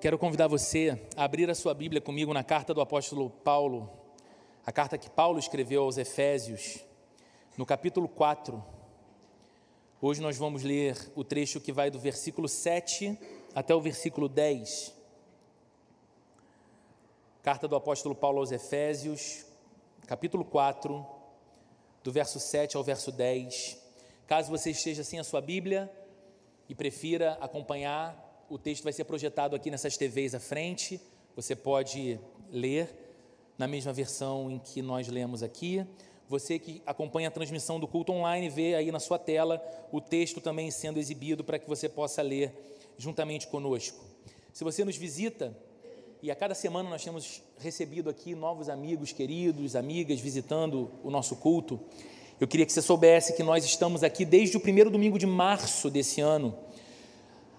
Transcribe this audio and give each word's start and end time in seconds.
quero 0.00 0.18
convidar 0.18 0.46
você 0.46 0.98
a 1.14 1.24
abrir 1.24 1.50
a 1.50 1.54
sua 1.54 1.74
Bíblia 1.74 2.00
comigo 2.00 2.32
na 2.32 2.42
carta 2.42 2.72
do 2.72 2.80
apóstolo 2.80 3.28
Paulo, 3.28 3.90
a 4.64 4.72
carta 4.72 4.96
que 4.96 5.10
Paulo 5.10 5.38
escreveu 5.38 5.82
aos 5.82 5.98
Efésios, 5.98 6.82
no 7.54 7.66
capítulo 7.66 8.08
4. 8.08 8.64
Hoje 10.00 10.22
nós 10.22 10.38
vamos 10.38 10.62
ler 10.62 10.96
o 11.14 11.22
trecho 11.22 11.60
que 11.60 11.70
vai 11.70 11.90
do 11.90 11.98
versículo 11.98 12.48
7 12.48 13.18
até 13.54 13.74
o 13.74 13.80
versículo 13.80 14.26
10. 14.26 14.94
Carta 17.42 17.68
do 17.68 17.76
apóstolo 17.76 18.14
Paulo 18.14 18.38
aos 18.38 18.52
Efésios, 18.52 19.44
capítulo 20.06 20.46
4, 20.46 21.06
do 22.02 22.10
verso 22.10 22.40
7 22.40 22.74
ao 22.74 22.82
verso 22.82 23.12
10. 23.12 23.76
Caso 24.26 24.50
você 24.50 24.70
esteja 24.70 25.04
sem 25.04 25.20
a 25.20 25.24
sua 25.24 25.42
Bíblia 25.42 25.92
e 26.70 26.74
prefira 26.74 27.36
acompanhar 27.38 28.29
o 28.50 28.58
texto 28.58 28.82
vai 28.82 28.92
ser 28.92 29.04
projetado 29.04 29.54
aqui 29.54 29.70
nessas 29.70 29.96
TVs 29.96 30.34
à 30.34 30.40
frente. 30.40 31.00
Você 31.36 31.54
pode 31.54 32.18
ler 32.50 32.92
na 33.56 33.68
mesma 33.68 33.92
versão 33.92 34.50
em 34.50 34.58
que 34.58 34.82
nós 34.82 35.06
lemos 35.06 35.40
aqui. 35.40 35.86
Você 36.28 36.58
que 36.58 36.82
acompanha 36.84 37.28
a 37.28 37.30
transmissão 37.30 37.78
do 37.78 37.86
culto 37.86 38.10
online, 38.12 38.48
vê 38.48 38.74
aí 38.74 38.90
na 38.90 38.98
sua 38.98 39.20
tela 39.20 39.62
o 39.92 40.00
texto 40.00 40.40
também 40.40 40.68
sendo 40.68 40.98
exibido 40.98 41.44
para 41.44 41.60
que 41.60 41.68
você 41.68 41.88
possa 41.88 42.22
ler 42.22 42.52
juntamente 42.98 43.46
conosco. 43.46 44.04
Se 44.52 44.64
você 44.64 44.84
nos 44.84 44.96
visita, 44.96 45.56
e 46.20 46.28
a 46.28 46.34
cada 46.34 46.54
semana 46.54 46.90
nós 46.90 47.04
temos 47.04 47.42
recebido 47.56 48.10
aqui 48.10 48.34
novos 48.34 48.68
amigos, 48.68 49.12
queridos, 49.12 49.76
amigas 49.76 50.18
visitando 50.18 50.90
o 51.04 51.10
nosso 51.10 51.36
culto, 51.36 51.78
eu 52.40 52.48
queria 52.48 52.66
que 52.66 52.72
você 52.72 52.82
soubesse 52.82 53.34
que 53.34 53.44
nós 53.44 53.64
estamos 53.64 54.02
aqui 54.02 54.24
desde 54.24 54.56
o 54.56 54.60
primeiro 54.60 54.90
domingo 54.90 55.20
de 55.20 55.26
março 55.26 55.88
desse 55.88 56.20
ano 56.20 56.58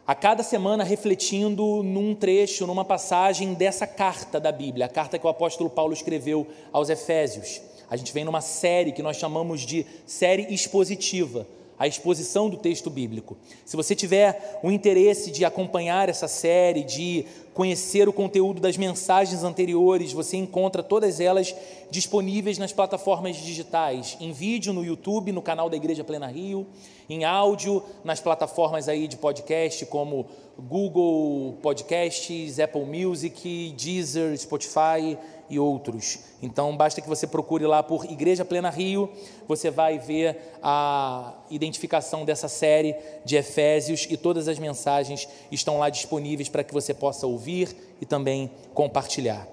a 0.06 0.16
cada 0.16 0.44
semana 0.44 0.84
refletindo 0.84 1.84
num 1.84 2.16
trecho, 2.16 2.66
numa 2.66 2.84
passagem 2.84 3.54
dessa 3.54 3.86
carta 3.86 4.40
da 4.40 4.52
Bíblia, 4.52 4.88
a 4.88 4.90
carta 4.90 5.20
que 5.20 5.26
o 5.26 5.30
apóstolo 5.30 5.70
Paulo 5.70 5.94
escreveu 5.94 6.48
aos 6.72 6.90
Efésios. 6.90 7.62
A 7.90 7.96
gente 7.96 8.14
vem 8.14 8.24
numa 8.24 8.42
série 8.42 8.92
que 8.92 9.04
nós 9.04 9.18
chamamos 9.18 9.62
de 9.62 9.86
série 10.06 10.54
expositiva, 10.54 11.46
a 11.82 11.88
exposição 11.88 12.48
do 12.48 12.58
texto 12.58 12.92
bíblico. 12.92 13.36
Se 13.66 13.76
você 13.76 13.96
tiver 13.96 14.60
o 14.62 14.70
interesse 14.70 15.32
de 15.32 15.44
acompanhar 15.44 16.10
essa 16.10 16.28
série, 16.28 16.84
de 16.84 17.26
conhecer 17.56 18.08
o 18.08 18.14
conteúdo 18.14 18.62
das 18.62 18.78
mensagens 18.78 19.44
anteriores, 19.44 20.14
você 20.14 20.38
encontra 20.38 20.84
todas 20.84 21.20
elas 21.20 21.56
disponíveis 21.90 22.60
nas 22.60 22.72
plataformas 22.72 23.36
digitais, 23.36 24.16
em 24.22 24.32
vídeo 24.32 24.74
no 24.74 24.86
YouTube, 24.86 25.32
no 25.32 25.42
canal 25.42 25.72
da 25.72 25.76
Igreja 25.76 26.04
Plena 26.04 26.28
Rio, 26.28 26.68
em 27.10 27.24
áudio 27.24 27.82
nas 28.04 28.20
plataformas 28.20 28.88
aí 28.88 29.08
de 29.08 29.18
podcast 29.18 29.84
como 29.88 30.28
Google 30.60 31.58
Podcasts, 31.64 32.60
Apple 32.60 32.86
Music, 32.86 33.74
Deezer, 33.76 34.38
Spotify 34.38 35.18
e 35.52 35.60
outros. 35.60 36.20
Então 36.42 36.76
basta 36.76 37.02
que 37.02 37.10
você 37.10 37.28
procure 37.28 37.68
lá 37.68 37.84
por 37.84 38.06
Igreja 38.06 38.46
Plena 38.46 38.70
Rio, 38.70 39.12
você 39.48 39.70
vai 39.70 40.00
ver 40.00 40.56
a 40.64 41.34
identificação 41.50 42.24
dessa 42.24 42.48
série 42.48 42.96
de 43.26 43.36
Efésios 43.36 44.08
e 44.10 44.16
todas 44.16 44.48
as 44.48 44.58
mensagens 44.58 45.28
estão 45.52 45.78
lá 45.78 45.90
disponíveis 45.90 46.48
para 46.48 46.64
que 46.64 46.74
você 46.74 46.94
possa 46.94 47.28
ouvir 47.28 47.76
e 48.00 48.06
também 48.06 48.50
compartilhar. 48.74 49.46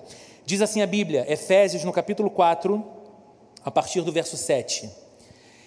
Diz 0.46 0.62
assim 0.62 0.80
a 0.80 0.86
Bíblia, 0.86 1.26
Efésios 1.30 1.82
no 1.82 1.92
capítulo 1.92 2.30
4, 2.30 2.82
a 3.64 3.70
partir 3.70 4.00
do 4.00 4.12
verso 4.12 4.36
7. 4.36 4.88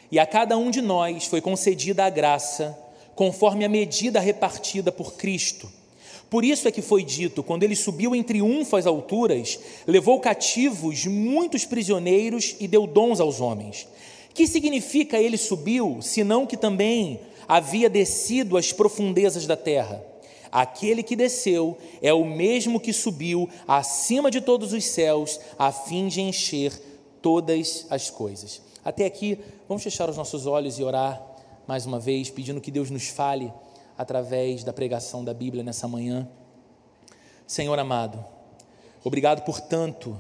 E 0.09 0.17
a 0.17 0.25
cada 0.25 0.57
um 0.57 0.71
de 0.71 0.81
nós 0.81 1.25
foi 1.25 1.41
concedida 1.41 2.05
a 2.05 2.09
graça, 2.09 2.77
conforme 3.13 3.65
a 3.65 3.69
medida 3.69 4.19
repartida 4.19 4.91
por 4.91 5.13
Cristo. 5.13 5.80
Por 6.31 6.45
isso 6.45 6.65
é 6.65 6.71
que 6.71 6.81
foi 6.81 7.03
dito: 7.03 7.43
quando 7.43 7.63
ele 7.63 7.75
subiu 7.75 8.15
em 8.15 8.23
triunfo 8.23 8.77
às 8.77 8.87
alturas, 8.87 9.59
levou 9.85 10.17
cativos 10.21 11.05
muitos 11.05 11.65
prisioneiros 11.65 12.55
e 12.57 12.69
deu 12.69 12.87
dons 12.87 13.19
aos 13.19 13.41
homens. 13.41 13.85
Que 14.33 14.47
significa 14.47 15.19
ele 15.19 15.37
subiu, 15.37 15.97
senão 16.01 16.47
que 16.47 16.55
também 16.55 17.19
havia 17.45 17.89
descido 17.89 18.55
às 18.55 18.71
profundezas 18.71 19.45
da 19.45 19.57
terra? 19.57 20.01
Aquele 20.49 21.03
que 21.03 21.17
desceu 21.17 21.77
é 22.01 22.13
o 22.13 22.23
mesmo 22.23 22.79
que 22.79 22.93
subiu 22.93 23.49
acima 23.67 24.31
de 24.31 24.39
todos 24.39 24.71
os 24.71 24.85
céus, 24.85 25.37
a 25.59 25.69
fim 25.73 26.07
de 26.07 26.21
encher 26.21 26.71
todas 27.21 27.85
as 27.89 28.09
coisas. 28.09 28.61
Até 28.85 29.05
aqui, 29.05 29.37
vamos 29.67 29.83
fechar 29.83 30.09
os 30.09 30.15
nossos 30.15 30.45
olhos 30.45 30.79
e 30.79 30.83
orar 30.83 31.21
mais 31.67 31.85
uma 31.85 31.99
vez, 31.99 32.29
pedindo 32.29 32.61
que 32.61 32.71
Deus 32.71 32.89
nos 32.89 33.09
fale 33.09 33.51
através 34.01 34.63
da 34.63 34.73
pregação 34.73 35.23
da 35.23 35.33
Bíblia 35.33 35.63
nessa 35.63 35.87
manhã. 35.87 36.27
Senhor 37.47 37.77
amado, 37.77 38.23
obrigado 39.03 39.43
por 39.43 39.61
tanto, 39.61 40.19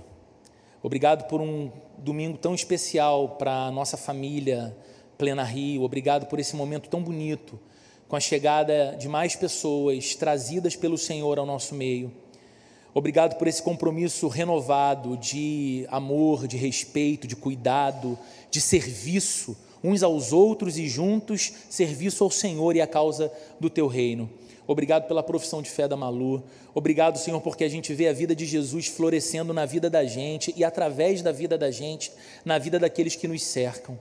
obrigado 0.83 1.27
por 1.27 1.41
um 1.41 1.71
domingo 1.97 2.37
tão 2.37 2.53
especial 2.53 3.29
para 3.29 3.65
a 3.65 3.71
nossa 3.71 3.97
família 3.97 4.75
Plena 5.17 5.43
Rio, 5.43 5.83
obrigado 5.83 6.27
por 6.27 6.39
esse 6.39 6.55
momento 6.55 6.89
tão 6.89 7.01
bonito 7.01 7.59
com 8.07 8.15
a 8.15 8.19
chegada 8.19 8.95
de 8.99 9.07
mais 9.07 9.35
pessoas 9.35 10.15
trazidas 10.15 10.75
pelo 10.75 10.97
Senhor 10.97 11.39
ao 11.39 11.45
nosso 11.45 11.73
meio. 11.73 12.11
Obrigado 12.93 13.37
por 13.37 13.47
esse 13.47 13.63
compromisso 13.63 14.27
renovado 14.27 15.15
de 15.15 15.87
amor, 15.89 16.45
de 16.45 16.57
respeito, 16.57 17.25
de 17.25 17.37
cuidado, 17.37 18.19
de 18.49 18.59
serviço 18.59 19.55
uns 19.83 20.03
aos 20.03 20.31
outros 20.31 20.77
e 20.77 20.87
juntos 20.87 21.53
serviço 21.69 22.23
ao 22.23 22.31
Senhor 22.31 22.75
e 22.75 22.81
à 22.81 22.87
causa 22.87 23.31
do 23.59 23.69
teu 23.69 23.87
reino. 23.87 24.29
Obrigado 24.67 25.07
pela 25.07 25.23
profissão 25.23 25.61
de 25.61 25.69
fé 25.69 25.87
da 25.87 25.97
Malu. 25.97 26.43
Obrigado, 26.73 27.17
Senhor, 27.17 27.41
porque 27.41 27.63
a 27.63 27.69
gente 27.69 27.93
vê 27.93 28.07
a 28.07 28.13
vida 28.13 28.35
de 28.35 28.45
Jesus 28.45 28.87
florescendo 28.87 29.53
na 29.53 29.65
vida 29.65 29.89
da 29.89 30.05
gente 30.05 30.53
e 30.55 30.63
através 30.63 31.21
da 31.21 31.31
vida 31.31 31.57
da 31.57 31.71
gente, 31.71 32.11
na 32.45 32.57
vida 32.57 32.79
daqueles 32.79 33.15
que 33.15 33.27
nos 33.27 33.43
cercam. 33.43 33.99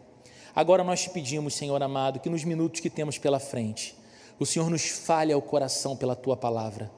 Agora 0.55 0.85
nós 0.85 1.03
te 1.03 1.11
pedimos, 1.11 1.55
Senhor 1.55 1.83
amado, 1.83 2.21
que 2.21 2.29
nos 2.29 2.45
minutos 2.45 2.81
que 2.81 2.91
temos 2.91 3.19
pela 3.19 3.41
frente, 3.41 3.97
o 4.39 4.47
Senhor 4.47 4.69
nos 4.71 4.87
fale 4.87 5.33
ao 5.33 5.43
coração 5.43 5.97
pela 5.97 6.15
tua 6.15 6.37
palavra. 6.37 6.91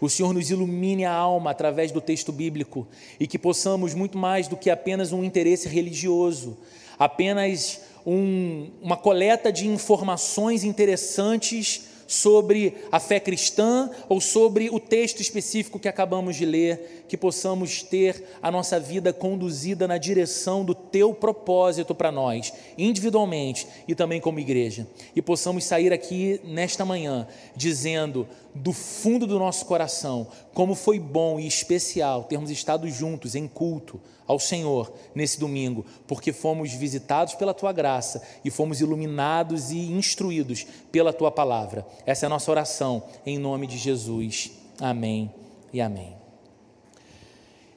O 0.00 0.08
Senhor 0.10 0.32
nos 0.34 0.50
ilumine 0.50 1.04
a 1.04 1.12
alma 1.12 1.50
através 1.50 1.92
do 1.92 2.00
texto 2.00 2.32
bíblico 2.32 2.86
e 3.18 3.26
que 3.26 3.38
possamos, 3.38 3.94
muito 3.94 4.18
mais 4.18 4.48
do 4.48 4.56
que 4.56 4.68
apenas 4.68 5.12
um 5.12 5.24
interesse 5.24 5.68
religioso, 5.68 6.58
apenas 6.98 7.80
um, 8.06 8.70
uma 8.82 8.96
coleta 8.96 9.52
de 9.52 9.66
informações 9.66 10.64
interessantes 10.64 11.88
sobre 12.06 12.74
a 12.92 13.00
fé 13.00 13.18
cristã 13.18 13.90
ou 14.08 14.20
sobre 14.20 14.68
o 14.70 14.78
texto 14.78 15.20
específico 15.20 15.78
que 15.78 15.88
acabamos 15.88 16.36
de 16.36 16.44
ler, 16.44 17.04
que 17.08 17.16
possamos 17.16 17.82
ter 17.82 18.22
a 18.42 18.50
nossa 18.50 18.78
vida 18.78 19.12
conduzida 19.12 19.88
na 19.88 19.98
direção 19.98 20.64
do 20.64 20.74
teu 20.74 21.14
propósito 21.14 21.94
para 21.94 22.12
nós, 22.12 22.52
individualmente 22.76 23.66
e 23.88 23.94
também 23.94 24.20
como 24.20 24.40
igreja. 24.40 24.86
E 25.14 25.22
possamos 25.22 25.64
sair 25.64 25.92
aqui 25.92 26.40
nesta 26.44 26.84
manhã 26.84 27.26
dizendo 27.56 28.28
do 28.54 28.72
fundo 28.72 29.26
do 29.26 29.38
nosso 29.38 29.64
coração 29.64 30.26
como 30.52 30.74
foi 30.74 30.98
bom 30.98 31.40
e 31.40 31.46
especial 31.46 32.24
termos 32.24 32.50
estado 32.50 32.88
juntos 32.88 33.34
em 33.34 33.48
culto 33.48 34.00
ao 34.26 34.38
Senhor 34.38 34.92
nesse 35.14 35.38
domingo, 35.38 35.84
porque 36.06 36.32
fomos 36.32 36.72
visitados 36.72 37.34
pela 37.34 37.54
tua 37.54 37.72
graça 37.72 38.22
e 38.44 38.50
fomos 38.50 38.80
iluminados 38.80 39.70
e 39.70 39.78
instruídos 39.92 40.66
pela 40.90 41.12
tua 41.12 41.30
palavra. 41.30 41.86
Essa 42.06 42.24
é 42.24 42.28
a 42.28 42.30
nossa 42.30 42.50
oração 42.50 43.02
em 43.24 43.38
nome 43.38 43.66
de 43.66 43.78
Jesus. 43.78 44.52
Amém 44.80 45.32
e 45.72 45.80
amém. 45.80 46.16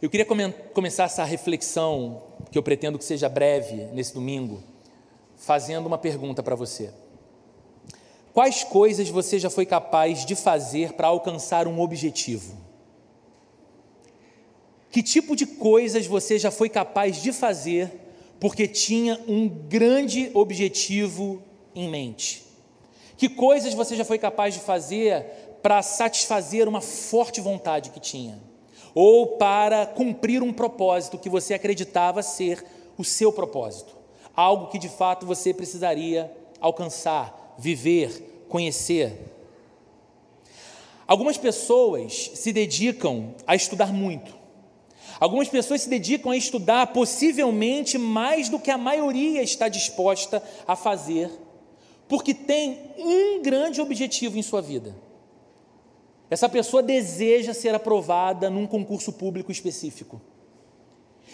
Eu 0.01 0.09
queria 0.09 0.25
come 0.25 0.51
começar 0.73 1.05
essa 1.05 1.23
reflexão, 1.23 2.21
que 2.51 2.57
eu 2.57 2.63
pretendo 2.63 2.99
que 2.99 3.03
seja 3.03 3.27
breve 3.27 3.87
nesse 3.93 4.13
domingo, 4.13 4.61
fazendo 5.35 5.87
uma 5.87 5.97
pergunta 5.97 6.43
para 6.43 6.55
você. 6.55 6.91
Quais 8.31 8.63
coisas 8.63 9.09
você 9.09 9.39
já 9.39 9.49
foi 9.49 9.65
capaz 9.65 10.23
de 10.23 10.35
fazer 10.35 10.93
para 10.93 11.07
alcançar 11.07 11.67
um 11.67 11.81
objetivo? 11.81 12.66
Que 14.97 15.03
tipo 15.03 15.35
de 15.35 15.45
coisas 15.45 16.07
você 16.07 16.39
já 16.39 16.49
foi 16.49 16.69
capaz 16.69 17.21
de 17.21 17.31
fazer 17.31 17.91
porque 18.39 18.67
tinha 18.67 19.21
um 19.27 19.47
grande 19.47 20.31
objetivo 20.33 21.39
em 21.75 21.87
mente? 21.87 22.43
Que 23.15 23.29
coisas 23.29 23.75
você 23.75 23.95
já 23.95 24.03
foi 24.03 24.17
capaz 24.17 24.55
de 24.55 24.59
fazer 24.59 25.23
para 25.61 25.83
satisfazer 25.83 26.67
uma 26.67 26.81
forte 26.81 27.39
vontade 27.39 27.91
que 27.91 27.99
tinha? 27.99 28.39
Ou 28.95 29.37
para 29.37 29.85
cumprir 29.85 30.41
um 30.41 30.51
propósito 30.51 31.19
que 31.19 31.29
você 31.29 31.53
acreditava 31.53 32.23
ser 32.23 32.65
o 32.97 33.03
seu 33.03 33.31
propósito? 33.31 33.95
Algo 34.35 34.65
que 34.65 34.79
de 34.79 34.89
fato 34.89 35.27
você 35.27 35.53
precisaria 35.53 36.35
alcançar, 36.59 37.55
viver, 37.59 38.45
conhecer? 38.49 39.31
Algumas 41.05 41.37
pessoas 41.37 42.31
se 42.33 42.51
dedicam 42.51 43.35
a 43.45 43.55
estudar 43.55 43.93
muito 43.93 44.36
Algumas 45.19 45.49
pessoas 45.49 45.81
se 45.81 45.89
dedicam 45.89 46.31
a 46.31 46.37
estudar 46.37 46.87
possivelmente 46.87 47.97
mais 47.97 48.49
do 48.49 48.59
que 48.59 48.69
a 48.69 48.77
maioria 48.77 49.41
está 49.41 49.67
disposta 49.67 50.43
a 50.67 50.75
fazer, 50.75 51.31
porque 52.07 52.33
tem 52.33 52.79
um 52.97 53.41
grande 53.41 53.81
objetivo 53.81 54.37
em 54.37 54.43
sua 54.43 54.61
vida. 54.61 54.95
Essa 56.29 56.47
pessoa 56.47 56.83
deseja 56.83 57.53
ser 57.53 57.73
aprovada 57.73 58.49
num 58.49 58.67
concurso 58.67 59.13
público 59.13 59.51
específico. 59.51 60.21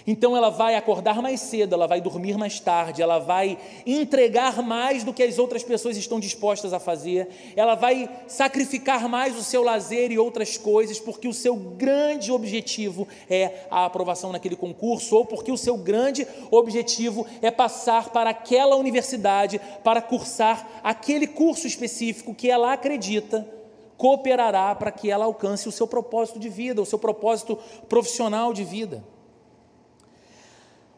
Então 0.06 0.36
ela 0.36 0.50
vai 0.50 0.76
acordar 0.76 1.22
mais 1.22 1.40
cedo, 1.40 1.74
ela 1.74 1.88
vai 1.88 2.02
dormir 2.02 2.38
mais 2.38 2.60
tarde, 2.60 3.02
ela 3.02 3.20
vai 3.20 3.58
entregar 3.86 4.62
mais 4.62 5.04
do 5.04 5.14
que 5.14 5.24
as 5.24 5.40
outras 5.40 5.64
pessoas 5.64 5.96
estão 5.96 6.20
dispostas 6.20 6.74
a 6.74 6.80
fazer, 6.80 7.30
ela 7.56 7.76
vai 7.76 8.10
sacrificar 8.28 9.08
mais 9.08 9.38
o 9.38 9.44
seu 9.44 9.64
lazer 9.64 10.12
e 10.12 10.20
outras 10.20 10.58
coisas, 10.58 11.00
porque 11.00 11.28
o 11.28 11.34
seu 11.34 11.56
grande 11.56 12.32
objetivo 12.32 13.08
é 13.30 13.66
a 13.72 13.86
aprovação 13.86 14.32
naquele 14.32 14.56
concurso, 14.56 15.16
ou 15.16 15.26
porque 15.26 15.52
o 15.52 15.58
seu 15.58 15.78
grande 15.78 16.28
objetivo 16.52 17.26
é 17.42 17.50
passar 17.50 18.10
para 18.10 18.32
aquela 18.32 18.76
universidade 18.76 19.60
para 19.84 20.02
cursar 20.02 20.82
aquele 20.84 21.28
curso 21.28 21.66
específico 21.66 22.36
que 22.36 22.50
ela 22.50 22.74
acredita 22.74 23.48
cooperará 23.96 24.76
para 24.76 24.92
que 24.92 25.10
ela 25.10 25.24
alcance 25.24 25.70
o 25.70 25.72
seu 25.72 25.88
propósito 25.88 26.38
de 26.38 26.50
vida, 26.50 26.82
o 26.82 26.86
seu 26.86 27.00
propósito 27.00 27.58
profissional 27.88 28.52
de 28.52 28.64
vida. 28.64 29.12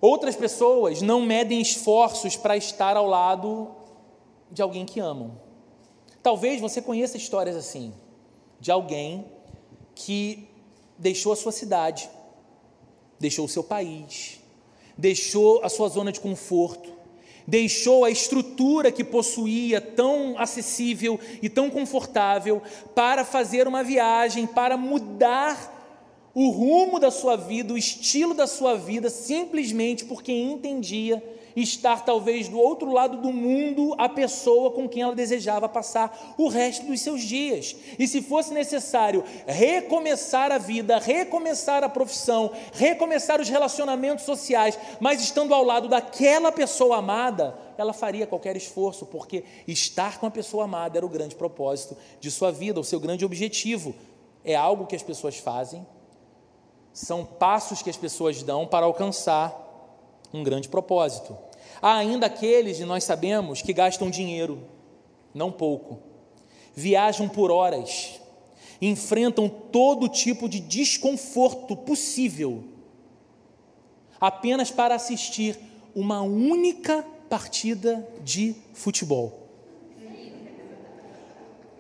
Outras 0.05 0.35
pessoas 0.35 1.01
não 1.01 1.19
medem 1.19 1.59
esforços 1.59 2.35
para 2.35 2.55
estar 2.55 2.95
ao 2.95 3.07
lado 3.07 3.71
de 4.51 4.61
alguém 4.61 4.85
que 4.85 4.99
amam. 4.99 5.31
Talvez 6.21 6.61
você 6.61 6.79
conheça 6.79 7.17
histórias 7.17 7.55
assim, 7.55 7.91
de 8.59 8.69
alguém 8.69 9.25
que 9.95 10.47
deixou 10.95 11.33
a 11.33 11.35
sua 11.35 11.51
cidade, 11.51 12.07
deixou 13.19 13.45
o 13.45 13.49
seu 13.49 13.63
país, 13.63 14.39
deixou 14.95 15.63
a 15.63 15.69
sua 15.69 15.89
zona 15.89 16.11
de 16.11 16.19
conforto, 16.19 16.93
deixou 17.47 18.05
a 18.05 18.11
estrutura 18.11 18.91
que 18.91 19.03
possuía 19.03 19.81
tão 19.81 20.37
acessível 20.37 21.19
e 21.41 21.49
tão 21.49 21.67
confortável 21.67 22.61
para 22.93 23.25
fazer 23.25 23.67
uma 23.67 23.83
viagem, 23.83 24.45
para 24.45 24.77
mudar 24.77 25.74
o 26.35 26.49
rumo 26.49 26.99
da 26.99 27.09
sua 27.09 27.37
vida, 27.37 27.73
o 27.73 27.77
estilo 27.77 28.33
da 28.33 28.45
sua 28.45 28.75
vida, 28.75 29.09
simplesmente 29.09 30.03
porque 30.03 30.33
entendia 30.33 31.23
estar 31.55 32.03
talvez 32.03 32.49
do 32.49 32.59
outro 32.59 32.91
lado 32.91 33.21
do 33.21 33.31
mundo 33.31 33.95
a 33.97 34.09
pessoa 34.09 34.71
com 34.71 34.89
quem 34.89 35.01
ela 35.01 35.15
desejava 35.15 35.69
passar 35.69 36.35
o 36.37 36.49
resto 36.49 36.85
dos 36.85 36.99
seus 36.99 37.21
dias. 37.21 37.73
E 37.97 38.05
se 38.05 38.21
fosse 38.21 38.53
necessário 38.53 39.23
recomeçar 39.47 40.51
a 40.51 40.57
vida, 40.57 40.99
recomeçar 40.99 41.85
a 41.85 41.89
profissão, 41.89 42.51
recomeçar 42.73 43.39
os 43.39 43.47
relacionamentos 43.47 44.25
sociais, 44.25 44.77
mas 44.99 45.21
estando 45.21 45.53
ao 45.53 45.63
lado 45.63 45.87
daquela 45.87 46.51
pessoa 46.51 46.97
amada, 46.97 47.57
ela 47.77 47.93
faria 47.93 48.27
qualquer 48.27 48.57
esforço, 48.57 49.05
porque 49.05 49.45
estar 49.65 50.19
com 50.19 50.25
a 50.25 50.31
pessoa 50.31 50.65
amada 50.65 50.97
era 50.97 51.05
o 51.05 51.09
grande 51.09 51.35
propósito 51.35 51.95
de 52.19 52.29
sua 52.29 52.51
vida, 52.51 52.77
o 52.77 52.83
seu 52.83 52.99
grande 52.99 53.23
objetivo. 53.23 53.95
É 54.43 54.53
algo 54.53 54.85
que 54.85 54.97
as 54.97 55.01
pessoas 55.01 55.37
fazem 55.37 55.85
são 56.95 57.25
passos 57.25 57.81
que 57.81 57.89
as 57.89 57.97
pessoas 57.97 58.41
dão 58.41 58.65
para 58.65 58.85
alcançar 58.85 59.53
um 60.33 60.41
grande 60.41 60.69
propósito. 60.69 61.37
Há 61.81 61.97
ainda 61.97 62.27
aqueles, 62.27 62.79
e 62.79 62.85
nós 62.85 63.03
sabemos, 63.03 63.61
que 63.61 63.73
gastam 63.73 64.09
dinheiro, 64.09 64.63
não 65.33 65.51
pouco, 65.51 65.99
viajam 66.73 67.27
por 67.27 67.51
horas, 67.51 68.21
enfrentam 68.81 69.49
todo 69.49 70.07
tipo 70.07 70.47
de 70.47 70.61
desconforto 70.61 71.75
possível, 71.75 72.63
apenas 74.19 74.71
para 74.71 74.95
assistir 74.95 75.59
uma 75.93 76.21
única 76.21 77.05
partida 77.29 78.07
de 78.23 78.55
futebol. 78.73 79.49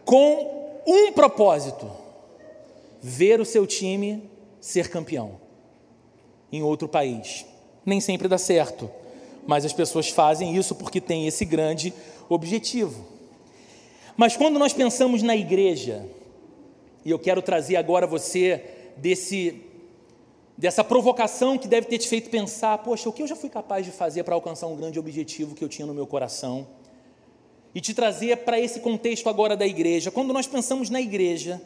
Com 0.03 0.81
um 0.85 1.13
propósito: 1.13 1.89
ver 3.01 3.39
o 3.39 3.45
seu 3.45 3.65
time 3.65 4.34
ser 4.65 4.89
campeão 4.89 5.39
em 6.51 6.63
outro 6.63 6.87
país. 6.87 7.45
Nem 7.85 8.01
sempre 8.01 8.27
dá 8.27 8.37
certo, 8.37 8.89
mas 9.45 9.63
as 9.63 9.71
pessoas 9.71 10.09
fazem 10.09 10.55
isso 10.55 10.73
porque 10.73 10.99
têm 10.99 11.27
esse 11.27 11.45
grande 11.45 11.93
objetivo. 12.27 13.05
Mas 14.17 14.35
quando 14.35 14.57
nós 14.57 14.73
pensamos 14.73 15.21
na 15.21 15.35
igreja, 15.35 16.03
e 17.03 17.11
eu 17.11 17.19
quero 17.19 17.43
trazer 17.43 17.75
agora 17.75 18.07
você 18.07 18.63
desse 18.97 19.61
dessa 20.57 20.83
provocação 20.83 21.57
que 21.57 21.67
deve 21.67 21.85
ter 21.85 21.99
te 21.99 22.07
feito 22.07 22.29
pensar, 22.29 22.77
poxa, 22.79 23.07
o 23.07 23.13
que 23.13 23.21
eu 23.21 23.27
já 23.27 23.35
fui 23.35 23.49
capaz 23.49 23.85
de 23.85 23.91
fazer 23.91 24.23
para 24.23 24.33
alcançar 24.33 24.65
um 24.67 24.75
grande 24.75 24.97
objetivo 24.97 25.53
que 25.53 25.63
eu 25.63 25.69
tinha 25.69 25.85
no 25.85 25.93
meu 25.93 26.07
coração? 26.07 26.65
E 27.75 27.81
te 27.81 27.93
trazer 27.93 28.37
para 28.37 28.59
esse 28.59 28.79
contexto 28.79 29.29
agora 29.29 29.55
da 29.55 29.67
igreja. 29.67 30.09
Quando 30.09 30.33
nós 30.33 30.47
pensamos 30.47 30.89
na 30.89 31.01
igreja, 31.01 31.61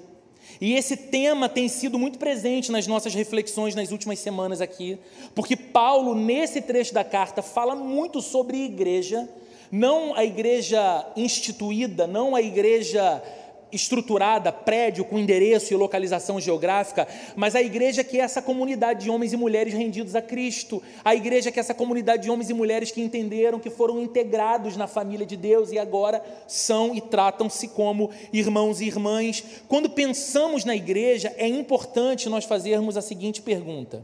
e 0.62 0.74
esse 0.74 0.98
tema 0.98 1.48
tem 1.48 1.70
sido 1.70 1.98
muito 1.98 2.20
presente 2.20 2.72
nas 2.72 2.86
nossas 2.86 3.14
reflexões 3.14 3.76
nas 3.76 3.92
últimas 3.92 4.20
semanas 4.20 4.60
aqui, 4.60 4.98
porque 5.34 5.56
Paulo, 5.56 6.14
nesse 6.14 6.62
trecho 6.62 6.94
da 6.94 7.04
carta, 7.04 7.42
fala 7.42 7.76
muito 7.76 8.22
sobre 8.22 8.58
igreja, 8.58 9.30
não 9.72 10.16
a 10.16 10.26
igreja 10.26 11.06
instituída, 11.16 12.06
não 12.06 12.36
a 12.36 12.42
igreja 12.42 13.24
estruturada, 13.72 14.52
prédio 14.52 15.06
com 15.06 15.20
endereço 15.20 15.74
e 15.74 15.78
localização 15.78 16.40
geográfica, 16.40 17.08
mas 17.36 17.56
a 17.56 17.62
igreja 17.62 18.04
que 18.04 18.20
é 18.20 18.22
essa 18.22 18.42
comunidade 18.42 19.04
de 19.04 19.10
homens 19.10 19.34
e 19.34 19.38
mulheres 19.38 19.74
rendidos 19.74 20.16
a 20.16 20.22
Cristo, 20.22 20.82
a 21.04 21.16
igreja 21.16 21.52
que 21.52 21.60
é 21.60 21.62
essa 21.62 21.74
comunidade 21.74 22.24
de 22.24 22.32
homens 22.32 22.50
e 22.50 22.54
mulheres 22.54 22.92
que 22.92 23.02
entenderam 23.02 23.60
que 23.60 23.70
foram 23.70 24.02
integrados 24.02 24.76
na 24.76 24.88
família 24.88 25.26
de 25.26 25.38
Deus 25.38 25.72
e 25.72 25.78
agora 25.78 26.24
são 26.48 26.96
e 26.96 27.02
tratam-se 27.02 27.68
como 27.70 28.10
irmãos 28.34 28.82
e 28.82 28.86
irmãs. 28.86 29.44
Quando 29.68 29.90
pensamos 29.90 30.66
na 30.66 30.76
igreja, 30.76 31.34
é 31.38 31.48
importante 31.48 32.30
nós 32.30 32.46
fazermos 32.46 32.98
a 32.98 33.02
seguinte 33.02 33.42
pergunta: 33.42 34.04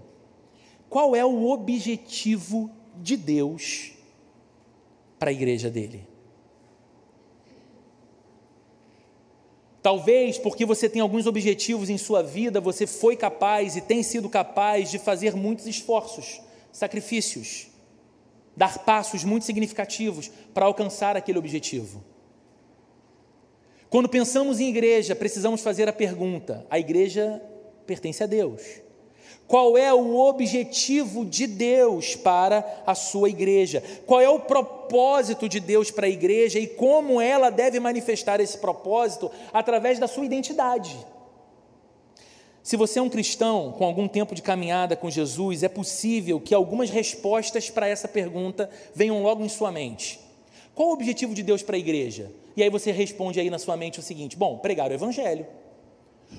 qual 0.89 1.15
é 1.15 1.25
o 1.25 1.49
objetivo 1.49 2.69
de 2.95 3.17
Deus 3.17 3.91
para 5.19 5.29
a 5.29 5.33
igreja 5.33 5.69
dele? 5.69 6.14
Talvez 9.85 10.39
porque 10.39 10.65
você 10.65 10.89
tem 10.89 10.99
alguns 10.99 11.27
objetivos 11.27 11.91
em 11.91 11.97
sua 11.99 12.23
vida, 12.23 12.59
você 12.59 12.87
foi 12.87 13.15
capaz 13.15 13.75
e 13.75 13.81
tem 13.81 14.01
sido 14.01 14.27
capaz 14.27 14.89
de 14.89 14.97
fazer 14.97 15.35
muitos 15.35 15.67
esforços, 15.67 16.41
sacrifícios, 16.71 17.67
dar 18.57 18.79
passos 18.79 19.23
muito 19.23 19.45
significativos 19.45 20.31
para 20.55 20.65
alcançar 20.65 21.15
aquele 21.15 21.37
objetivo. 21.37 22.03
Quando 23.87 24.09
pensamos 24.09 24.59
em 24.59 24.69
igreja, 24.69 25.15
precisamos 25.15 25.61
fazer 25.61 25.87
a 25.87 25.93
pergunta: 25.93 26.65
a 26.67 26.79
igreja 26.79 27.39
pertence 27.85 28.23
a 28.23 28.25
Deus? 28.25 28.63
Qual 29.47 29.77
é 29.77 29.93
o 29.93 30.17
objetivo 30.17 31.23
de 31.23 31.45
Deus 31.45 32.15
para 32.15 32.83
a 32.85 32.95
sua 32.95 33.29
igreja? 33.29 33.83
Qual 34.05 34.19
é 34.19 34.27
o 34.27 34.39
propósito 34.39 35.47
de 35.47 35.59
Deus 35.59 35.91
para 35.91 36.07
a 36.07 36.09
igreja 36.09 36.57
e 36.59 36.65
como 36.65 37.21
ela 37.21 37.51
deve 37.51 37.79
manifestar 37.79 38.39
esse 38.39 38.57
propósito 38.57 39.31
através 39.53 39.99
da 39.99 40.07
sua 40.07 40.25
identidade? 40.25 40.97
Se 42.63 42.75
você 42.75 42.97
é 42.97 43.01
um 43.01 43.09
cristão 43.09 43.71
com 43.77 43.85
algum 43.85 44.07
tempo 44.07 44.33
de 44.33 44.41
caminhada 44.41 44.95
com 44.95 45.11
Jesus, 45.11 45.61
é 45.61 45.69
possível 45.69 46.39
que 46.39 46.55
algumas 46.55 46.89
respostas 46.89 47.69
para 47.69 47.87
essa 47.87 48.07
pergunta 48.07 48.67
venham 48.95 49.21
logo 49.21 49.45
em 49.45 49.49
sua 49.49 49.71
mente. 49.71 50.19
Qual 50.73 50.89
o 50.89 50.93
objetivo 50.93 51.35
de 51.35 51.43
Deus 51.43 51.61
para 51.61 51.75
a 51.75 51.79
igreja? 51.79 52.31
E 52.57 52.63
aí 52.63 52.69
você 52.71 52.91
responde 52.91 53.39
aí 53.39 53.51
na 53.51 53.59
sua 53.59 53.77
mente 53.77 53.99
o 53.99 54.01
seguinte: 54.01 54.35
bom, 54.35 54.57
pregar 54.57 54.89
o 54.89 54.93
evangelho. 54.93 55.45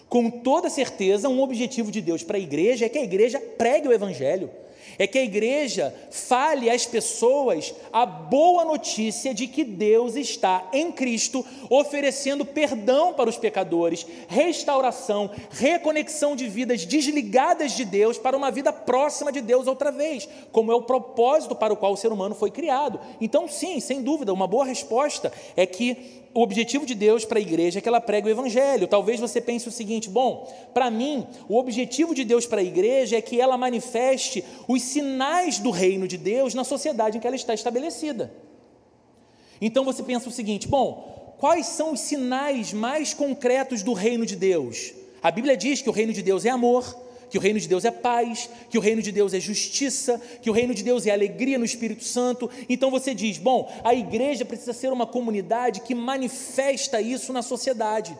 Com 0.09 0.31
toda 0.31 0.71
certeza, 0.71 1.29
um 1.29 1.43
objetivo 1.43 1.91
de 1.91 2.01
Deus 2.01 2.23
para 2.23 2.37
a 2.37 2.41
igreja 2.41 2.87
é 2.87 2.89
que 2.89 2.99
a 2.99 3.05
igreja 3.05 3.41
pregue 3.41 3.89
o 3.89 3.93
Evangelho, 3.93 4.51
é 4.99 5.07
que 5.07 5.19
a 5.19 5.25
igreja 5.25 5.95
fale 6.11 6.71
às 6.71 6.87
pessoas 6.87 7.75
a 7.93 8.07
boa 8.07 8.65
notícia 8.65 9.35
de 9.35 9.47
que 9.47 9.65
Deus 9.65 10.17
está 10.17 10.69
em 10.73 10.91
Cristo 10.93 11.45
oferecendo 11.69 12.45
perdão 12.45 13.13
para 13.13 13.29
os 13.29 13.37
pecadores, 13.37 14.07
restauração, 14.29 15.31
reconexão 15.51 16.37
de 16.37 16.49
vidas 16.49 16.87
desligadas 16.87 17.73
de 17.73 17.85
Deus 17.85 18.17
para 18.17 18.37
uma 18.37 18.51
vida 18.51 18.73
próxima 18.73 19.33
de 19.33 19.41
Deus 19.41 19.67
outra 19.67 19.91
vez, 19.91 20.29
como 20.53 20.73
é 20.73 20.75
o 20.75 20.83
propósito 20.83 21.55
para 21.55 21.73
o 21.73 21.77
qual 21.77 21.93
o 21.93 21.97
ser 21.97 22.13
humano 22.13 22.35
foi 22.35 22.51
criado. 22.51 23.01
Então, 23.21 23.49
sim, 23.49 23.81
sem 23.81 24.03
dúvida, 24.03 24.33
uma 24.33 24.47
boa 24.47 24.65
resposta 24.65 25.33
é 25.57 25.67
que 25.67 26.26
o 26.37 26.43
objetivo 26.43 26.85
de 26.85 26.95
Deus 26.95 27.25
para 27.25 27.39
a 27.39 27.41
igreja 27.41 27.79
é 27.79 27.83
que 27.83 27.89
ela 27.89 27.99
pregue 27.99 28.29
o 28.29 28.31
evangelho. 28.31 28.87
Talvez 28.87 29.19
você 29.19 29.41
pense 29.41 29.67
o 29.69 29.73
seguinte: 29.73 30.11
bom, 30.11 30.47
para 30.75 30.91
mim, 30.91 31.27
o 31.49 31.57
objetivo 31.57 32.15
de 32.15 32.25
Deus 32.25 32.45
para 32.45 32.61
a 32.61 32.65
igreja 32.65 33.17
é 33.17 33.23
que 33.23 33.41
ela 33.41 33.57
manifeste 33.57 34.45
os 34.69 34.83
sinais 34.83 35.59
do 35.59 35.71
reino 35.71 36.07
de 36.07 36.19
Deus 36.19 36.53
na 36.53 36.63
sociedade 36.63 37.17
em 37.17 37.21
que 37.23 37.27
ela 37.27 37.35
está 37.35 37.55
estabelecida. 37.55 38.35
Então 39.63 39.83
você 39.83 40.03
pensa 40.03 40.29
o 40.29 40.33
seguinte: 40.33 40.69
bom, 40.69 41.35
quais 41.39 41.69
são 41.69 41.95
os 41.95 42.01
sinais 42.01 42.71
mais 42.71 43.15
concretos 43.15 43.83
do 43.83 43.95
reino 43.95 44.27
de 44.27 44.37
Deus? 44.37 44.93
A 45.23 45.31
Bíblia 45.31 45.57
diz 45.57 45.81
que 45.81 45.89
o 45.89 45.93
reino 45.93 46.13
de 46.13 46.21
Deus 46.21 46.45
é 46.45 46.51
amor, 46.51 46.85
que 47.31 47.39
o 47.39 47.41
reino 47.41 47.59
de 47.59 47.69
Deus 47.69 47.85
é 47.85 47.91
paz, 47.91 48.49
que 48.71 48.79
o 48.79 48.81
reino 48.81 49.03
de 49.03 49.13
Deus 49.13 49.35
é 49.35 49.41
justiça, 49.41 50.21
que 50.41 50.51
o 50.51 50.53
reino 50.53 50.75
de 50.75 50.83
Deus 50.83 51.07
é 51.07 51.11
alegria 51.11 51.59
no 51.59 51.65
Espírito 51.65 52.05
Santo. 52.05 52.51
Então 52.69 52.91
você 52.91 53.15
diz: 53.15 53.39
bom, 53.39 53.71
a 53.83 53.95
igreja 53.95 54.45
precisa 54.45 54.73
ser 54.73 54.93
uma 54.93 55.07
comunidade 55.07 55.81
que 55.81 55.95
manifesta 55.95 57.01
isso 57.01 57.33
na 57.33 57.43
sociedade. 57.43 58.17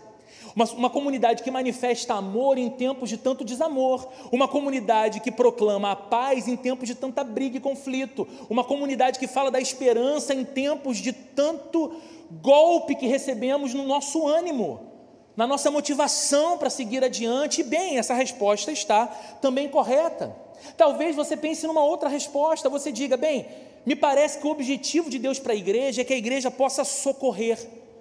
Uma, 0.55 0.65
uma, 0.73 0.91
comunidade 0.91 1.43
que 1.43 1.51
manifesta 1.51 2.15
amor 2.15 2.57
em 2.57 2.71
tempos 2.71 3.11
de 3.11 3.19
tanto 3.19 3.45
desamor, 3.45 4.09
uma 4.33 4.49
comunidade 4.49 5.21
que 5.21 5.31
proclama 5.31 5.91
a 5.91 5.97
paz 5.97 6.49
em 6.49 6.57
tempos 6.57 6.89
de 6.89 6.95
tanta 6.95 7.23
briga 7.23 7.59
e 7.59 7.61
conflito, 7.61 8.27
uma 8.49 8.65
comunidade 8.65 9.19
que 9.19 9.27
fala 9.27 9.51
da 9.51 9.61
esperança 9.61 10.33
em 10.33 10.47
tempos 10.47 10.97
de 10.97 11.13
tanto 11.13 12.01
golpe 12.41 12.95
que 12.95 13.07
recebemos 13.07 13.75
no 13.75 13.87
nosso 13.87 14.27
ânimo, 14.27 14.96
na 15.37 15.47
nossa 15.47 15.71
motivação 15.71 16.57
para 16.57 16.71
seguir 16.71 17.05
adiante. 17.05 17.61
E 17.61 17.65
bem, 17.65 17.99
essa 17.99 18.15
resposta 18.15 18.73
está 18.73 19.07
também 19.41 19.69
correta. 19.69 20.35
Talvez 20.77 21.15
você 21.15 21.37
pense 21.37 21.67
numa 21.67 21.85
outra 21.85 22.09
resposta, 22.09 22.69
você 22.69 22.91
diga: 22.91 23.17
bem, 23.17 23.47
me 23.85 23.95
parece 23.95 24.39
que 24.39 24.47
o 24.47 24.51
objetivo 24.51 25.11
de 25.11 25.19
Deus 25.19 25.39
para 25.39 25.53
a 25.53 25.57
igreja 25.57 26.01
é 26.01 26.05
que 26.05 26.15
a 26.15 26.17
igreja 26.17 26.51
possa 26.51 26.85
socorrer 26.85 27.59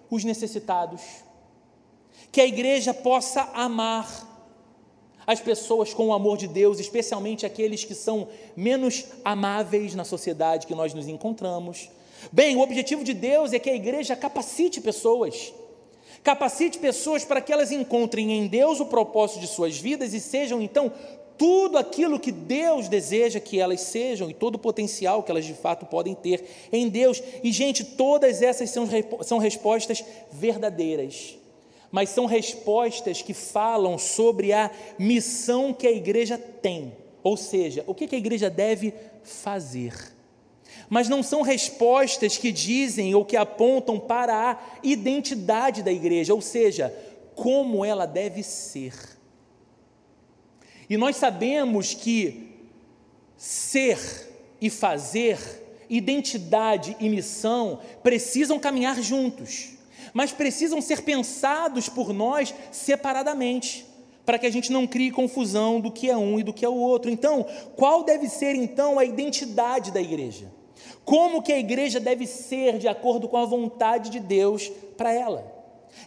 os 0.10 0.24
necessitados, 0.24 1.02
que 2.32 2.40
a 2.40 2.46
igreja 2.46 2.94
possa 2.94 3.50
amar 3.54 4.34
as 5.28 5.40
pessoas 5.40 5.94
com 5.94 6.08
o 6.08 6.14
amor 6.14 6.38
de 6.38 6.48
Deus, 6.48 6.80
especialmente 6.80 7.46
aqueles 7.46 7.84
que 7.84 7.96
são 7.96 8.28
menos 8.56 9.06
amáveis 9.24 9.96
na 9.96 10.04
sociedade 10.04 10.68
que 10.68 10.76
nós 10.76 10.94
nos 10.94 11.08
encontramos. 11.08 11.90
Bem, 12.32 12.56
o 12.56 12.62
objetivo 12.62 13.04
de 13.04 13.14
Deus 13.14 13.52
é 13.52 13.60
que 13.60 13.70
a 13.70 13.76
igreja 13.76 14.16
capacite 14.16 14.80
pessoas, 14.80 15.54
capacite 16.26 16.80
pessoas 16.80 17.24
para 17.24 17.40
que 17.40 17.54
elas 17.54 17.72
encontrem 17.72 18.32
em 18.32 18.48
Deus 18.48 18.80
o 18.80 18.88
propósito 18.88 19.40
de 19.40 19.46
suas 19.48 19.78
vidas 19.78 20.12
e 20.12 20.20
sejam 20.20 20.60
então 20.60 20.92
tudo 21.38 21.78
aquilo 21.78 22.20
que 22.20 22.32
Deus 22.32 22.90
deseja 22.90 23.40
que 23.40 23.60
elas 23.60 23.82
sejam 23.82 24.28
e 24.28 24.34
todo 24.34 24.56
o 24.56 24.60
potencial 24.60 25.22
que 25.22 25.30
elas 25.30 25.46
de 25.46 25.54
fato 25.54 25.86
podem 25.86 26.16
ter 26.16 26.44
em 26.72 26.90
Deus. 26.90 27.22
E, 27.44 27.52
gente, 27.52 27.84
todas 27.84 28.42
essas 28.42 28.72
são, 28.72 28.88
são 29.22 29.38
respostas 29.38 30.04
verdadeiras, 30.32 31.38
mas 31.92 32.10
são 32.10 32.26
respostas 32.26 33.22
que 33.22 33.34
falam 33.34 33.96
sobre 34.00 34.52
a 34.52 34.72
missão 34.98 35.74
que 35.74 35.86
a 35.86 35.92
igreja 35.92 36.40
tem, 36.40 36.92
ou 37.22 37.38
seja, 37.38 37.84
o 37.86 37.94
que 37.94 38.16
a 38.16 38.18
igreja 38.18 38.50
deve 38.50 38.92
fazer. 39.24 40.15
Mas 40.90 41.10
não 41.10 41.24
são 41.24 41.42
respostas 41.42 42.38
que 42.38 42.52
dizem 42.52 43.16
ou 43.16 43.26
que 43.26 43.36
apontam 43.36 44.00
para 44.00 44.52
a 44.52 44.58
identidade 44.84 45.82
da 45.82 45.92
igreja, 45.92 46.34
ou 46.34 46.42
seja, 46.42 46.94
como 47.36 47.84
ela 47.84 48.06
deve 48.06 48.44
ser. 48.44 48.94
E 50.90 50.98
nós 50.98 51.16
sabemos 51.16 51.94
que 51.94 52.52
ser 53.38 54.00
e 54.62 54.70
fazer, 54.70 55.38
identidade 55.90 56.96
e 57.00 57.10
missão 57.10 57.80
precisam 58.02 58.60
caminhar 58.60 59.02
juntos, 59.02 59.72
mas 60.14 60.32
precisam 60.32 60.82
ser 60.82 61.02
pensados 61.02 61.90
por 61.90 62.14
nós 62.14 62.54
separadamente, 62.72 63.86
para 64.26 64.40
que 64.40 64.46
a 64.46 64.52
gente 64.52 64.72
não 64.72 64.88
crie 64.88 65.12
confusão 65.12 65.80
do 65.80 65.92
que 65.92 66.10
é 66.10 66.18
um 66.18 66.40
e 66.40 66.44
do 66.44 66.54
que 66.54 66.66
é 66.66 66.70
o 66.70 66.76
outro. 66.76 67.12
Então, 67.12 67.46
qual 67.76 68.04
deve 68.04 68.28
ser 68.28 68.56
então 68.56 68.98
a 68.98 69.06
identidade 69.06 69.92
da 69.92 70.02
igreja? 70.02 70.52
Como 71.06 71.42
que 71.42 71.54
a 71.54 71.60
igreja 71.60 72.00
deve 72.00 72.26
ser 72.26 72.80
de 72.80 72.88
acordo 72.88 73.30
com 73.30 73.38
a 73.38 73.46
vontade 73.46 74.10
de 74.10 74.20
Deus 74.20 74.72
para 74.98 75.14
ela? 75.14 75.54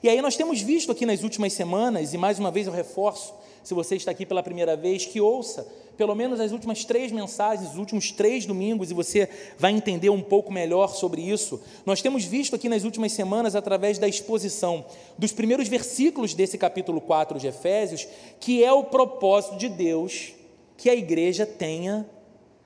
E 0.02 0.08
aí 0.08 0.20
nós 0.20 0.36
temos 0.36 0.60
visto 0.60 0.92
aqui 0.92 1.06
nas 1.06 1.22
últimas 1.22 1.52
semanas, 1.52 2.12
e 2.12 2.18
mais 2.18 2.38
uma 2.38 2.50
vez 2.50 2.66
eu 2.66 2.72
reforço, 2.72 3.32
se 3.62 3.72
você 3.74 3.96
está 3.96 4.10
aqui 4.10 4.26
pela 4.26 4.42
primeira 4.42 4.76
vez, 4.76 5.06
que 5.06 5.20
ouça 5.20 5.66
pelo 5.96 6.14
menos 6.14 6.38
as 6.38 6.52
últimas 6.52 6.84
três 6.84 7.10
mensagens, 7.10 7.72
os 7.72 7.76
últimos 7.76 8.12
três 8.12 8.46
domingos, 8.46 8.88
e 8.88 8.94
você 8.94 9.28
vai 9.58 9.72
entender 9.72 10.10
um 10.10 10.22
pouco 10.22 10.52
melhor 10.52 10.94
sobre 10.94 11.20
isso. 11.20 11.60
Nós 11.84 12.00
temos 12.00 12.24
visto 12.24 12.54
aqui 12.54 12.68
nas 12.68 12.84
últimas 12.84 13.10
semanas, 13.10 13.56
através 13.56 13.98
da 13.98 14.06
exposição 14.06 14.84
dos 15.18 15.32
primeiros 15.32 15.66
versículos 15.66 16.34
desse 16.34 16.56
capítulo 16.56 17.00
4 17.00 17.40
de 17.40 17.48
Efésios, 17.48 18.06
que 18.38 18.62
é 18.62 18.72
o 18.72 18.84
propósito 18.84 19.56
de 19.56 19.68
Deus 19.68 20.34
que 20.76 20.88
a 20.88 20.94
igreja 20.94 21.44
tenha 21.44 22.08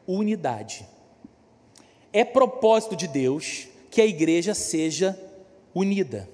unidade. 0.07 0.92
É 2.13 2.25
propósito 2.25 2.95
de 2.95 3.07
Deus 3.09 3.69
que 3.91 4.01
a 4.01 4.07
igreja 4.07 4.55
seja 4.55 5.19
unida. 5.75 6.29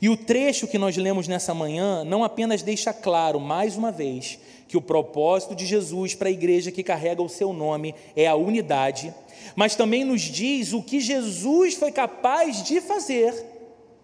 E 0.00 0.08
o 0.08 0.16
trecho 0.16 0.68
que 0.68 0.78
nós 0.78 0.96
lemos 0.96 1.26
nessa 1.26 1.52
manhã 1.52 2.04
não 2.04 2.22
apenas 2.22 2.62
deixa 2.62 2.92
claro, 2.92 3.40
mais 3.40 3.76
uma 3.76 3.90
vez, 3.90 4.38
que 4.68 4.76
o 4.76 4.82
propósito 4.82 5.54
de 5.54 5.66
Jesus 5.66 6.14
para 6.14 6.28
a 6.28 6.32
igreja 6.32 6.70
que 6.70 6.84
carrega 6.84 7.22
o 7.22 7.28
seu 7.28 7.52
nome 7.52 7.94
é 8.14 8.26
a 8.26 8.36
unidade, 8.36 9.12
mas 9.56 9.74
também 9.74 10.04
nos 10.04 10.20
diz 10.20 10.72
o 10.72 10.82
que 10.82 11.00
Jesus 11.00 11.74
foi 11.74 11.90
capaz 11.90 12.62
de 12.62 12.80
fazer 12.80 13.34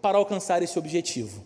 para 0.03 0.19
alcançar 0.19 0.63
esse 0.63 0.79
objetivo. 0.79 1.45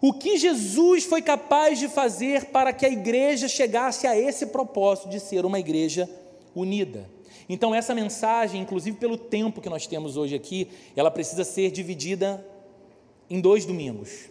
O 0.00 0.12
que 0.12 0.36
Jesus 0.36 1.04
foi 1.04 1.22
capaz 1.22 1.78
de 1.78 1.88
fazer 1.88 2.46
para 2.46 2.72
que 2.72 2.86
a 2.86 2.90
igreja 2.90 3.48
chegasse 3.48 4.06
a 4.06 4.16
esse 4.16 4.46
propósito 4.46 5.08
de 5.08 5.18
ser 5.18 5.44
uma 5.44 5.58
igreja 5.58 6.08
unida. 6.54 7.15
Então, 7.48 7.74
essa 7.74 7.94
mensagem, 7.94 8.60
inclusive 8.60 8.96
pelo 8.96 9.16
tempo 9.16 9.60
que 9.60 9.68
nós 9.68 9.86
temos 9.86 10.16
hoje 10.16 10.34
aqui, 10.34 10.68
ela 10.94 11.10
precisa 11.10 11.44
ser 11.44 11.70
dividida 11.70 12.44
em 13.30 13.40
dois 13.40 13.64
domingos. 13.64 14.28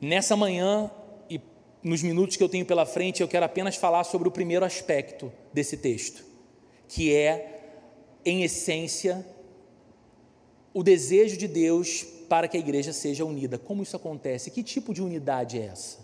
Nessa 0.00 0.36
manhã 0.36 0.90
e 1.30 1.40
nos 1.82 2.02
minutos 2.02 2.36
que 2.36 2.42
eu 2.42 2.48
tenho 2.48 2.66
pela 2.66 2.84
frente, 2.84 3.22
eu 3.22 3.28
quero 3.28 3.44
apenas 3.46 3.76
falar 3.76 4.04
sobre 4.04 4.28
o 4.28 4.30
primeiro 4.30 4.64
aspecto 4.64 5.32
desse 5.52 5.76
texto, 5.76 6.24
que 6.88 7.14
é, 7.14 7.60
em 8.24 8.42
essência, 8.42 9.26
o 10.74 10.82
desejo 10.82 11.36
de 11.36 11.48
Deus 11.48 12.04
para 12.28 12.48
que 12.48 12.56
a 12.56 12.60
igreja 12.60 12.92
seja 12.92 13.24
unida. 13.24 13.58
Como 13.58 13.82
isso 13.82 13.96
acontece? 13.96 14.50
Que 14.50 14.62
tipo 14.62 14.92
de 14.92 15.00
unidade 15.00 15.58
é 15.58 15.66
essa? 15.66 16.03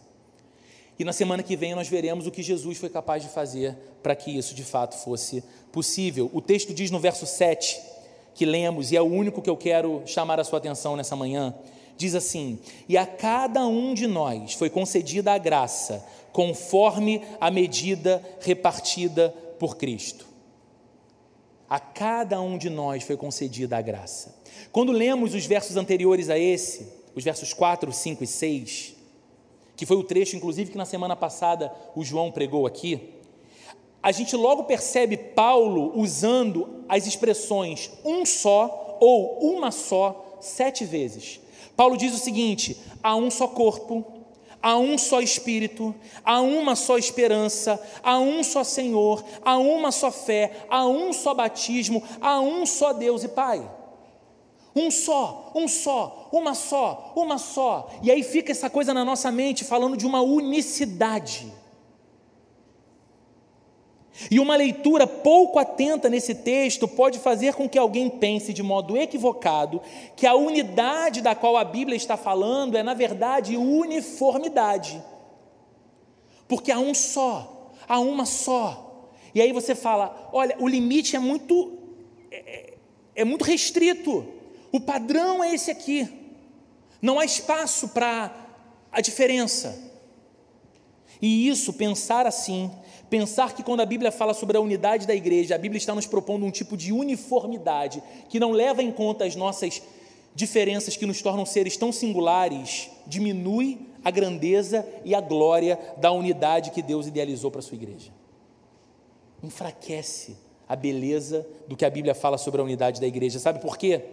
E 1.00 1.04
na 1.04 1.14
semana 1.14 1.42
que 1.42 1.56
vem 1.56 1.74
nós 1.74 1.88
veremos 1.88 2.26
o 2.26 2.30
que 2.30 2.42
Jesus 2.42 2.76
foi 2.76 2.90
capaz 2.90 3.22
de 3.22 3.30
fazer 3.30 3.74
para 4.02 4.14
que 4.14 4.36
isso 4.36 4.54
de 4.54 4.62
fato 4.62 4.98
fosse 4.98 5.42
possível. 5.72 6.30
O 6.30 6.42
texto 6.42 6.74
diz 6.74 6.90
no 6.90 7.00
verso 7.00 7.24
7 7.24 7.80
que 8.34 8.44
lemos, 8.44 8.92
e 8.92 8.98
é 8.98 9.00
o 9.00 9.06
único 9.06 9.40
que 9.40 9.48
eu 9.48 9.56
quero 9.56 10.02
chamar 10.04 10.38
a 10.38 10.44
sua 10.44 10.58
atenção 10.58 10.96
nessa 10.96 11.16
manhã, 11.16 11.54
diz 11.96 12.14
assim: 12.14 12.58
E 12.86 12.98
a 12.98 13.06
cada 13.06 13.66
um 13.66 13.94
de 13.94 14.06
nós 14.06 14.52
foi 14.52 14.68
concedida 14.68 15.32
a 15.32 15.38
graça, 15.38 16.04
conforme 16.34 17.22
a 17.40 17.50
medida 17.50 18.22
repartida 18.42 19.34
por 19.58 19.78
Cristo. 19.78 20.26
A 21.66 21.80
cada 21.80 22.42
um 22.42 22.58
de 22.58 22.68
nós 22.68 23.04
foi 23.04 23.16
concedida 23.16 23.78
a 23.78 23.80
graça. 23.80 24.36
Quando 24.70 24.92
lemos 24.92 25.32
os 25.32 25.46
versos 25.46 25.78
anteriores 25.78 26.28
a 26.28 26.38
esse, 26.38 26.86
os 27.14 27.24
versos 27.24 27.54
4, 27.54 27.90
5 27.90 28.22
e 28.22 28.26
6, 28.26 28.99
que 29.80 29.86
foi 29.86 29.96
o 29.96 30.04
trecho, 30.04 30.36
inclusive, 30.36 30.70
que 30.70 30.76
na 30.76 30.84
semana 30.84 31.16
passada 31.16 31.72
o 31.96 32.04
João 32.04 32.30
pregou 32.30 32.66
aqui, 32.66 33.14
a 34.02 34.12
gente 34.12 34.36
logo 34.36 34.64
percebe 34.64 35.16
Paulo 35.16 35.98
usando 35.98 36.84
as 36.86 37.06
expressões 37.06 37.90
um 38.04 38.26
só 38.26 38.98
ou 39.00 39.38
uma 39.38 39.70
só 39.70 40.36
sete 40.38 40.84
vezes. 40.84 41.40
Paulo 41.74 41.96
diz 41.96 42.12
o 42.12 42.18
seguinte: 42.18 42.76
há 43.02 43.16
um 43.16 43.30
só 43.30 43.48
corpo, 43.48 44.04
há 44.62 44.76
um 44.76 44.98
só 44.98 45.22
Espírito, 45.22 45.94
há 46.22 46.42
uma 46.42 46.76
só 46.76 46.98
esperança, 46.98 47.82
há 48.02 48.18
um 48.18 48.44
só 48.44 48.62
Senhor, 48.62 49.24
há 49.42 49.56
uma 49.56 49.90
só 49.90 50.12
fé, 50.12 50.66
há 50.68 50.86
um 50.86 51.10
só 51.10 51.32
batismo, 51.32 52.02
há 52.20 52.38
um 52.38 52.66
só 52.66 52.92
Deus 52.92 53.24
e 53.24 53.28
Pai. 53.28 53.79
Um 54.80 54.90
só, 54.90 55.52
um 55.54 55.68
só, 55.68 56.30
uma 56.32 56.54
só, 56.54 57.12
uma 57.14 57.36
só. 57.36 57.90
E 58.02 58.10
aí 58.10 58.22
fica 58.22 58.50
essa 58.50 58.70
coisa 58.70 58.94
na 58.94 59.04
nossa 59.04 59.30
mente 59.30 59.62
falando 59.62 59.94
de 59.94 60.06
uma 60.06 60.22
unicidade. 60.22 61.52
E 64.30 64.40
uma 64.40 64.56
leitura 64.56 65.06
pouco 65.06 65.58
atenta 65.58 66.08
nesse 66.08 66.34
texto 66.34 66.88
pode 66.88 67.18
fazer 67.18 67.54
com 67.54 67.68
que 67.68 67.78
alguém 67.78 68.08
pense 68.08 68.54
de 68.54 68.62
modo 68.62 68.96
equivocado 68.96 69.82
que 70.16 70.26
a 70.26 70.34
unidade 70.34 71.20
da 71.20 71.34
qual 71.34 71.58
a 71.58 71.64
Bíblia 71.64 71.96
está 71.96 72.16
falando 72.16 72.76
é, 72.76 72.82
na 72.82 72.94
verdade, 72.94 73.58
uniformidade. 73.58 75.02
Porque 76.48 76.72
há 76.72 76.78
um 76.78 76.94
só, 76.94 77.70
há 77.86 78.00
uma 78.00 78.24
só. 78.24 79.10
E 79.34 79.42
aí 79.42 79.52
você 79.52 79.74
fala: 79.74 80.30
olha, 80.32 80.56
o 80.58 80.66
limite 80.66 81.16
é 81.16 81.18
muito, 81.18 81.78
é, 82.30 82.74
é 83.14 83.24
muito 83.24 83.44
restrito. 83.44 84.39
O 84.72 84.80
padrão 84.80 85.42
é 85.42 85.54
esse 85.54 85.70
aqui. 85.70 86.08
Não 87.00 87.18
há 87.18 87.24
espaço 87.24 87.88
para 87.88 88.34
a 88.92 89.00
diferença. 89.00 89.90
E 91.20 91.48
isso, 91.48 91.72
pensar 91.72 92.26
assim, 92.26 92.70
Pensar 93.10 93.56
que 93.56 93.64
quando 93.64 93.80
a 93.80 93.86
Bíblia 93.86 94.12
fala 94.12 94.32
sobre 94.32 94.56
a 94.56 94.60
unidade 94.60 95.04
da 95.04 95.14
igreja, 95.14 95.56
a 95.56 95.58
Bíblia 95.58 95.78
está 95.78 95.92
nos 95.92 96.06
propondo 96.06 96.46
um 96.46 96.50
tipo 96.50 96.76
de 96.76 96.92
uniformidade 96.92 98.00
que 98.28 98.38
não 98.38 98.52
leva 98.52 98.84
em 98.84 98.92
conta 98.92 99.24
as 99.24 99.34
nossas 99.34 99.82
diferenças 100.32 100.96
que 100.96 101.04
nos 101.04 101.20
tornam 101.20 101.44
seres 101.44 101.76
tão 101.76 101.90
singulares, 101.90 102.88
diminui 103.08 103.80
a 104.04 104.12
grandeza 104.12 104.86
e 105.04 105.12
a 105.12 105.20
glória 105.20 105.76
da 105.96 106.12
unidade 106.12 106.70
que 106.70 106.80
Deus 106.80 107.08
idealizou 107.08 107.50
para 107.50 107.58
a 107.58 107.62
sua 107.62 107.74
igreja. 107.74 108.12
Enfraquece 109.42 110.36
a 110.68 110.76
beleza 110.76 111.44
do 111.66 111.76
que 111.76 111.84
a 111.84 111.90
Bíblia 111.90 112.14
fala 112.14 112.38
sobre 112.38 112.60
a 112.60 112.64
unidade 112.64 113.00
da 113.00 113.08
igreja. 113.08 113.40
Sabe 113.40 113.58
por 113.58 113.76
quê? 113.76 114.04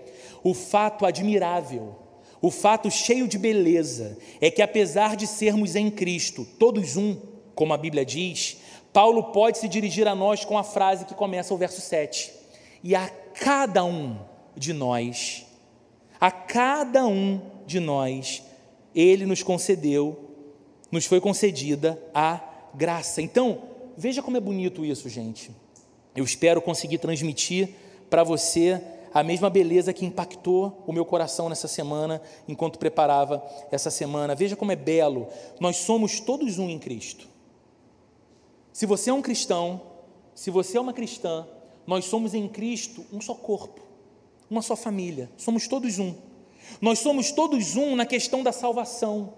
O 0.47 0.53
fato 0.53 1.05
admirável, 1.05 1.93
O 2.41 2.49
fato 2.49 2.89
cheio 2.89 3.27
de 3.27 3.37
beleza 3.37 4.17
é 4.39 4.49
que, 4.49 4.61
apesar 4.61 5.17
de 5.17 5.27
sermos 5.27 5.75
em 5.75 5.91
Cristo, 5.91 6.47
todos 6.57 6.95
um, 6.95 7.17
como 7.53 7.73
a 7.73 7.77
Bíblia 7.77 8.05
diz, 8.05 8.57
Paulo 8.93 9.33
pode 9.33 9.57
se 9.57 9.67
dirigir 9.67 10.07
a 10.07 10.15
nós 10.15 10.45
com 10.45 10.57
a 10.57 10.63
frase 10.63 11.03
que 11.03 11.13
começa 11.13 11.53
o 11.53 11.57
verso 11.57 11.81
7. 11.81 12.31
E 12.81 12.95
a 12.95 13.09
cada 13.33 13.83
um 13.83 14.17
de 14.55 14.71
nós, 14.71 15.45
a 16.17 16.31
cada 16.31 17.05
um 17.05 17.41
de 17.65 17.81
nós, 17.81 18.41
ele 18.95 19.25
nos 19.25 19.43
concedeu, 19.43 20.29
nos 20.89 21.05
foi 21.05 21.19
concedida 21.19 22.01
a 22.13 22.39
graça. 22.73 23.21
Então, 23.21 23.63
veja 23.97 24.21
como 24.21 24.37
é 24.37 24.39
bonito 24.39 24.85
isso, 24.85 25.09
gente. 25.09 25.51
Eu 26.15 26.23
espero 26.23 26.61
conseguir 26.61 26.99
transmitir 26.99 27.69
para 28.09 28.23
você 28.23 28.81
a 29.19 29.23
mesma 29.23 29.49
beleza 29.49 29.91
que 29.91 30.05
impactou 30.05 30.83
o 30.85 30.93
meu 30.93 31.03
coração 31.03 31.49
nessa 31.49 31.67
semana, 31.67 32.21
enquanto 32.47 32.77
preparava 32.77 33.43
essa 33.71 33.89
semana. 33.89 34.35
Veja 34.35 34.55
como 34.55 34.71
é 34.71 34.75
belo. 34.75 35.27
Nós 35.59 35.77
somos 35.77 36.19
todos 36.19 36.59
um 36.59 36.69
em 36.69 36.77
Cristo. 36.77 37.27
Se 38.71 38.85
você 38.85 39.09
é 39.09 39.13
um 39.13 39.21
cristão, 39.23 39.81
se 40.35 40.51
você 40.51 40.77
é 40.77 40.81
uma 40.81 40.93
cristã, 40.93 41.47
nós 41.87 42.05
somos 42.05 42.35
em 42.35 42.47
Cristo 42.47 43.03
um 43.11 43.19
só 43.19 43.33
corpo, 43.33 43.81
uma 44.51 44.61
só 44.61 44.75
família. 44.75 45.31
Somos 45.35 45.67
todos 45.67 45.97
um. 45.97 46.13
Nós 46.79 46.99
somos 46.99 47.31
todos 47.31 47.75
um 47.75 47.95
na 47.95 48.05
questão 48.05 48.43
da 48.43 48.51
salvação 48.51 49.33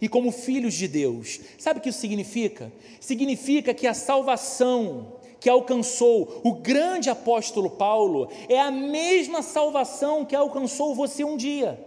e 0.00 0.08
como 0.08 0.32
filhos 0.32 0.74
de 0.74 0.88
Deus. 0.88 1.38
Sabe 1.56 1.78
o 1.78 1.82
que 1.82 1.90
isso 1.90 2.00
significa? 2.00 2.72
Significa 2.98 3.72
que 3.72 3.86
a 3.86 3.94
salvação 3.94 5.12
que 5.44 5.50
alcançou 5.50 6.40
o 6.42 6.54
grande 6.54 7.10
apóstolo 7.10 7.68
Paulo 7.68 8.30
é 8.48 8.58
a 8.58 8.70
mesma 8.70 9.42
salvação 9.42 10.24
que 10.24 10.34
alcançou 10.34 10.94
você 10.94 11.22
um 11.22 11.36
dia. 11.36 11.78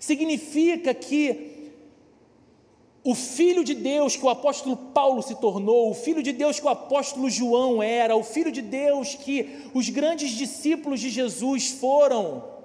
Significa 0.00 0.94
que 0.94 1.74
o 3.04 3.14
filho 3.14 3.62
de 3.62 3.74
Deus 3.74 4.16
que 4.16 4.24
o 4.24 4.30
apóstolo 4.30 4.74
Paulo 4.74 5.20
se 5.20 5.34
tornou, 5.34 5.90
o 5.90 5.94
filho 5.94 6.22
de 6.22 6.32
Deus 6.32 6.58
que 6.58 6.64
o 6.64 6.70
apóstolo 6.70 7.28
João 7.28 7.82
era, 7.82 8.16
o 8.16 8.24
filho 8.24 8.50
de 8.50 8.62
Deus 8.62 9.14
que 9.14 9.68
os 9.74 9.90
grandes 9.90 10.30
discípulos 10.30 10.98
de 10.98 11.10
Jesus 11.10 11.72
foram, 11.72 12.55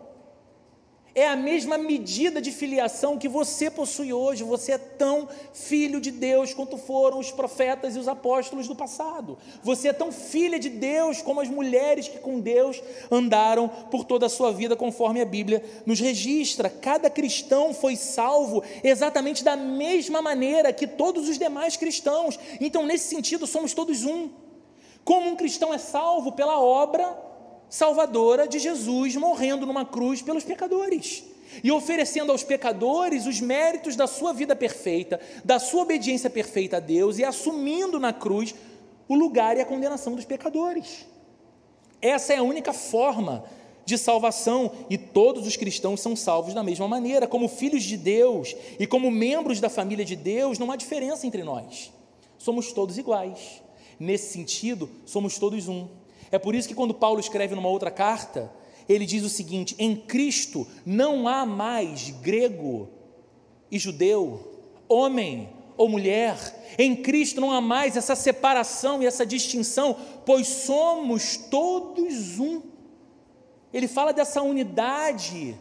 é 1.13 1.27
a 1.27 1.35
mesma 1.35 1.77
medida 1.77 2.41
de 2.41 2.51
filiação 2.51 3.17
que 3.17 3.27
você 3.27 3.69
possui 3.69 4.13
hoje. 4.13 4.43
Você 4.43 4.71
é 4.71 4.77
tão 4.77 5.27
filho 5.53 5.99
de 5.99 6.11
Deus 6.11 6.53
quanto 6.53 6.77
foram 6.77 7.19
os 7.19 7.31
profetas 7.31 7.95
e 7.95 7.99
os 7.99 8.07
apóstolos 8.07 8.67
do 8.67 8.75
passado. 8.75 9.37
Você 9.61 9.89
é 9.89 9.93
tão 9.93 10.11
filha 10.11 10.57
de 10.57 10.69
Deus 10.69 11.21
como 11.21 11.41
as 11.41 11.49
mulheres 11.49 12.07
que 12.07 12.19
com 12.19 12.39
Deus 12.39 12.81
andaram 13.11 13.67
por 13.67 14.05
toda 14.05 14.25
a 14.25 14.29
sua 14.29 14.51
vida, 14.53 14.75
conforme 14.75 15.21
a 15.21 15.25
Bíblia 15.25 15.63
nos 15.85 15.99
registra. 15.99 16.69
Cada 16.69 17.09
cristão 17.09 17.73
foi 17.73 17.95
salvo 17.95 18.63
exatamente 18.83 19.43
da 19.43 19.55
mesma 19.55 20.21
maneira 20.21 20.71
que 20.71 20.87
todos 20.87 21.27
os 21.27 21.37
demais 21.37 21.75
cristãos. 21.75 22.39
Então, 22.59 22.85
nesse 22.85 23.09
sentido, 23.09 23.45
somos 23.45 23.73
todos 23.73 24.05
um. 24.05 24.29
Como 25.03 25.29
um 25.29 25.35
cristão 25.35 25.73
é 25.73 25.77
salvo 25.77 26.31
pela 26.31 26.59
obra 26.59 27.30
salvadora 27.71 28.49
de 28.49 28.59
Jesus 28.59 29.15
morrendo 29.15 29.65
numa 29.65 29.85
cruz 29.85 30.21
pelos 30.21 30.43
pecadores 30.43 31.23
e 31.63 31.71
oferecendo 31.71 32.29
aos 32.31 32.43
pecadores 32.43 33.25
os 33.25 33.39
méritos 33.39 33.95
da 33.95 34.07
sua 34.07 34.33
vida 34.33 34.53
perfeita, 34.55 35.19
da 35.43 35.57
sua 35.57 35.83
obediência 35.83 36.29
perfeita 36.29 36.77
a 36.77 36.79
Deus 36.81 37.17
e 37.17 37.23
assumindo 37.23 37.97
na 37.97 38.11
cruz 38.11 38.53
o 39.07 39.15
lugar 39.15 39.55
e 39.55 39.61
a 39.61 39.65
condenação 39.65 40.15
dos 40.15 40.25
pecadores. 40.25 41.07
Essa 42.01 42.33
é 42.33 42.37
a 42.37 42.43
única 42.43 42.73
forma 42.73 43.45
de 43.85 43.97
salvação 43.97 44.71
e 44.89 44.97
todos 44.97 45.47
os 45.47 45.55
cristãos 45.55 46.01
são 46.01 46.13
salvos 46.13 46.53
da 46.53 46.63
mesma 46.63 46.89
maneira, 46.89 47.25
como 47.25 47.47
filhos 47.47 47.83
de 47.83 47.95
Deus 47.95 48.53
e 48.77 48.85
como 48.85 49.09
membros 49.09 49.61
da 49.61 49.69
família 49.69 50.03
de 50.03 50.17
Deus, 50.17 50.59
não 50.59 50.71
há 50.71 50.75
diferença 50.75 51.25
entre 51.25 51.41
nós. 51.41 51.91
Somos 52.37 52.73
todos 52.73 52.97
iguais. 52.97 53.61
Nesse 53.97 54.33
sentido, 54.33 54.89
somos 55.05 55.37
todos 55.37 55.69
um. 55.69 55.87
É 56.31 56.39
por 56.39 56.55
isso 56.55 56.67
que 56.67 56.75
quando 56.75 56.93
Paulo 56.93 57.19
escreve 57.19 57.55
numa 57.55 57.69
outra 57.69 57.91
carta, 57.91 58.51
ele 58.87 59.05
diz 59.05 59.23
o 59.23 59.29
seguinte: 59.29 59.75
em 59.77 59.95
Cristo 59.95 60.65
não 60.85 61.27
há 61.27 61.45
mais 61.45 62.09
grego 62.21 62.89
e 63.69 63.77
judeu, 63.77 64.63
homem 64.87 65.49
ou 65.77 65.89
mulher, 65.89 66.37
em 66.77 66.95
Cristo 66.95 67.41
não 67.41 67.51
há 67.51 67.59
mais 67.59 67.97
essa 67.97 68.15
separação 68.15 69.01
e 69.01 69.05
essa 69.05 69.25
distinção, 69.25 69.95
pois 70.25 70.47
somos 70.47 71.37
todos 71.37 72.39
um. 72.39 72.61
Ele 73.73 73.87
fala 73.87 74.13
dessa 74.13 74.41
unidade 74.41 75.57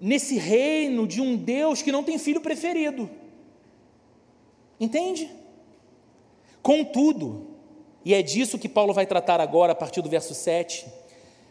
nesse 0.00 0.36
reino 0.36 1.06
de 1.06 1.20
um 1.20 1.36
Deus 1.36 1.82
que 1.82 1.90
não 1.90 2.04
tem 2.04 2.18
filho 2.18 2.40
preferido. 2.40 3.10
Entende? 4.78 5.28
Contudo, 6.62 7.47
e 8.04 8.14
é 8.14 8.22
disso 8.22 8.58
que 8.58 8.68
Paulo 8.68 8.94
vai 8.94 9.06
tratar 9.06 9.40
agora 9.40 9.72
a 9.72 9.74
partir 9.74 10.00
do 10.02 10.08
verso 10.08 10.34
7. 10.34 10.86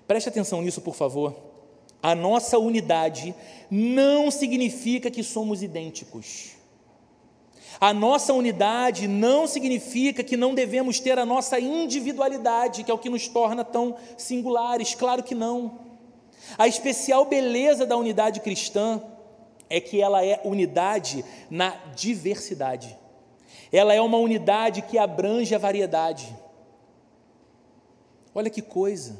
Preste 0.07 0.29
atenção 0.29 0.61
nisso, 0.61 0.81
por 0.81 0.95
favor. 0.95 1.35
A 2.01 2.15
nossa 2.15 2.57
unidade 2.57 3.35
não 3.69 4.31
significa 4.31 5.11
que 5.11 5.23
somos 5.23 5.61
idênticos. 5.61 6.51
A 7.79 7.93
nossa 7.93 8.33
unidade 8.33 9.07
não 9.07 9.45
significa 9.45 10.23
que 10.23 10.37
não 10.37 10.55
devemos 10.55 10.99
ter 10.99 11.19
a 11.19 11.25
nossa 11.25 11.59
individualidade, 11.59 12.83
que 12.83 12.89
é 12.89 12.93
o 12.93 12.97
que 12.97 13.09
nos 13.09 13.27
torna 13.27 13.63
tão 13.63 13.95
singulares. 14.17 14.95
Claro 14.95 15.21
que 15.21 15.35
não. 15.35 15.79
A 16.57 16.67
especial 16.67 17.25
beleza 17.25 17.85
da 17.85 17.97
unidade 17.97 18.39
cristã 18.39 19.01
é 19.69 19.79
que 19.81 20.01
ela 20.01 20.25
é 20.25 20.41
unidade 20.43 21.23
na 21.49 21.69
diversidade. 21.95 22.97
Ela 23.71 23.93
é 23.93 24.01
uma 24.01 24.17
unidade 24.17 24.81
que 24.81 24.97
abrange 24.97 25.53
a 25.53 25.57
variedade. 25.57 26.35
Olha 28.33 28.49
que 28.49 28.61
coisa. 28.61 29.19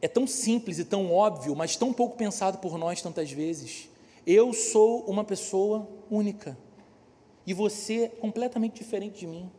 É 0.00 0.06
tão 0.06 0.26
simples 0.26 0.78
e 0.78 0.84
tão 0.84 1.12
óbvio, 1.12 1.56
mas 1.56 1.76
tão 1.76 1.92
pouco 1.92 2.16
pensado 2.16 2.58
por 2.58 2.78
nós 2.78 3.02
tantas 3.02 3.30
vezes. 3.32 3.88
Eu 4.26 4.52
sou 4.52 5.00
uma 5.06 5.24
pessoa 5.24 5.88
única 6.10 6.56
e 7.46 7.54
você 7.54 8.04
é 8.04 8.08
completamente 8.08 8.74
diferente 8.74 9.20
de 9.20 9.26
mim. 9.26 9.50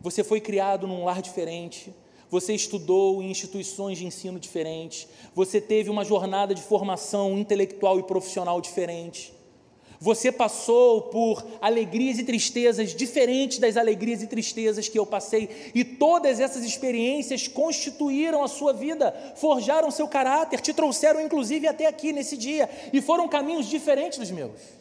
Você 0.00 0.22
foi 0.22 0.40
criado 0.40 0.86
num 0.86 1.04
lar 1.04 1.20
diferente, 1.20 1.94
você 2.30 2.54
estudou 2.54 3.22
em 3.22 3.30
instituições 3.30 3.98
de 3.98 4.06
ensino 4.06 4.38
diferentes, 4.38 5.08
você 5.34 5.60
teve 5.60 5.90
uma 5.90 6.04
jornada 6.04 6.54
de 6.54 6.62
formação 6.62 7.38
intelectual 7.38 7.98
e 7.98 8.02
profissional 8.02 8.60
diferente. 8.60 9.34
Você 10.02 10.32
passou 10.32 11.02
por 11.02 11.46
alegrias 11.60 12.18
e 12.18 12.24
tristezas 12.24 12.94
diferentes 12.94 13.58
das 13.58 13.76
alegrias 13.76 14.22
e 14.22 14.26
tristezas 14.26 14.88
que 14.88 14.98
eu 14.98 15.04
passei, 15.04 15.70
e 15.74 15.84
todas 15.84 16.40
essas 16.40 16.64
experiências 16.64 17.46
constituíram 17.46 18.42
a 18.42 18.48
sua 18.48 18.72
vida, 18.72 19.12
forjaram 19.36 19.90
seu 19.90 20.08
caráter, 20.08 20.60
te 20.62 20.72
trouxeram 20.72 21.20
inclusive 21.20 21.68
até 21.68 21.86
aqui 21.86 22.14
nesse 22.14 22.34
dia, 22.34 22.70
e 22.94 23.02
foram 23.02 23.28
caminhos 23.28 23.66
diferentes 23.66 24.18
dos 24.18 24.30
meus. 24.30 24.79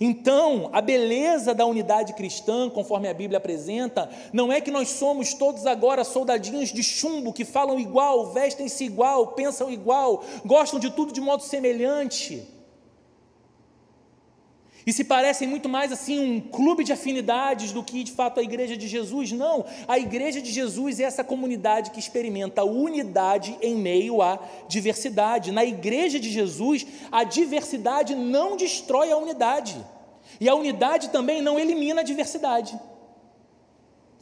Então, 0.00 0.70
a 0.72 0.80
beleza 0.80 1.54
da 1.54 1.64
unidade 1.64 2.12
cristã, 2.12 2.68
conforme 2.68 3.08
a 3.08 3.14
Bíblia 3.14 3.38
apresenta, 3.38 4.10
não 4.32 4.52
é 4.52 4.60
que 4.60 4.70
nós 4.70 4.88
somos 4.90 5.32
todos 5.32 5.66
agora 5.66 6.04
soldadinhos 6.04 6.72
de 6.72 6.82
chumbo 6.82 7.32
que 7.32 7.44
falam 7.44 7.78
igual, 7.78 8.32
vestem-se 8.32 8.84
igual, 8.84 9.28
pensam 9.28 9.70
igual, 9.70 10.22
gostam 10.44 10.78
de 10.78 10.90
tudo 10.90 11.12
de 11.12 11.20
modo 11.20 11.42
semelhante. 11.42 12.55
E 14.86 14.92
se 14.92 15.02
parecem 15.02 15.48
muito 15.48 15.68
mais 15.68 15.90
assim 15.90 16.20
um 16.20 16.40
clube 16.40 16.84
de 16.84 16.92
afinidades 16.92 17.72
do 17.72 17.82
que 17.82 18.04
de 18.04 18.12
fato 18.12 18.38
a 18.38 18.42
igreja 18.42 18.76
de 18.76 18.86
Jesus. 18.86 19.32
Não, 19.32 19.64
a 19.88 19.98
igreja 19.98 20.40
de 20.40 20.52
Jesus 20.52 21.00
é 21.00 21.02
essa 21.02 21.24
comunidade 21.24 21.90
que 21.90 21.98
experimenta 21.98 22.62
unidade 22.62 23.58
em 23.60 23.74
meio 23.74 24.22
à 24.22 24.38
diversidade. 24.68 25.50
Na 25.50 25.64
igreja 25.64 26.20
de 26.20 26.30
Jesus, 26.30 26.86
a 27.10 27.24
diversidade 27.24 28.14
não 28.14 28.56
destrói 28.56 29.10
a 29.10 29.16
unidade. 29.16 29.76
E 30.40 30.48
a 30.48 30.54
unidade 30.54 31.10
também 31.10 31.42
não 31.42 31.58
elimina 31.58 32.02
a 32.02 32.04
diversidade. 32.04 32.78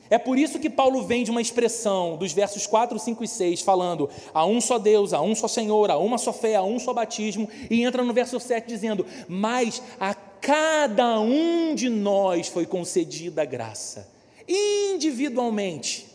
É 0.09 0.19
por 0.19 0.39
isso 0.39 0.59
que 0.59 0.71
Paulo 0.71 1.03
vem 1.03 1.25
de 1.25 1.31
uma 1.31 1.41
expressão 1.43 2.17
dos 2.17 2.33
versos 2.33 2.67
4, 2.67 2.99
5 2.99 3.25
e 3.25 3.29
6, 3.29 3.61
falando 3.63 4.09
a 4.33 4.45
um 4.47 4.61
só 4.61 4.79
Deus, 4.79 5.13
a 5.13 5.21
um 5.21 5.35
só 5.35 5.49
Senhor, 5.49 5.91
a 5.91 5.99
uma 5.99 6.19
só 6.19 6.33
fé, 6.33 6.57
a 6.57 6.63
um 6.63 6.79
só 6.79 6.93
batismo, 6.93 7.49
e 7.71 7.83
entra 7.83 8.05
no 8.05 8.13
verso 8.13 8.39
7 8.39 8.67
dizendo: 8.67 9.05
Mas 9.29 9.83
a 9.99 10.15
cada 10.45 11.19
um 11.21 11.75
de 11.75 11.89
nós 11.89 12.49
foi 12.49 12.67
concedida 12.67 13.41
a 13.41 13.45
graça, 13.47 14.13
individualmente. 14.47 16.07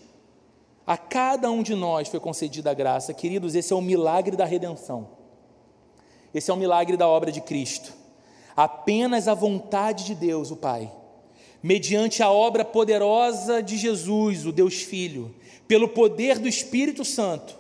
A 0.86 0.96
cada 0.96 1.50
um 1.50 1.64
de 1.64 1.74
nós 1.74 2.08
foi 2.08 2.20
concedida 2.20 2.70
a 2.70 2.76
graça. 2.76 3.12
Queridos, 3.12 3.56
esse 3.56 3.74
é 3.74 3.76
o 3.76 3.82
milagre 3.82 4.38
da 4.38 4.46
redenção. 4.46 5.10
Esse 6.32 6.52
é 6.52 6.54
o 6.54 6.58
milagre 6.58 6.96
da 6.96 7.08
obra 7.08 7.32
de 7.32 7.42
Cristo. 7.42 7.92
Apenas 8.56 9.28
a 9.28 9.34
vontade 9.34 10.06
de 10.06 10.14
Deus, 10.14 10.52
o 10.52 10.56
Pai, 10.56 10.92
mediante 11.64 12.22
a 12.22 12.30
obra 12.30 12.64
poderosa 12.64 13.64
de 13.64 13.78
Jesus, 13.78 14.46
o 14.46 14.52
Deus 14.52 14.76
Filho, 14.76 15.34
pelo 15.68 15.88
poder 15.88 16.38
do 16.38 16.48
Espírito 16.48 17.04
Santo, 17.04 17.58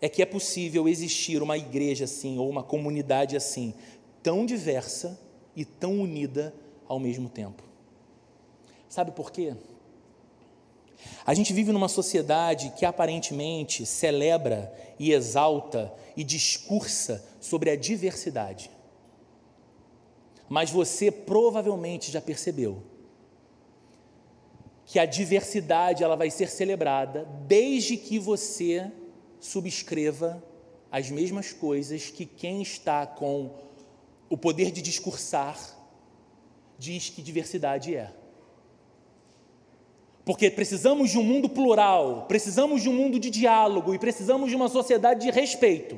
é 0.00 0.08
que 0.08 0.22
é 0.22 0.26
possível 0.26 0.88
existir 0.88 1.42
uma 1.42 1.58
igreja 1.58 2.04
assim, 2.04 2.38
ou 2.38 2.48
uma 2.48 2.62
comunidade 2.62 3.36
assim, 3.36 3.74
tão 4.22 4.46
diversa 4.46 5.25
e 5.56 5.64
tão 5.64 5.98
unida 5.98 6.54
ao 6.86 7.00
mesmo 7.00 7.28
tempo. 7.28 7.62
Sabe 8.88 9.10
por 9.10 9.32
quê? 9.32 9.54
A 11.24 11.34
gente 11.34 11.52
vive 11.52 11.72
numa 11.72 11.88
sociedade 11.88 12.72
que 12.76 12.84
aparentemente 12.84 13.84
celebra 13.84 14.72
e 14.98 15.12
exalta 15.12 15.92
e 16.16 16.22
discursa 16.22 17.24
sobre 17.40 17.70
a 17.70 17.76
diversidade. 17.76 18.70
Mas 20.48 20.70
você 20.70 21.10
provavelmente 21.10 22.12
já 22.12 22.20
percebeu 22.20 22.82
que 24.84 25.00
a 25.00 25.06
diversidade 25.06 26.04
ela 26.04 26.14
vai 26.14 26.30
ser 26.30 26.48
celebrada 26.48 27.26
desde 27.46 27.96
que 27.96 28.18
você 28.18 28.90
subscreva 29.40 30.42
as 30.90 31.10
mesmas 31.10 31.52
coisas 31.52 32.08
que 32.08 32.24
quem 32.24 32.62
está 32.62 33.04
com 33.04 33.50
o 34.28 34.36
poder 34.36 34.70
de 34.70 34.82
discursar 34.82 35.58
diz 36.78 37.08
que 37.08 37.22
diversidade 37.22 37.94
é. 37.94 38.12
Porque 40.24 40.50
precisamos 40.50 41.10
de 41.10 41.18
um 41.18 41.22
mundo 41.22 41.48
plural, 41.48 42.26
precisamos 42.26 42.82
de 42.82 42.88
um 42.88 42.92
mundo 42.92 43.18
de 43.18 43.30
diálogo 43.30 43.94
e 43.94 43.98
precisamos 43.98 44.50
de 44.50 44.56
uma 44.56 44.68
sociedade 44.68 45.20
de 45.20 45.30
respeito. 45.30 45.96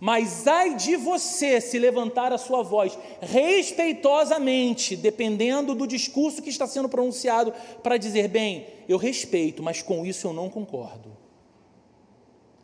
Mas 0.00 0.46
ai 0.46 0.74
de 0.74 0.96
você 0.96 1.60
se 1.60 1.78
levantar 1.78 2.32
a 2.32 2.38
sua 2.38 2.62
voz 2.62 2.98
respeitosamente, 3.20 4.96
dependendo 4.96 5.74
do 5.74 5.86
discurso 5.86 6.42
que 6.42 6.50
está 6.50 6.66
sendo 6.66 6.88
pronunciado, 6.88 7.54
para 7.82 7.96
dizer: 7.96 8.28
bem, 8.28 8.66
eu 8.88 8.98
respeito, 8.98 9.62
mas 9.62 9.80
com 9.80 10.04
isso 10.04 10.26
eu 10.26 10.32
não 10.32 10.50
concordo. 10.50 11.15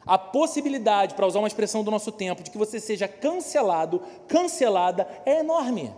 A 0.04 0.18
possibilidade, 0.18 1.14
para 1.14 1.26
usar 1.26 1.38
uma 1.38 1.48
expressão 1.48 1.84
do 1.84 1.90
nosso 1.90 2.10
tempo, 2.10 2.42
de 2.42 2.50
que 2.50 2.58
você 2.58 2.80
seja 2.80 3.06
cancelado, 3.06 4.02
cancelada, 4.26 5.06
é 5.24 5.40
enorme. 5.40 5.92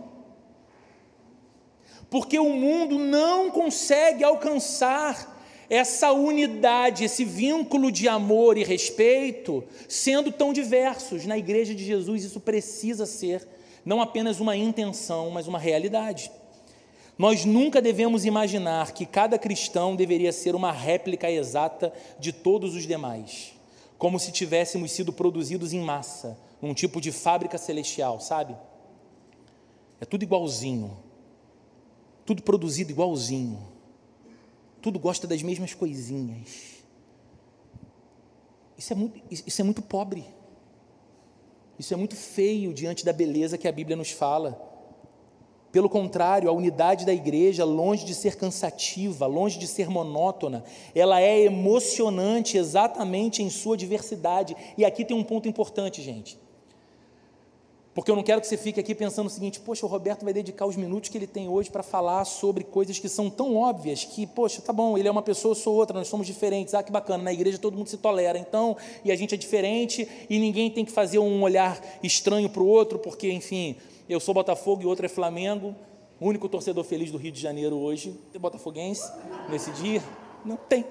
Porque 2.09 2.37
o 2.37 2.49
mundo 2.49 2.99
não 2.99 3.49
consegue 3.49 4.23
alcançar 4.23 5.33
essa 5.69 6.11
unidade, 6.11 7.03
esse 7.03 7.25
vínculo 7.25 7.91
de 7.91 8.07
amor 8.07 8.57
e 8.57 8.63
respeito, 8.63 9.63
sendo 9.89 10.31
tão 10.31 10.53
diversos. 10.53 11.25
Na 11.25 11.37
igreja 11.37 11.73
de 11.73 11.83
Jesus, 11.83 12.23
isso 12.23 12.39
precisa 12.39 13.05
ser 13.05 13.47
não 13.83 14.01
apenas 14.01 14.39
uma 14.39 14.55
intenção, 14.55 15.29
mas 15.29 15.47
uma 15.47 15.59
realidade. 15.59 16.31
Nós 17.17 17.45
nunca 17.45 17.81
devemos 17.81 18.25
imaginar 18.25 18.91
que 18.91 19.05
cada 19.05 19.37
cristão 19.37 19.95
deveria 19.95 20.31
ser 20.31 20.53
uma 20.53 20.71
réplica 20.71 21.31
exata 21.31 21.93
de 22.19 22.33
todos 22.33 22.75
os 22.75 22.85
demais, 22.85 23.53
como 24.05 24.19
se 24.19 24.31
tivéssemos 24.31 24.91
sido 24.91 25.11
produzidos 25.11 25.73
em 25.73 25.81
massa, 25.81 26.37
num 26.61 26.75
tipo 26.75 27.01
de 27.01 27.11
fábrica 27.11 27.57
celestial, 27.57 28.21
sabe? 28.21 28.55
É 29.99 30.05
tudo 30.05 30.21
igualzinho, 30.21 30.95
tudo 32.23 32.43
produzido 32.43 32.91
igualzinho 32.91 33.75
tudo 34.85 34.99
gosta 34.99 35.25
das 35.25 35.41
mesmas 35.41 35.73
coisinhas. 35.73 36.83
Isso 38.77 38.93
é 38.93 38.95
muito, 38.95 39.19
isso 39.31 39.59
é 39.59 39.63
muito 39.63 39.81
pobre. 39.81 40.23
Isso 41.79 41.91
é 41.91 41.97
muito 41.97 42.15
feio 42.15 42.71
diante 42.71 43.03
da 43.03 43.11
beleza 43.11 43.57
que 43.57 43.67
a 43.67 43.71
Bíblia 43.71 43.97
nos 43.97 44.11
fala. 44.11 44.74
Pelo 45.75 45.89
contrário, 45.89 46.47
a 46.47 46.53
unidade 46.53 47.05
da 47.05 47.13
igreja, 47.13 47.65
longe 47.65 48.05
de 48.05 48.15
ser 48.15 48.37
cansativa, 48.37 49.25
longe 49.25 49.59
de 49.59 49.67
ser 49.67 49.89
monótona, 49.89 50.63
ela 50.95 51.19
é 51.19 51.41
emocionante 51.41 52.57
exatamente 52.57 53.43
em 53.43 53.49
sua 53.49 53.75
diversidade. 53.75 54.55
E 54.77 54.85
aqui 54.85 55.03
tem 55.03 55.17
um 55.17 55.21
ponto 55.21 55.49
importante, 55.49 56.01
gente. 56.01 56.39
Porque 57.95 58.11
eu 58.11 58.15
não 58.15 58.23
quero 58.23 58.41
que 58.41 58.47
você 58.47 58.57
fique 58.57 58.77
aqui 58.77 58.93
pensando 58.93 59.27
o 59.27 59.29
seguinte: 59.29 59.61
poxa, 59.61 59.85
o 59.85 59.89
Roberto 59.89 60.25
vai 60.25 60.33
dedicar 60.33 60.65
os 60.65 60.75
minutos 60.75 61.09
que 61.09 61.17
ele 61.17 61.25
tem 61.25 61.47
hoje 61.47 61.71
para 61.71 61.81
falar 61.81 62.25
sobre 62.25 62.65
coisas 62.65 62.99
que 62.99 63.07
são 63.07 63.29
tão 63.29 63.55
óbvias 63.55 64.03
que, 64.03 64.27
poxa, 64.27 64.61
tá 64.61 64.73
bom, 64.73 64.97
ele 64.97 65.07
é 65.07 65.11
uma 65.11 65.21
pessoa, 65.21 65.53
eu 65.53 65.55
sou 65.55 65.73
outra, 65.73 65.97
nós 65.97 66.09
somos 66.09 66.27
diferentes. 66.27 66.73
Ah, 66.73 66.83
que 66.83 66.91
bacana, 66.91 67.23
na 67.23 67.31
igreja 67.31 67.57
todo 67.57 67.77
mundo 67.77 67.87
se 67.87 67.95
tolera, 67.95 68.37
então, 68.37 68.75
e 69.05 69.13
a 69.13 69.15
gente 69.15 69.33
é 69.33 69.37
diferente 69.37 70.07
e 70.29 70.37
ninguém 70.37 70.69
tem 70.69 70.83
que 70.83 70.91
fazer 70.91 71.19
um 71.19 71.41
olhar 71.41 71.81
estranho 72.03 72.49
para 72.49 72.61
o 72.61 72.67
outro, 72.67 72.99
porque, 72.99 73.31
enfim, 73.31 73.77
eu 74.09 74.19
sou 74.19 74.33
Botafogo 74.33 74.83
e 74.83 74.85
outro 74.85 75.05
é 75.05 75.09
Flamengo. 75.09 75.73
O 76.19 76.27
único 76.27 76.49
torcedor 76.49 76.83
feliz 76.83 77.11
do 77.11 77.17
Rio 77.17 77.31
de 77.31 77.41
Janeiro 77.41 77.77
hoje 77.77 78.13
é 78.33 78.39
botafoguense 78.39 79.09
nesse 79.49 79.71
dia. 79.71 80.03
Não 80.43 80.57
tem. 80.57 80.85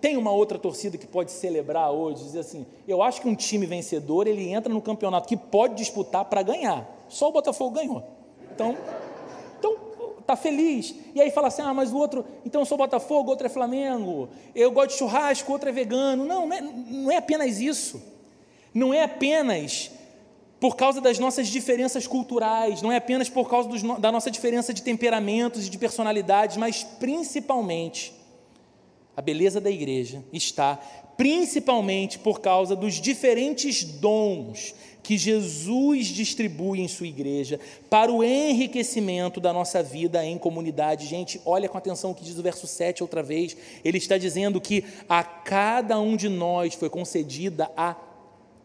Tem 0.00 0.16
uma 0.16 0.32
outra 0.32 0.58
torcida 0.58 0.98
que 0.98 1.06
pode 1.06 1.30
celebrar 1.30 1.92
hoje, 1.92 2.24
dizer 2.24 2.40
assim: 2.40 2.66
eu 2.86 3.00
acho 3.00 3.20
que 3.20 3.28
um 3.28 3.34
time 3.34 3.64
vencedor 3.64 4.26
ele 4.26 4.48
entra 4.48 4.72
no 4.72 4.82
campeonato 4.82 5.28
que 5.28 5.36
pode 5.36 5.74
disputar 5.76 6.24
para 6.24 6.42
ganhar. 6.42 6.88
Só 7.08 7.28
o 7.28 7.32
Botafogo 7.32 7.76
ganhou. 7.76 8.02
Então, 8.52 8.76
então 9.58 9.76
tá 10.26 10.34
feliz. 10.34 10.94
E 11.14 11.20
aí 11.20 11.30
fala 11.30 11.46
assim: 11.46 11.62
ah, 11.62 11.72
mas 11.72 11.92
o 11.92 11.96
outro, 11.96 12.24
então 12.44 12.60
eu 12.60 12.66
sou 12.66 12.76
Botafogo, 12.76 13.30
outro 13.30 13.46
é 13.46 13.50
Flamengo. 13.50 14.28
Eu 14.52 14.72
gosto 14.72 14.90
de 14.90 14.98
churrasco, 14.98 15.52
outro 15.52 15.68
é 15.68 15.72
vegano. 15.72 16.24
Não, 16.24 16.48
não 16.48 16.56
é, 16.56 16.60
não 16.60 17.10
é 17.12 17.16
apenas 17.16 17.60
isso. 17.60 18.02
Não 18.74 18.92
é 18.92 19.04
apenas 19.04 19.92
por 20.58 20.74
causa 20.74 21.00
das 21.00 21.18
nossas 21.18 21.48
diferenças 21.48 22.06
culturais, 22.06 22.82
não 22.82 22.90
é 22.90 22.96
apenas 22.96 23.28
por 23.28 23.48
causa 23.48 23.68
dos, 23.68 23.82
da 24.00 24.10
nossa 24.10 24.30
diferença 24.30 24.74
de 24.74 24.82
temperamentos 24.82 25.66
e 25.66 25.70
de 25.70 25.78
personalidades, 25.78 26.56
mas 26.56 26.82
principalmente 26.82 28.12
a 29.16 29.22
beleza 29.22 29.60
da 29.60 29.70
igreja 29.70 30.22
está 30.32 30.78
principalmente 31.16 32.18
por 32.18 32.40
causa 32.40 32.76
dos 32.76 33.00
diferentes 33.00 33.82
dons 33.82 34.74
que 35.02 35.16
Jesus 35.16 36.08
distribui 36.08 36.80
em 36.80 36.88
sua 36.88 37.06
igreja 37.06 37.60
para 37.88 38.10
o 38.12 38.24
enriquecimento 38.24 39.40
da 39.40 39.52
nossa 39.52 39.80
vida 39.80 40.24
em 40.24 40.36
comunidade. 40.36 41.06
Gente, 41.06 41.40
olha 41.46 41.68
com 41.68 41.78
atenção 41.78 42.10
o 42.10 42.14
que 42.14 42.24
diz 42.24 42.36
o 42.36 42.42
verso 42.42 42.66
7 42.66 43.04
outra 43.04 43.22
vez. 43.22 43.56
Ele 43.84 43.98
está 43.98 44.18
dizendo 44.18 44.60
que 44.60 44.84
a 45.08 45.22
cada 45.22 45.98
um 46.00 46.16
de 46.16 46.28
nós 46.28 46.74
foi 46.74 46.90
concedida 46.90 47.70
a 47.76 47.94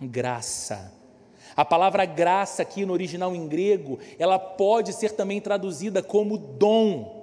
graça. 0.02 0.92
A 1.56 1.64
palavra 1.64 2.06
graça 2.06 2.64
aqui 2.64 2.86
no 2.88 2.94
original 2.94 3.36
em 3.36 3.48
grego, 3.48 4.00
ela 4.18 4.40
pode 4.40 4.94
ser 4.94 5.12
também 5.12 5.40
traduzida 5.40 6.02
como 6.02 6.38
dom 6.38 7.21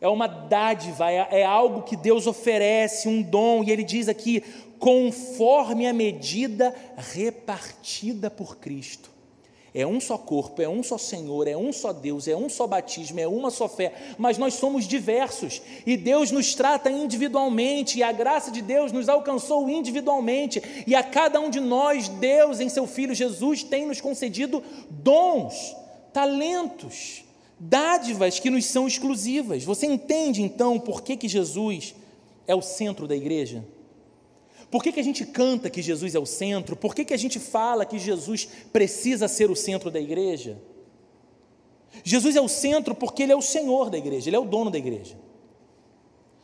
é 0.00 0.08
uma 0.08 0.26
dádiva, 0.26 1.10
é, 1.10 1.40
é 1.40 1.44
algo 1.44 1.82
que 1.82 1.96
Deus 1.96 2.26
oferece, 2.26 3.08
um 3.08 3.22
dom, 3.22 3.64
e 3.64 3.70
ele 3.70 3.84
diz 3.84 4.08
aqui, 4.08 4.42
conforme 4.78 5.86
a 5.86 5.92
medida 5.92 6.74
repartida 6.96 8.30
por 8.30 8.56
Cristo. 8.56 9.16
É 9.74 9.86
um 9.86 10.00
só 10.00 10.16
corpo, 10.16 10.62
é 10.62 10.68
um 10.68 10.82
só 10.82 10.96
Senhor, 10.96 11.46
é 11.46 11.54
um 11.54 11.70
só 11.70 11.92
Deus, 11.92 12.26
é 12.26 12.34
um 12.34 12.48
só 12.48 12.66
batismo, 12.66 13.20
é 13.20 13.28
uma 13.28 13.50
só 13.50 13.68
fé, 13.68 13.92
mas 14.16 14.38
nós 14.38 14.54
somos 14.54 14.88
diversos 14.88 15.60
e 15.84 15.98
Deus 15.98 16.30
nos 16.30 16.54
trata 16.54 16.90
individualmente 16.90 17.98
e 17.98 18.02
a 18.02 18.10
graça 18.10 18.50
de 18.50 18.62
Deus 18.62 18.90
nos 18.90 19.06
alcançou 19.06 19.68
individualmente 19.68 20.62
e 20.86 20.94
a 20.94 21.02
cada 21.02 21.38
um 21.40 21.50
de 21.50 21.60
nós, 21.60 22.08
Deus 22.08 22.58
em 22.58 22.70
seu 22.70 22.86
Filho 22.86 23.14
Jesus 23.14 23.62
tem 23.62 23.84
nos 23.84 24.00
concedido 24.00 24.62
dons, 24.88 25.76
talentos 26.10 27.25
dádivas 27.58 28.38
que 28.38 28.50
nos 28.50 28.64
são 28.66 28.86
exclusivas. 28.86 29.64
Você 29.64 29.86
entende 29.86 30.42
então 30.42 30.78
por 30.78 31.02
que, 31.02 31.16
que 31.16 31.28
Jesus 31.28 31.94
é 32.46 32.54
o 32.54 32.62
centro 32.62 33.08
da 33.08 33.16
igreja? 33.16 33.64
Por 34.70 34.82
que, 34.82 34.92
que 34.92 35.00
a 35.00 35.04
gente 35.04 35.24
canta 35.24 35.70
que 35.70 35.80
Jesus 35.80 36.14
é 36.14 36.18
o 36.18 36.26
centro? 36.26 36.76
Por 36.76 36.94
que, 36.94 37.04
que 37.04 37.14
a 37.14 37.16
gente 37.16 37.38
fala 37.38 37.86
que 37.86 37.98
Jesus 37.98 38.48
precisa 38.72 39.28
ser 39.28 39.50
o 39.50 39.56
centro 39.56 39.90
da 39.90 40.00
igreja? 40.00 40.60
Jesus 42.04 42.36
é 42.36 42.40
o 42.40 42.48
centro 42.48 42.94
porque 42.94 43.22
Ele 43.22 43.32
é 43.32 43.36
o 43.36 43.42
Senhor 43.42 43.90
da 43.90 43.96
igreja, 43.96 44.28
Ele 44.28 44.36
é 44.36 44.38
o 44.38 44.44
dono 44.44 44.70
da 44.70 44.78
igreja. 44.78 45.16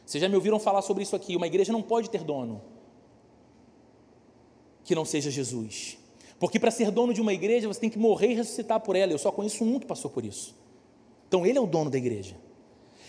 Vocês 0.07 0.20
já 0.20 0.29
me 0.29 0.35
ouviram 0.35 0.59
falar 0.59 0.83
sobre 0.83 1.03
isso 1.03 1.16
aqui. 1.16 1.37
Uma 1.37 1.46
igreja 1.46 1.72
não 1.72 1.83
pode 1.83 2.11
ter 2.11 2.22
dono 2.22 2.62
que 4.85 4.94
não 4.94 5.05
seja 5.05 5.31
Jesus. 5.31 5.98
Porque 6.38 6.59
para 6.59 6.70
ser 6.70 6.90
dono 6.90 7.14
de 7.14 7.20
uma 7.20 7.33
igreja 7.33 7.68
você 7.68 7.81
tem 7.81 7.90
que 7.90 7.98
morrer 7.98 8.33
e 8.33 8.35
ressuscitar 8.35 8.81
por 8.81 8.96
ela. 8.96 9.12
Eu 9.12 9.18
só 9.18 9.31
conheço 9.31 9.64
um 9.64 9.79
que 9.79 9.87
passou 9.87 10.11
por 10.11 10.25
isso. 10.25 10.62
Então 11.33 11.47
ele 11.47 11.57
é 11.57 11.61
o 11.62 11.66
dono 11.66 11.88
da 11.88 11.97
igreja. 11.97 12.37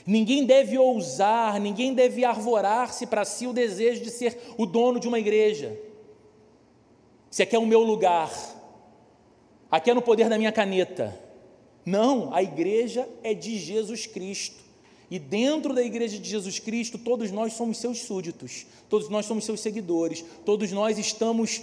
Ninguém 0.07 0.45
deve 0.45 0.77
ousar, 0.77 1.59
ninguém 1.59 1.93
deve 1.93 2.23
arvorar-se 2.23 3.05
para 3.05 3.25
si 3.25 3.45
o 3.45 3.51
desejo 3.51 4.01
de 4.01 4.09
ser 4.09 4.39
o 4.57 4.65
dono 4.65 4.97
de 4.97 5.09
uma 5.09 5.19
igreja. 5.19 5.77
Se 7.29 7.43
aqui 7.43 7.53
é 7.53 7.59
o 7.59 7.65
meu 7.65 7.81
lugar, 7.81 8.31
aqui 9.69 9.91
é 9.91 9.93
no 9.93 10.01
poder 10.01 10.29
da 10.29 10.37
minha 10.37 10.53
caneta. 10.53 11.19
Não, 11.85 12.33
a 12.33 12.41
igreja 12.41 13.09
é 13.23 13.33
de 13.33 13.57
Jesus 13.57 14.07
Cristo. 14.07 14.63
E 15.11 15.19
dentro 15.19 15.73
da 15.73 15.83
igreja 15.83 16.17
de 16.17 16.29
Jesus 16.29 16.59
Cristo, 16.59 16.97
todos 16.97 17.29
nós 17.29 17.51
somos 17.51 17.77
seus 17.77 18.03
súditos, 18.03 18.65
todos 18.87 19.09
nós 19.09 19.25
somos 19.25 19.43
seus 19.43 19.59
seguidores, 19.59 20.23
todos 20.45 20.71
nós 20.71 20.97
estamos 20.97 21.61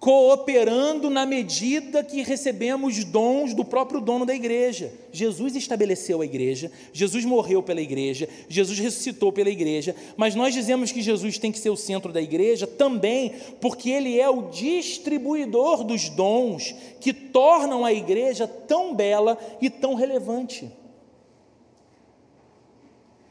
cooperando 0.00 1.10
na 1.10 1.26
medida 1.26 2.04
que 2.04 2.22
recebemos 2.22 3.04
dons 3.04 3.52
do 3.52 3.64
próprio 3.64 4.00
dono 4.00 4.24
da 4.24 4.34
igreja. 4.34 4.92
Jesus 5.10 5.56
estabeleceu 5.56 6.20
a 6.20 6.24
igreja, 6.24 6.70
Jesus 6.92 7.24
morreu 7.24 7.62
pela 7.62 7.80
igreja, 7.80 8.28
Jesus 8.48 8.78
ressuscitou 8.78 9.32
pela 9.32 9.50
igreja, 9.50 9.96
mas 10.16 10.34
nós 10.34 10.54
dizemos 10.54 10.92
que 10.92 11.02
Jesus 11.02 11.38
tem 11.38 11.50
que 11.50 11.58
ser 11.58 11.70
o 11.70 11.76
centro 11.76 12.12
da 12.12 12.22
igreja 12.22 12.66
também 12.66 13.34
porque 13.60 13.90
ele 13.90 14.18
é 14.20 14.28
o 14.28 14.50
distribuidor 14.50 15.82
dos 15.82 16.08
dons 16.08 16.74
que 17.00 17.12
tornam 17.12 17.84
a 17.84 17.92
igreja 17.92 18.46
tão 18.46 18.94
bela 18.94 19.36
e 19.60 19.68
tão 19.68 19.94
relevante. 19.94 20.70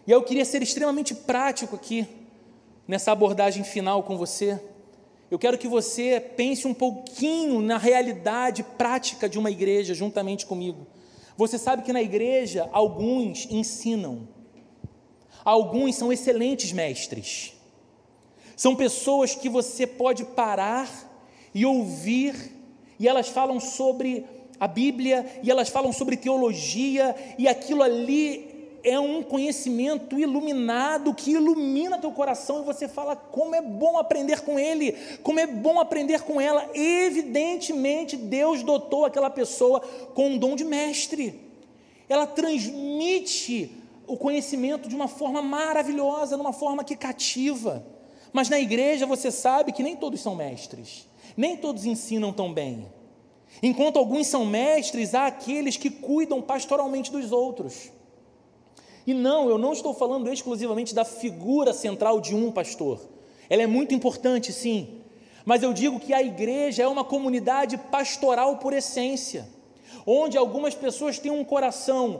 E 0.05 0.11
eu 0.11 0.21
queria 0.21 0.45
ser 0.45 0.61
extremamente 0.61 1.13
prático 1.13 1.75
aqui, 1.75 2.07
nessa 2.87 3.11
abordagem 3.11 3.63
final 3.63 4.03
com 4.03 4.17
você. 4.17 4.59
Eu 5.29 5.37
quero 5.37 5.57
que 5.57 5.67
você 5.67 6.21
pense 6.21 6.65
um 6.65 6.73
pouquinho 6.73 7.61
na 7.61 7.77
realidade 7.77 8.63
prática 8.63 9.27
de 9.27 9.37
uma 9.37 9.51
igreja 9.51 9.93
juntamente 9.93 10.45
comigo. 10.45 10.87
Você 11.35 11.57
sabe 11.57 11.83
que 11.83 11.91
na 11.91 12.01
igreja 12.01 12.69
alguns 12.71 13.45
ensinam, 13.51 14.27
alguns 15.43 15.95
são 15.95 16.13
excelentes 16.13 16.71
mestres, 16.71 17.53
são 18.55 18.75
pessoas 18.75 19.35
que 19.35 19.49
você 19.49 19.85
pode 19.85 20.23
parar 20.23 20.89
e 21.53 21.65
ouvir, 21.65 22.53
e 22.97 23.07
elas 23.07 23.27
falam 23.27 23.59
sobre 23.59 24.25
a 24.59 24.67
Bíblia, 24.67 25.25
e 25.43 25.51
elas 25.51 25.69
falam 25.69 25.91
sobre 25.91 26.17
teologia, 26.17 27.15
e 27.37 27.47
aquilo 27.47 27.83
ali 27.83 28.46
é 28.83 28.99
um 28.99 29.21
conhecimento 29.23 30.19
iluminado 30.19 31.13
que 31.13 31.31
ilumina 31.31 31.97
teu 31.97 32.11
coração 32.11 32.61
e 32.61 32.65
você 32.65 32.87
fala 32.87 33.15
como 33.15 33.55
é 33.55 33.61
bom 33.61 33.97
aprender 33.97 34.41
com 34.41 34.57
ele, 34.57 34.93
como 35.23 35.39
é 35.39 35.47
bom 35.47 35.79
aprender 35.79 36.21
com 36.21 36.39
ela. 36.39 36.69
Evidentemente, 36.73 38.15
Deus 38.15 38.63
dotou 38.63 39.05
aquela 39.05 39.29
pessoa 39.29 39.81
com 40.13 40.29
um 40.29 40.37
dom 40.37 40.55
de 40.55 40.63
mestre. 40.63 41.39
Ela 42.07 42.25
transmite 42.25 43.71
o 44.07 44.15
conhecimento 44.15 44.87
de 44.87 44.95
uma 44.95 45.07
forma 45.07 45.41
maravilhosa, 45.41 46.35
de 46.35 46.41
uma 46.41 46.53
forma 46.53 46.83
que 46.83 46.95
cativa. 46.95 47.85
Mas 48.31 48.49
na 48.49 48.59
igreja 48.59 49.05
você 49.05 49.31
sabe 49.31 49.71
que 49.71 49.83
nem 49.83 49.95
todos 49.95 50.21
são 50.21 50.35
mestres, 50.35 51.07
nem 51.35 51.57
todos 51.57 51.85
ensinam 51.85 52.31
tão 52.31 52.53
bem. 52.53 52.87
Enquanto 53.61 53.97
alguns 53.97 54.27
são 54.27 54.45
mestres, 54.45 55.15
há 55.15 55.27
aqueles 55.27 55.77
que 55.77 55.89
cuidam 55.89 56.41
pastoralmente 56.41 57.11
dos 57.11 57.31
outros. 57.31 57.91
E 59.07 59.13
não, 59.13 59.49
eu 59.49 59.57
não 59.57 59.71
estou 59.71 59.93
falando 59.93 60.29
exclusivamente 60.29 60.93
da 60.93 61.05
figura 61.05 61.71
central 61.71 62.19
de 62.19 62.35
um 62.35 62.51
pastor. 62.51 62.99
Ela 63.49 63.63
é 63.63 63.67
muito 63.67 63.95
importante, 63.95 64.51
sim. 64.51 64.99
Mas 65.45 65.63
eu 65.63 65.71
digo 65.71 65.97
que 65.97 66.13
a 66.13 66.21
igreja 66.21 66.83
é 66.83 66.87
uma 66.87 67.05
comunidade 67.05 67.77
pastoral 67.77 68.57
por 68.57 68.73
essência, 68.73 69.47
onde 70.05 70.37
algumas 70.37 70.75
pessoas 70.75 71.17
têm 71.19 71.31
um 71.31 71.45
coração 71.45 72.19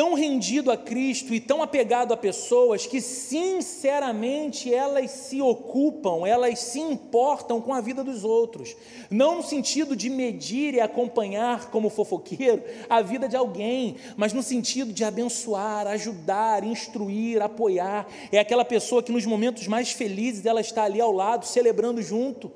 tão 0.00 0.14
rendido 0.14 0.70
a 0.70 0.78
Cristo 0.78 1.34
e 1.34 1.38
tão 1.38 1.62
apegado 1.62 2.14
a 2.14 2.16
pessoas 2.16 2.86
que, 2.86 3.02
sinceramente, 3.02 4.72
elas 4.72 5.10
se 5.10 5.42
ocupam, 5.42 6.26
elas 6.26 6.58
se 6.58 6.80
importam 6.80 7.60
com 7.60 7.74
a 7.74 7.82
vida 7.82 8.02
dos 8.02 8.24
outros. 8.24 8.74
Não 9.10 9.36
no 9.36 9.42
sentido 9.42 9.94
de 9.94 10.08
medir 10.08 10.72
e 10.72 10.80
acompanhar, 10.80 11.70
como 11.70 11.90
fofoqueiro, 11.90 12.62
a 12.88 13.02
vida 13.02 13.28
de 13.28 13.36
alguém, 13.36 13.96
mas 14.16 14.32
no 14.32 14.42
sentido 14.42 14.90
de 14.90 15.04
abençoar, 15.04 15.86
ajudar, 15.86 16.64
instruir, 16.64 17.42
apoiar. 17.42 18.08
É 18.32 18.38
aquela 18.38 18.64
pessoa 18.64 19.02
que, 19.02 19.12
nos 19.12 19.26
momentos 19.26 19.66
mais 19.66 19.92
felizes, 19.92 20.46
ela 20.46 20.62
está 20.62 20.84
ali 20.84 20.98
ao 20.98 21.12
lado, 21.12 21.44
celebrando 21.44 22.00
junto. 22.00 22.50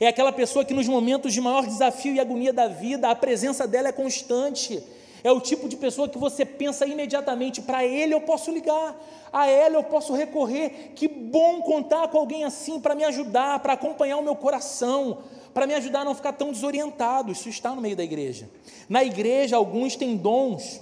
É 0.00 0.06
aquela 0.06 0.32
pessoa 0.32 0.64
que, 0.64 0.72
nos 0.72 0.88
momentos 0.88 1.34
de 1.34 1.40
maior 1.42 1.66
desafio 1.66 2.14
e 2.14 2.18
agonia 2.18 2.50
da 2.50 2.66
vida, 2.66 3.10
a 3.10 3.14
presença 3.14 3.68
dela 3.68 3.88
é 3.88 3.92
constante 3.92 4.82
é 5.24 5.30
o 5.30 5.40
tipo 5.40 5.68
de 5.68 5.76
pessoa 5.76 6.08
que 6.08 6.18
você 6.18 6.44
pensa 6.44 6.86
imediatamente: 6.86 7.62
para 7.62 7.84
ele 7.84 8.14
eu 8.14 8.20
posso 8.20 8.50
ligar, 8.50 8.96
a 9.32 9.46
ela 9.46 9.76
eu 9.76 9.84
posso 9.84 10.12
recorrer. 10.14 10.92
Que 10.94 11.06
bom 11.06 11.62
contar 11.62 12.08
com 12.08 12.18
alguém 12.18 12.44
assim 12.44 12.80
para 12.80 12.94
me 12.94 13.04
ajudar, 13.04 13.60
para 13.60 13.74
acompanhar 13.74 14.16
o 14.16 14.22
meu 14.22 14.34
coração, 14.34 15.18
para 15.54 15.66
me 15.66 15.74
ajudar 15.74 16.00
a 16.00 16.04
não 16.04 16.14
ficar 16.14 16.32
tão 16.32 16.50
desorientado. 16.50 17.30
Isso 17.30 17.48
está 17.48 17.74
no 17.74 17.80
meio 17.80 17.96
da 17.96 18.02
igreja. 18.02 18.50
Na 18.88 19.04
igreja, 19.04 19.56
alguns 19.56 19.94
têm 19.94 20.16
dons 20.16 20.80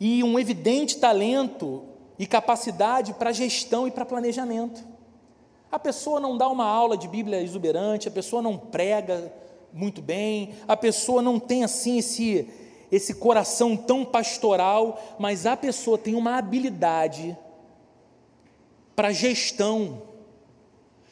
e 0.00 0.24
um 0.24 0.38
evidente 0.38 0.98
talento 0.98 1.84
e 2.18 2.26
capacidade 2.26 3.14
para 3.14 3.32
gestão 3.32 3.86
e 3.86 3.90
para 3.90 4.04
planejamento. 4.04 4.84
A 5.70 5.78
pessoa 5.78 6.20
não 6.20 6.36
dá 6.36 6.48
uma 6.48 6.66
aula 6.66 6.96
de 6.96 7.08
Bíblia 7.08 7.40
exuberante, 7.40 8.06
a 8.08 8.10
pessoa 8.10 8.42
não 8.42 8.56
prega 8.56 9.32
muito 9.74 10.00
bem, 10.00 10.54
a 10.68 10.76
pessoa 10.76 11.20
não 11.20 11.40
tem 11.40 11.64
assim 11.64 11.98
esse, 11.98 12.48
esse 12.92 13.14
coração 13.14 13.76
tão 13.76 14.04
pastoral, 14.04 15.16
mas 15.18 15.46
a 15.46 15.56
pessoa 15.56 15.98
tem 15.98 16.14
uma 16.14 16.38
habilidade 16.38 17.36
para 18.94 19.10
gestão, 19.10 20.02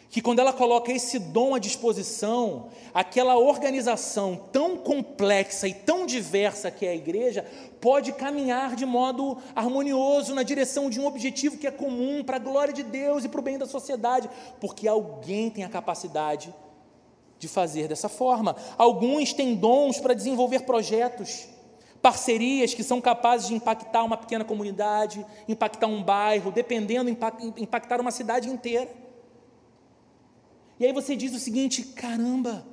que 0.08 0.22
quando 0.22 0.38
ela 0.38 0.52
coloca 0.52 0.92
esse 0.92 1.18
dom 1.18 1.56
à 1.56 1.58
disposição, 1.58 2.68
aquela 2.94 3.36
organização 3.36 4.36
tão 4.52 4.76
complexa 4.76 5.66
e 5.66 5.74
tão 5.74 6.06
diversa 6.06 6.70
que 6.70 6.86
é 6.86 6.90
a 6.90 6.94
igreja, 6.94 7.44
pode 7.80 8.12
caminhar 8.12 8.76
de 8.76 8.86
modo 8.86 9.38
harmonioso 9.56 10.36
na 10.36 10.44
direção 10.44 10.88
de 10.88 11.00
um 11.00 11.06
objetivo 11.06 11.56
que 11.56 11.66
é 11.66 11.70
comum 11.72 12.22
para 12.22 12.36
a 12.36 12.38
glória 12.38 12.72
de 12.72 12.84
Deus 12.84 13.24
e 13.24 13.28
para 13.28 13.40
o 13.40 13.42
bem 13.42 13.58
da 13.58 13.66
sociedade, 13.66 14.30
porque 14.60 14.86
alguém 14.86 15.50
tem 15.50 15.64
a 15.64 15.68
capacidade 15.68 16.54
de 17.42 17.48
fazer 17.48 17.88
dessa 17.88 18.08
forma. 18.08 18.54
Alguns 18.78 19.32
têm 19.32 19.56
dons 19.56 19.98
para 19.98 20.14
desenvolver 20.14 20.60
projetos, 20.60 21.48
parcerias 22.00 22.72
que 22.72 22.84
são 22.84 23.00
capazes 23.00 23.48
de 23.48 23.54
impactar 23.54 24.04
uma 24.04 24.16
pequena 24.16 24.44
comunidade, 24.44 25.26
impactar 25.48 25.88
um 25.88 26.00
bairro, 26.00 26.52
dependendo, 26.52 27.10
impactar 27.56 28.00
uma 28.00 28.12
cidade 28.12 28.48
inteira. 28.48 28.88
E 30.78 30.86
aí 30.86 30.92
você 30.92 31.16
diz 31.16 31.34
o 31.34 31.40
seguinte: 31.40 31.82
caramba, 31.82 32.64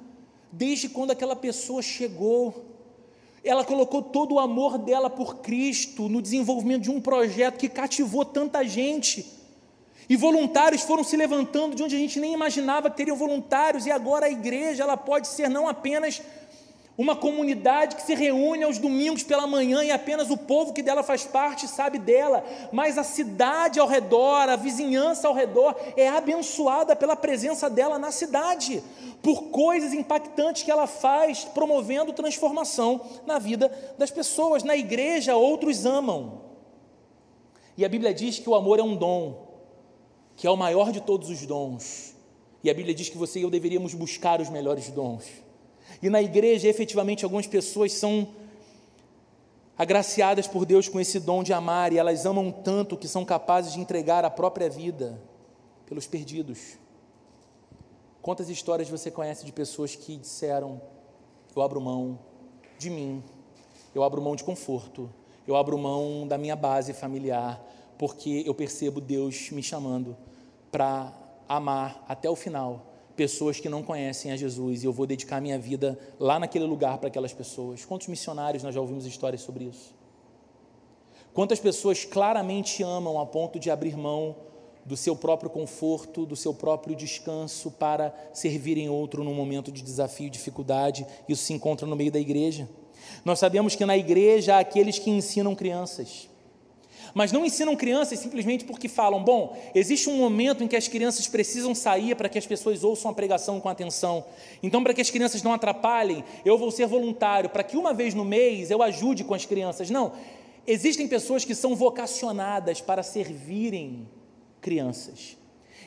desde 0.51 0.87
quando 0.87 1.09
aquela 1.09 1.35
pessoa 1.35 1.81
chegou, 1.81 2.63
ela 3.43 3.65
colocou 3.65 4.03
todo 4.03 4.35
o 4.35 4.39
amor 4.39 4.77
dela 4.77 5.09
por 5.09 5.37
Cristo 5.37 6.07
no 6.07 6.21
desenvolvimento 6.21 6.83
de 6.83 6.91
um 6.91 7.01
projeto 7.01 7.57
que 7.57 7.67
cativou 7.67 8.23
tanta 8.23 8.63
gente. 8.63 9.38
E 10.09 10.15
voluntários 10.15 10.81
foram 10.81 11.03
se 11.03 11.15
levantando 11.15 11.75
de 11.75 11.83
onde 11.83 11.95
a 11.95 11.99
gente 11.99 12.19
nem 12.19 12.33
imaginava 12.33 12.89
que 12.89 12.97
teriam 12.97 13.15
voluntários, 13.15 13.85
e 13.85 13.91
agora 13.91 14.25
a 14.25 14.31
igreja 14.31 14.81
ela 14.81 14.97
pode 14.97 15.27
ser 15.27 15.47
não 15.47 15.67
apenas 15.67 16.19
uma 16.97 17.15
comunidade 17.15 17.95
que 17.95 18.01
se 18.01 18.13
reúne 18.13 18.63
aos 18.63 18.77
domingos 18.77 19.23
pela 19.23 19.47
manhã 19.47 19.81
e 19.83 19.91
apenas 19.91 20.29
o 20.29 20.35
povo 20.35 20.73
que 20.73 20.81
dela 20.81 21.01
faz 21.01 21.23
parte 21.23 21.65
sabe 21.65 21.97
dela, 21.97 22.43
mas 22.73 22.97
a 22.97 23.03
cidade 23.03 23.79
ao 23.79 23.87
redor, 23.87 24.49
a 24.49 24.57
vizinhança 24.57 25.25
ao 25.25 25.33
redor 25.33 25.73
é 25.95 26.09
abençoada 26.09 26.97
pela 26.97 27.15
presença 27.15 27.69
dela 27.69 27.97
na 27.97 28.11
cidade, 28.11 28.83
por 29.21 29.43
coisas 29.43 29.93
impactantes 29.93 30.63
que 30.63 30.71
ela 30.71 30.87
faz, 30.87 31.45
promovendo 31.45 32.11
transformação 32.11 32.99
na 33.25 33.39
vida 33.39 33.71
das 33.97 34.11
pessoas. 34.11 34.63
Na 34.63 34.75
igreja, 34.75 35.37
outros 35.37 35.85
amam. 35.85 36.41
E 37.77 37.85
a 37.85 37.89
Bíblia 37.89 38.13
diz 38.13 38.39
que 38.39 38.49
o 38.49 38.55
amor 38.55 38.79
é 38.79 38.83
um 38.83 38.97
dom 38.97 39.48
que 40.39 40.47
é 40.47 40.49
o 40.49 40.55
maior 40.55 40.93
de 40.93 41.01
todos 41.01 41.29
os 41.29 41.45
dons. 41.45 42.15
E 42.63 42.69
a 42.69 42.73
Bíblia 42.73 42.95
diz 42.95 43.09
que 43.09 43.17
você 43.17 43.39
e 43.39 43.41
eu 43.41 43.49
deveríamos 43.49 43.93
buscar 43.93 44.39
os 44.39 44.49
melhores 44.49 44.89
dons. 44.89 45.25
E 46.01 46.09
na 46.09 46.21
igreja, 46.21 46.65
efetivamente, 46.65 47.25
algumas 47.25 47.45
pessoas 47.45 47.91
são 47.91 48.29
agraciadas 49.77 50.47
por 50.47 50.65
Deus 50.65 50.87
com 50.87 50.97
esse 50.97 51.19
dom 51.19 51.43
de 51.43 51.51
amar, 51.51 51.91
e 51.91 51.97
elas 51.97 52.25
amam 52.25 52.53
tanto 52.53 52.95
que 52.95 53.05
são 53.05 53.25
capazes 53.25 53.73
de 53.73 53.81
entregar 53.81 54.23
a 54.23 54.29
própria 54.29 54.69
vida 54.69 55.21
pelos 55.85 56.07
perdidos. 56.07 56.77
Quantas 58.21 58.49
histórias 58.49 58.87
você 58.87 59.11
conhece 59.11 59.45
de 59.45 59.51
pessoas 59.51 59.93
que 59.93 60.15
disseram: 60.15 60.81
Eu 61.53 61.61
abro 61.61 61.81
mão 61.81 62.17
de 62.77 62.89
mim, 62.89 63.21
eu 63.93 64.03
abro 64.03 64.21
mão 64.21 64.37
de 64.37 64.45
conforto, 64.45 65.09
eu 65.45 65.57
abro 65.57 65.77
mão 65.77 66.25
da 66.25 66.37
minha 66.37 66.55
base 66.55 66.93
familiar, 66.93 67.61
porque 67.97 68.43
eu 68.45 68.55
percebo 68.55 69.01
Deus 69.01 69.51
me 69.51 69.61
chamando 69.61 70.15
para 70.71 71.13
amar 71.47 72.03
até 72.07 72.29
o 72.29 72.35
final 72.35 72.85
pessoas 73.19 73.59
que 73.59 73.67
não 73.67 73.83
conhecem 73.83 74.31
a 74.31 74.37
Jesus 74.37 74.81
e 74.81 74.85
eu 74.85 74.93
vou 74.93 75.05
dedicar 75.05 75.41
minha 75.41 75.59
vida 75.59 75.99
lá 76.17 76.39
naquele 76.39 76.63
lugar 76.63 76.97
para 76.99 77.09
aquelas 77.09 77.33
pessoas. 77.33 77.83
Quantos 77.83 78.07
missionários 78.07 78.63
nós 78.63 78.73
já 78.73 78.79
ouvimos 78.79 79.05
histórias 79.05 79.41
sobre 79.41 79.65
isso? 79.65 79.93
Quantas 81.33 81.59
pessoas 81.59 82.05
claramente 82.05 82.81
amam 82.81 83.19
a 83.19 83.25
ponto 83.25 83.59
de 83.59 83.69
abrir 83.69 83.97
mão 83.97 84.37
do 84.85 84.95
seu 84.95 85.17
próprio 85.17 85.49
conforto, 85.49 86.25
do 86.25 86.35
seu 86.37 86.53
próprio 86.53 86.95
descanso 86.95 87.71
para 87.71 88.13
servirem 88.33 88.89
outro 88.89 89.21
num 89.21 89.33
momento 89.33 89.69
de 89.69 89.81
desafio 89.81 90.29
dificuldade? 90.29 91.05
Isso 91.27 91.43
se 91.43 91.51
encontra 91.51 91.85
no 91.85 91.97
meio 91.97 92.13
da 92.13 92.19
igreja. 92.19 92.69
Nós 93.25 93.37
sabemos 93.37 93.75
que 93.75 93.85
na 93.85 93.97
igreja 93.97 94.55
há 94.55 94.59
aqueles 94.59 94.97
que 94.97 95.09
ensinam 95.09 95.55
crianças. 95.55 96.28
Mas 97.13 97.31
não 97.31 97.45
ensinam 97.45 97.75
crianças 97.75 98.19
simplesmente 98.19 98.65
porque 98.65 98.87
falam: 98.87 99.23
bom, 99.23 99.57
existe 99.73 100.09
um 100.09 100.17
momento 100.17 100.63
em 100.63 100.67
que 100.67 100.75
as 100.75 100.87
crianças 100.87 101.27
precisam 101.27 101.73
sair 101.75 102.15
para 102.15 102.29
que 102.29 102.37
as 102.37 102.45
pessoas 102.45 102.83
ouçam 102.83 103.11
a 103.11 103.13
pregação 103.13 103.59
com 103.59 103.69
atenção. 103.69 104.25
Então, 104.61 104.83
para 104.83 104.93
que 104.93 105.01
as 105.01 105.09
crianças 105.09 105.43
não 105.43 105.53
atrapalhem, 105.53 106.23
eu 106.45 106.57
vou 106.57 106.71
ser 106.71 106.87
voluntário, 106.87 107.49
para 107.49 107.63
que 107.63 107.77
uma 107.77 107.93
vez 107.93 108.13
no 108.13 108.25
mês 108.25 108.71
eu 108.71 108.81
ajude 108.81 109.23
com 109.23 109.33
as 109.33 109.45
crianças. 109.45 109.89
Não. 109.89 110.13
Existem 110.67 111.07
pessoas 111.07 111.43
que 111.43 111.55
são 111.55 111.75
vocacionadas 111.75 112.79
para 112.79 113.01
servirem 113.01 114.07
crianças, 114.61 115.35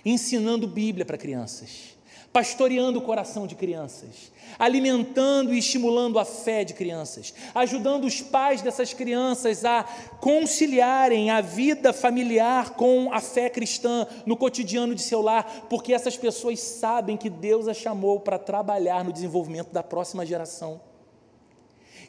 ensinando 0.04 0.66
Bíblia 0.66 1.04
para 1.04 1.16
crianças 1.16 1.92
pastoreando 2.32 2.98
o 2.98 3.02
coração 3.02 3.46
de 3.46 3.54
crianças, 3.54 4.32
alimentando 4.58 5.52
e 5.52 5.58
estimulando 5.58 6.18
a 6.18 6.24
fé 6.24 6.64
de 6.64 6.72
crianças, 6.72 7.34
ajudando 7.54 8.04
os 8.04 8.20
pais 8.20 8.62
dessas 8.62 8.94
crianças 8.94 9.64
a 9.64 9.84
conciliarem 10.20 11.30
a 11.30 11.40
vida 11.40 11.92
familiar 11.92 12.70
com 12.70 13.12
a 13.12 13.20
fé 13.20 13.50
cristã 13.50 14.06
no 14.24 14.36
cotidiano 14.36 14.94
de 14.94 15.02
seu 15.02 15.20
lar, 15.20 15.66
porque 15.68 15.92
essas 15.92 16.16
pessoas 16.16 16.60
sabem 16.60 17.16
que 17.16 17.28
Deus 17.28 17.68
as 17.68 17.76
chamou 17.76 18.20
para 18.20 18.38
trabalhar 18.38 19.04
no 19.04 19.12
desenvolvimento 19.12 19.70
da 19.72 19.82
próxima 19.82 20.24
geração 20.24 20.80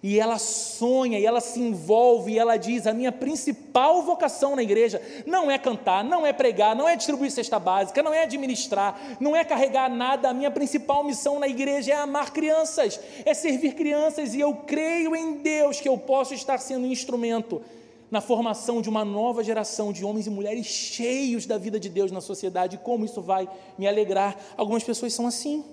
e 0.04 0.20
ela 0.20 0.38
sonha, 0.38 1.18
e 1.18 1.26
ela 1.26 1.40
se 1.40 1.62
envolve, 1.62 2.34
e 2.34 2.38
ela 2.38 2.58
diz: 2.58 2.86
a 2.86 2.94
minha 2.94 3.12
principal 3.12 4.04
vocação 4.04 4.54
na 4.54 4.62
igreja 4.62 5.02
não 5.26 5.50
é 5.50 5.58
cantar, 5.58 6.04
não 6.04 6.28
é 6.28 6.34
pregar, 6.34 6.76
não 6.76 6.90
é 6.90 6.98
distribuir 6.98 7.32
cesta 7.32 7.58
básica, 7.58 8.04
não 8.04 8.14
é 8.14 8.24
administrar, 8.24 9.18
não 9.18 9.34
é 9.34 9.46
carregar 9.46 9.90
nada. 9.90 10.30
A 10.30 10.34
minha 10.34 10.52
principal 10.52 11.06
missão 11.06 11.40
na 11.40 11.48
igreja 11.48 11.94
é 11.94 11.96
amar 11.96 12.34
crianças, 12.34 13.00
é 13.24 13.34
servir 13.34 13.76
crianças, 13.76 14.34
e 14.34 14.42
eu 14.42 14.54
creio 14.54 15.16
em 15.16 15.36
Deus 15.38 15.80
que 15.80 15.88
eu 15.88 15.98
posso 15.98 16.34
estar 16.34 16.58
sendo 16.58 16.86
um 16.86 16.92
instrumento 16.92 17.62
na 18.12 18.20
formação 18.20 18.82
de 18.82 18.90
uma 18.90 19.06
nova 19.06 19.42
geração 19.42 19.94
de 19.94 20.04
homens 20.04 20.28
e 20.28 20.30
mulheres 20.30 20.66
cheios 20.66 21.46
da 21.46 21.58
vida 21.58 21.80
de 21.80 21.88
Deus 21.88 22.12
na 22.12 22.20
sociedade. 22.20 22.78
Como 22.78 23.06
isso 23.06 23.22
vai 23.22 23.48
me 23.78 23.88
alegrar? 23.88 24.38
Algumas 24.58 24.84
pessoas 24.84 25.14
são 25.14 25.26
assim. 25.26 25.64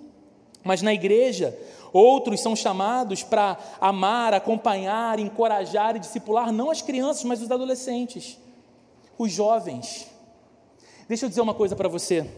Mas 0.62 0.82
na 0.82 0.92
igreja, 0.92 1.56
outros 1.92 2.40
são 2.40 2.54
chamados 2.54 3.22
para 3.22 3.58
amar, 3.80 4.34
acompanhar, 4.34 5.18
encorajar 5.18 5.96
e 5.96 6.00
discipular 6.00 6.52
não 6.52 6.70
as 6.70 6.82
crianças, 6.82 7.24
mas 7.24 7.42
os 7.42 7.50
adolescentes, 7.50 8.38
os 9.18 9.32
jovens. 9.32 10.06
Deixa 11.08 11.24
eu 11.24 11.28
dizer 11.28 11.40
uma 11.40 11.54
coisa 11.54 11.74
para 11.74 11.88
você. 11.88 12.28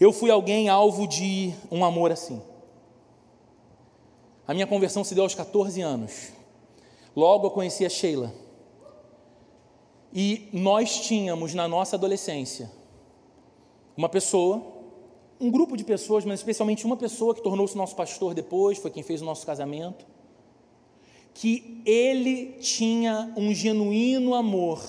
Eu 0.00 0.12
fui 0.12 0.30
alguém 0.30 0.68
alvo 0.68 1.06
de 1.06 1.52
um 1.70 1.84
amor 1.84 2.12
assim. 2.12 2.40
A 4.46 4.54
minha 4.54 4.66
conversão 4.66 5.04
se 5.04 5.14
deu 5.14 5.24
aos 5.24 5.34
14 5.34 5.80
anos. 5.82 6.32
Logo 7.14 7.48
eu 7.48 7.50
conheci 7.50 7.84
a 7.84 7.90
Sheila. 7.90 8.32
E 10.12 10.48
nós 10.52 11.00
tínhamos 11.00 11.52
na 11.52 11.68
nossa 11.68 11.96
adolescência 11.96 12.70
uma 13.96 14.08
pessoa 14.08 14.77
um 15.40 15.50
grupo 15.50 15.76
de 15.76 15.84
pessoas, 15.84 16.24
mas 16.24 16.40
especialmente 16.40 16.84
uma 16.84 16.96
pessoa 16.96 17.34
que 17.34 17.42
tornou-se 17.42 17.76
nosso 17.76 17.94
pastor 17.94 18.34
depois, 18.34 18.78
foi 18.78 18.90
quem 18.90 19.02
fez 19.02 19.22
o 19.22 19.24
nosso 19.24 19.46
casamento, 19.46 20.04
que 21.32 21.80
ele 21.86 22.56
tinha 22.60 23.32
um 23.36 23.54
genuíno 23.54 24.34
amor 24.34 24.82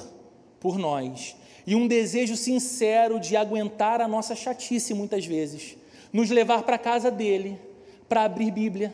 por 0.59 0.77
nós 0.77 1.35
e 1.67 1.75
um 1.75 1.87
desejo 1.87 2.35
sincero 2.35 3.19
de 3.19 3.35
aguentar 3.35 4.01
a 4.01 4.07
nossa 4.07 4.35
chatice 4.35 4.93
muitas 4.93 5.25
vezes, 5.25 5.77
nos 6.11 6.31
levar 6.31 6.63
para 6.63 6.77
a 6.77 6.79
casa 6.79 7.11
dele, 7.11 7.59
para 8.07 8.23
abrir 8.23 8.49
Bíblia, 8.49 8.91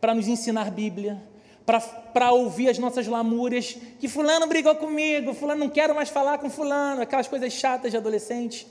para 0.00 0.14
nos 0.14 0.26
ensinar 0.26 0.70
Bíblia, 0.70 1.22
para 2.14 2.32
ouvir 2.32 2.70
as 2.70 2.78
nossas 2.78 3.06
lamúrias, 3.06 3.76
que 4.00 4.08
fulano 4.08 4.46
brigou 4.46 4.74
comigo, 4.76 5.34
fulano 5.34 5.60
não 5.60 5.68
quero 5.68 5.94
mais 5.94 6.08
falar 6.08 6.38
com 6.38 6.48
fulano, 6.48 7.02
aquelas 7.02 7.28
coisas 7.28 7.52
chatas 7.52 7.90
de 7.90 7.96
adolescente. 7.98 8.66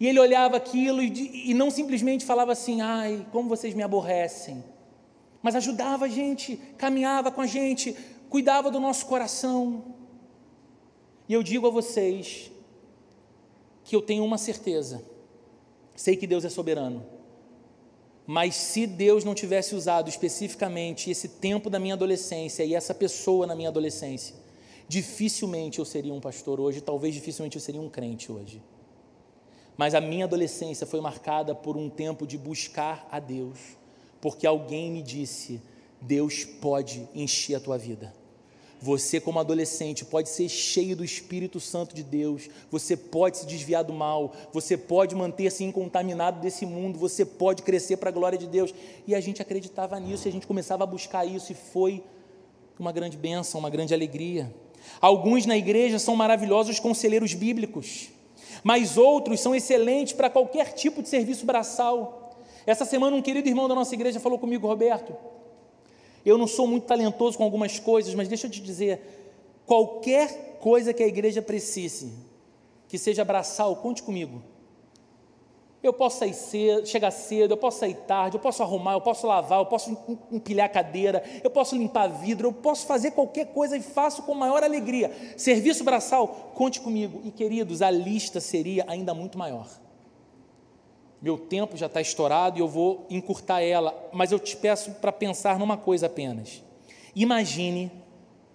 E 0.00 0.08
ele 0.08 0.18
olhava 0.18 0.56
aquilo 0.56 1.02
e, 1.02 1.50
e 1.50 1.52
não 1.52 1.70
simplesmente 1.70 2.24
falava 2.24 2.52
assim: 2.52 2.80
ai, 2.80 3.26
como 3.30 3.50
vocês 3.50 3.74
me 3.74 3.82
aborrecem. 3.82 4.64
Mas 5.42 5.54
ajudava 5.54 6.06
a 6.06 6.08
gente, 6.08 6.56
caminhava 6.78 7.30
com 7.30 7.42
a 7.42 7.46
gente, 7.46 7.94
cuidava 8.30 8.70
do 8.70 8.80
nosso 8.80 9.04
coração. 9.04 9.84
E 11.28 11.34
eu 11.34 11.42
digo 11.42 11.66
a 11.66 11.70
vocês 11.70 12.50
que 13.84 13.94
eu 13.94 14.00
tenho 14.00 14.24
uma 14.24 14.38
certeza: 14.38 15.04
sei 15.94 16.16
que 16.16 16.26
Deus 16.26 16.46
é 16.46 16.48
soberano. 16.48 17.04
Mas 18.26 18.54
se 18.54 18.86
Deus 18.86 19.22
não 19.24 19.34
tivesse 19.34 19.74
usado 19.74 20.08
especificamente 20.08 21.10
esse 21.10 21.28
tempo 21.28 21.68
da 21.68 21.78
minha 21.78 21.94
adolescência 21.94 22.64
e 22.64 22.74
essa 22.74 22.94
pessoa 22.94 23.46
na 23.46 23.56
minha 23.56 23.68
adolescência, 23.68 24.36
dificilmente 24.88 25.78
eu 25.78 25.84
seria 25.84 26.14
um 26.14 26.20
pastor 26.20 26.60
hoje, 26.60 26.80
talvez 26.80 27.12
dificilmente 27.12 27.56
eu 27.56 27.60
seria 27.60 27.80
um 27.80 27.90
crente 27.90 28.30
hoje. 28.30 28.62
Mas 29.80 29.94
a 29.94 30.00
minha 30.02 30.26
adolescência 30.26 30.86
foi 30.86 31.00
marcada 31.00 31.54
por 31.54 31.74
um 31.74 31.88
tempo 31.88 32.26
de 32.26 32.36
buscar 32.36 33.08
a 33.10 33.18
Deus, 33.18 33.58
porque 34.20 34.46
alguém 34.46 34.90
me 34.90 35.00
disse: 35.00 35.58
Deus 36.02 36.44
pode 36.44 37.08
encher 37.14 37.54
a 37.54 37.60
tua 37.60 37.78
vida. 37.78 38.12
Você, 38.78 39.18
como 39.18 39.38
adolescente, 39.38 40.04
pode 40.04 40.28
ser 40.28 40.50
cheio 40.50 40.94
do 40.94 41.02
Espírito 41.02 41.58
Santo 41.58 41.94
de 41.94 42.02
Deus, 42.02 42.50
você 42.70 42.94
pode 42.94 43.38
se 43.38 43.46
desviar 43.46 43.82
do 43.82 43.94
mal, 43.94 44.34
você 44.52 44.76
pode 44.76 45.14
manter-se 45.14 45.64
incontaminado 45.64 46.42
desse 46.42 46.66
mundo, 46.66 46.98
você 46.98 47.24
pode 47.24 47.62
crescer 47.62 47.96
para 47.96 48.10
a 48.10 48.12
glória 48.12 48.36
de 48.36 48.46
Deus. 48.46 48.74
E 49.06 49.14
a 49.14 49.20
gente 49.22 49.40
acreditava 49.40 49.98
nisso, 49.98 50.28
e 50.28 50.28
a 50.28 50.32
gente 50.32 50.46
começava 50.46 50.84
a 50.84 50.86
buscar 50.86 51.24
isso, 51.24 51.52
e 51.52 51.54
foi 51.54 52.04
uma 52.78 52.92
grande 52.92 53.16
bênção, 53.16 53.58
uma 53.58 53.70
grande 53.70 53.94
alegria. 53.94 54.54
Alguns 55.00 55.46
na 55.46 55.56
igreja 55.56 55.98
são 55.98 56.14
maravilhosos 56.14 56.78
conselheiros 56.78 57.32
bíblicos 57.32 58.10
mas 58.62 58.96
outros 58.96 59.40
são 59.40 59.54
excelentes 59.54 60.12
para 60.12 60.30
qualquer 60.30 60.72
tipo 60.72 61.02
de 61.02 61.08
serviço 61.08 61.46
braçal. 61.46 62.36
Essa 62.66 62.84
semana, 62.84 63.16
um 63.16 63.22
querido 63.22 63.48
irmão 63.48 63.68
da 63.68 63.74
nossa 63.74 63.94
igreja 63.94 64.20
falou 64.20 64.38
comigo, 64.38 64.66
Roberto. 64.66 65.14
Eu 66.24 66.36
não 66.36 66.46
sou 66.46 66.66
muito 66.66 66.86
talentoso 66.86 67.38
com 67.38 67.44
algumas 67.44 67.78
coisas, 67.78 68.14
mas 68.14 68.28
deixa 68.28 68.46
eu 68.46 68.50
te 68.50 68.60
dizer: 68.60 69.00
qualquer 69.66 70.58
coisa 70.60 70.92
que 70.92 71.02
a 71.02 71.06
igreja 71.06 71.40
precise, 71.40 72.12
que 72.88 72.98
seja 72.98 73.24
braçal, 73.24 73.76
conte 73.76 74.02
comigo. 74.02 74.42
Eu 75.82 75.94
posso 75.94 76.18
sair 76.18 76.34
cedo, 76.34 76.86
chegar 76.86 77.10
cedo, 77.10 77.52
eu 77.52 77.56
posso 77.56 77.78
sair 77.78 77.94
tarde, 77.94 78.36
eu 78.36 78.40
posso 78.40 78.62
arrumar, 78.62 78.92
eu 78.92 79.00
posso 79.00 79.26
lavar, 79.26 79.60
eu 79.60 79.66
posso 79.66 79.96
empilhar 80.30 80.66
a 80.66 80.68
cadeira, 80.68 81.24
eu 81.42 81.50
posso 81.50 81.74
limpar 81.74 82.06
vidro, 82.08 82.48
eu 82.48 82.52
posso 82.52 82.86
fazer 82.86 83.12
qualquer 83.12 83.46
coisa 83.46 83.78
e 83.78 83.80
faço 83.80 84.22
com 84.24 84.34
maior 84.34 84.62
alegria. 84.62 85.10
Serviço 85.38 85.82
braçal, 85.82 86.52
conte 86.54 86.80
comigo. 86.82 87.22
E 87.24 87.30
queridos, 87.30 87.80
a 87.80 87.90
lista 87.90 88.40
seria 88.40 88.84
ainda 88.88 89.14
muito 89.14 89.38
maior. 89.38 89.68
Meu 91.22 91.38
tempo 91.38 91.76
já 91.78 91.86
está 91.86 92.00
estourado 92.00 92.58
e 92.58 92.60
eu 92.60 92.68
vou 92.68 93.06
encurtar 93.08 93.62
ela, 93.62 93.94
mas 94.12 94.32
eu 94.32 94.38
te 94.38 94.56
peço 94.56 94.92
para 94.92 95.12
pensar 95.12 95.58
numa 95.58 95.78
coisa 95.78 96.06
apenas. 96.06 96.62
Imagine, 97.14 97.90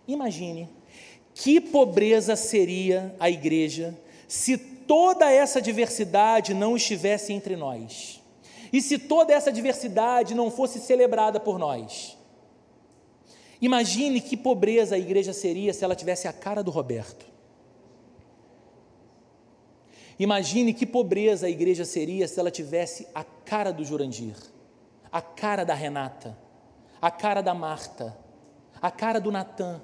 imagine, 0.07 0.69
que 1.33 1.59
pobreza 1.59 2.35
seria 2.35 3.15
a 3.19 3.29
igreja 3.29 3.97
se 4.27 4.74
toda 4.87 5.31
essa 5.31 5.61
diversidade 5.61 6.53
não 6.53 6.75
estivesse 6.75 7.33
entre 7.33 7.55
nós, 7.55 8.21
e 8.71 8.81
se 8.81 8.97
toda 8.97 9.33
essa 9.33 9.51
diversidade 9.51 10.33
não 10.33 10.51
fosse 10.51 10.79
celebrada 10.79 11.39
por 11.39 11.57
nós. 11.57 12.17
Imagine 13.61 14.19
que 14.19 14.35
pobreza 14.35 14.95
a 14.95 14.97
igreja 14.97 15.33
seria 15.33 15.73
se 15.73 15.83
ela 15.83 15.95
tivesse 15.95 16.27
a 16.27 16.33
cara 16.33 16.61
do 16.61 16.71
Roberto. 16.71 17.25
Imagine 20.19 20.73
que 20.73 20.85
pobreza 20.85 21.47
a 21.47 21.49
igreja 21.49 21.83
seria 21.83 22.27
se 22.27 22.39
ela 22.39 22.51
tivesse 22.51 23.07
a 23.13 23.23
cara 23.23 23.71
do 23.71 23.83
Jurandir, 23.83 24.35
a 25.11 25.21
cara 25.21 25.63
da 25.63 25.73
Renata, 25.73 26.37
a 27.01 27.11
cara 27.11 27.41
da 27.41 27.53
Marta, 27.53 28.17
a 28.81 28.89
cara 28.91 29.19
do 29.19 29.31
Natan 29.31 29.81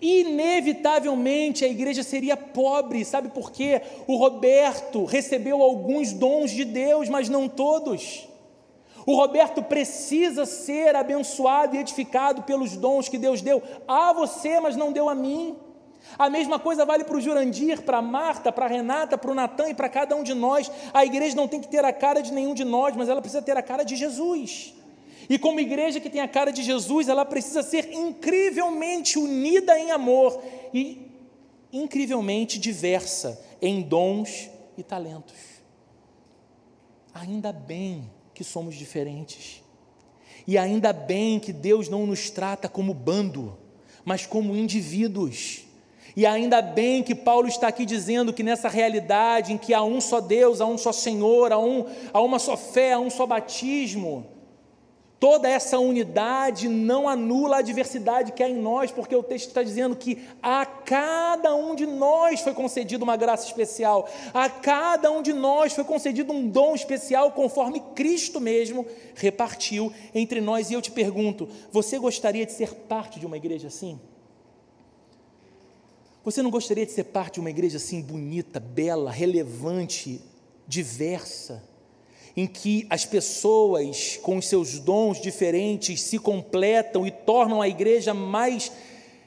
inevitavelmente 0.00 1.64
a 1.64 1.68
igreja 1.68 2.02
seria 2.02 2.36
pobre, 2.36 3.04
sabe 3.04 3.28
por 3.28 3.50
quê? 3.50 3.82
O 4.06 4.16
Roberto 4.16 5.04
recebeu 5.04 5.62
alguns 5.62 6.12
dons 6.12 6.50
de 6.50 6.64
Deus, 6.64 7.08
mas 7.08 7.28
não 7.28 7.48
todos. 7.48 8.28
O 9.06 9.14
Roberto 9.14 9.62
precisa 9.62 10.46
ser 10.46 10.96
abençoado 10.96 11.76
e 11.76 11.78
edificado 11.78 12.42
pelos 12.42 12.76
dons 12.76 13.08
que 13.08 13.18
Deus 13.18 13.42
deu 13.42 13.62
a 13.86 14.12
você, 14.12 14.58
mas 14.60 14.76
não 14.76 14.92
deu 14.92 15.08
a 15.08 15.14
mim. 15.14 15.56
A 16.18 16.30
mesma 16.30 16.58
coisa 16.58 16.84
vale 16.84 17.04
para 17.04 17.16
o 17.16 17.20
Jurandir, 17.20 17.82
para 17.82 18.00
Marta, 18.00 18.52
para 18.52 18.66
Renata, 18.66 19.18
para 19.18 19.30
o 19.30 19.34
Natan 19.34 19.70
e 19.70 19.74
para 19.74 19.88
cada 19.88 20.14
um 20.14 20.22
de 20.22 20.32
nós. 20.32 20.70
A 20.92 21.04
igreja 21.04 21.34
não 21.34 21.48
tem 21.48 21.60
que 21.60 21.68
ter 21.68 21.84
a 21.84 21.92
cara 21.92 22.22
de 22.22 22.32
nenhum 22.32 22.54
de 22.54 22.64
nós, 22.64 22.94
mas 22.96 23.08
ela 23.08 23.20
precisa 23.20 23.42
ter 23.42 23.56
a 23.56 23.62
cara 23.62 23.84
de 23.84 23.96
Jesus. 23.96 24.74
E 25.28 25.38
como 25.38 25.60
igreja 25.60 26.00
que 26.00 26.10
tem 26.10 26.20
a 26.20 26.28
cara 26.28 26.52
de 26.52 26.62
Jesus, 26.62 27.08
ela 27.08 27.24
precisa 27.24 27.62
ser 27.62 27.92
incrivelmente 27.92 29.18
unida 29.18 29.78
em 29.78 29.90
amor 29.90 30.42
e 30.72 31.10
incrivelmente 31.72 32.58
diversa 32.58 33.40
em 33.60 33.82
dons 33.82 34.50
e 34.76 34.82
talentos. 34.82 35.36
Ainda 37.12 37.52
bem 37.52 38.10
que 38.34 38.44
somos 38.44 38.74
diferentes. 38.74 39.62
E 40.46 40.58
ainda 40.58 40.92
bem 40.92 41.40
que 41.40 41.52
Deus 41.52 41.88
não 41.88 42.06
nos 42.06 42.28
trata 42.28 42.68
como 42.68 42.92
bando, 42.92 43.56
mas 44.04 44.26
como 44.26 44.54
indivíduos. 44.54 45.64
E 46.16 46.26
ainda 46.26 46.60
bem 46.60 47.02
que 47.02 47.14
Paulo 47.14 47.48
está 47.48 47.68
aqui 47.68 47.86
dizendo 47.86 48.32
que 48.32 48.42
nessa 48.42 48.68
realidade 48.68 49.52
em 49.52 49.58
que 49.58 49.72
há 49.72 49.82
um 49.82 50.00
só 50.00 50.20
Deus, 50.20 50.60
há 50.60 50.66
um 50.66 50.78
só 50.78 50.92
Senhor, 50.92 51.52
há, 51.52 51.58
um, 51.58 51.86
há 52.12 52.20
uma 52.20 52.38
só 52.38 52.56
fé, 52.56 52.92
há 52.92 53.00
um 53.00 53.10
só 53.10 53.26
batismo, 53.26 54.26
toda 55.18 55.48
essa 55.48 55.78
unidade 55.78 56.68
não 56.68 57.08
anula 57.08 57.58
a 57.58 57.62
diversidade 57.62 58.32
que 58.32 58.42
há 58.42 58.48
em 58.48 58.56
nós, 58.56 58.90
porque 58.90 59.14
o 59.14 59.22
texto 59.22 59.48
está 59.48 59.62
dizendo 59.62 59.96
que 59.96 60.22
a 60.42 60.66
cada 60.66 61.54
um 61.54 61.74
de 61.74 61.86
nós 61.86 62.40
foi 62.40 62.52
concedido 62.52 63.04
uma 63.04 63.16
graça 63.16 63.46
especial, 63.46 64.08
a 64.32 64.48
cada 64.50 65.10
um 65.10 65.22
de 65.22 65.32
nós 65.32 65.72
foi 65.72 65.84
concedido 65.84 66.32
um 66.32 66.48
dom 66.48 66.74
especial, 66.74 67.32
conforme 67.32 67.80
Cristo 67.94 68.40
mesmo 68.40 68.86
repartiu 69.14 69.92
entre 70.14 70.40
nós. 70.40 70.70
E 70.70 70.74
eu 70.74 70.82
te 70.82 70.90
pergunto: 70.90 71.48
você 71.72 71.98
gostaria 71.98 72.44
de 72.44 72.52
ser 72.52 72.74
parte 72.74 73.18
de 73.18 73.26
uma 73.26 73.36
igreja 73.36 73.68
assim? 73.68 73.98
Você 76.24 76.42
não 76.42 76.50
gostaria 76.50 76.86
de 76.86 76.92
ser 76.92 77.04
parte 77.04 77.34
de 77.34 77.40
uma 77.40 77.50
igreja 77.50 77.76
assim 77.76 78.00
bonita, 78.00 78.58
bela, 78.58 79.10
relevante, 79.10 80.22
diversa, 80.66 81.62
em 82.36 82.46
que 82.46 82.86
as 82.90 83.04
pessoas 83.04 84.18
com 84.22 84.36
os 84.36 84.48
seus 84.48 84.78
dons 84.78 85.20
diferentes 85.20 86.02
se 86.02 86.18
completam 86.18 87.06
e 87.06 87.10
tornam 87.10 87.62
a 87.62 87.68
igreja 87.68 88.12
mais 88.12 88.72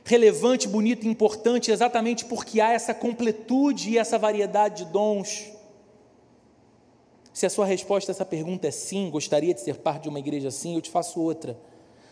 relevante, 0.03 0.67
bonita 0.67 1.05
e 1.05 1.09
importante 1.09 1.71
exatamente 1.71 2.25
porque 2.25 2.59
há 2.59 2.71
essa 2.71 2.93
completude 2.93 3.91
e 3.91 3.97
essa 3.97 4.17
variedade 4.17 4.85
de 4.85 4.91
dons? 4.91 5.51
Se 7.33 7.45
a 7.45 7.49
sua 7.49 7.65
resposta 7.65 8.11
a 8.11 8.13
essa 8.13 8.25
pergunta 8.25 8.67
é 8.67 8.71
sim, 8.71 9.09
gostaria 9.09 9.53
de 9.53 9.61
ser 9.61 9.77
parte 9.77 10.03
de 10.03 10.09
uma 10.09 10.19
igreja 10.19 10.47
assim, 10.47 10.75
eu 10.75 10.81
te 10.81 10.89
faço 10.89 11.21
outra. 11.21 11.57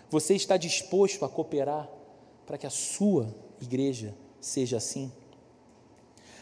Você 0.09 0.35
está 0.35 0.55
disposto 0.55 1.25
a 1.25 1.29
cooperar 1.29 1.89
para 2.45 2.57
que 2.57 2.67
a 2.67 2.69
sua 2.69 3.33
igreja 3.59 4.13
seja 4.39 4.77
assim? 4.77 5.11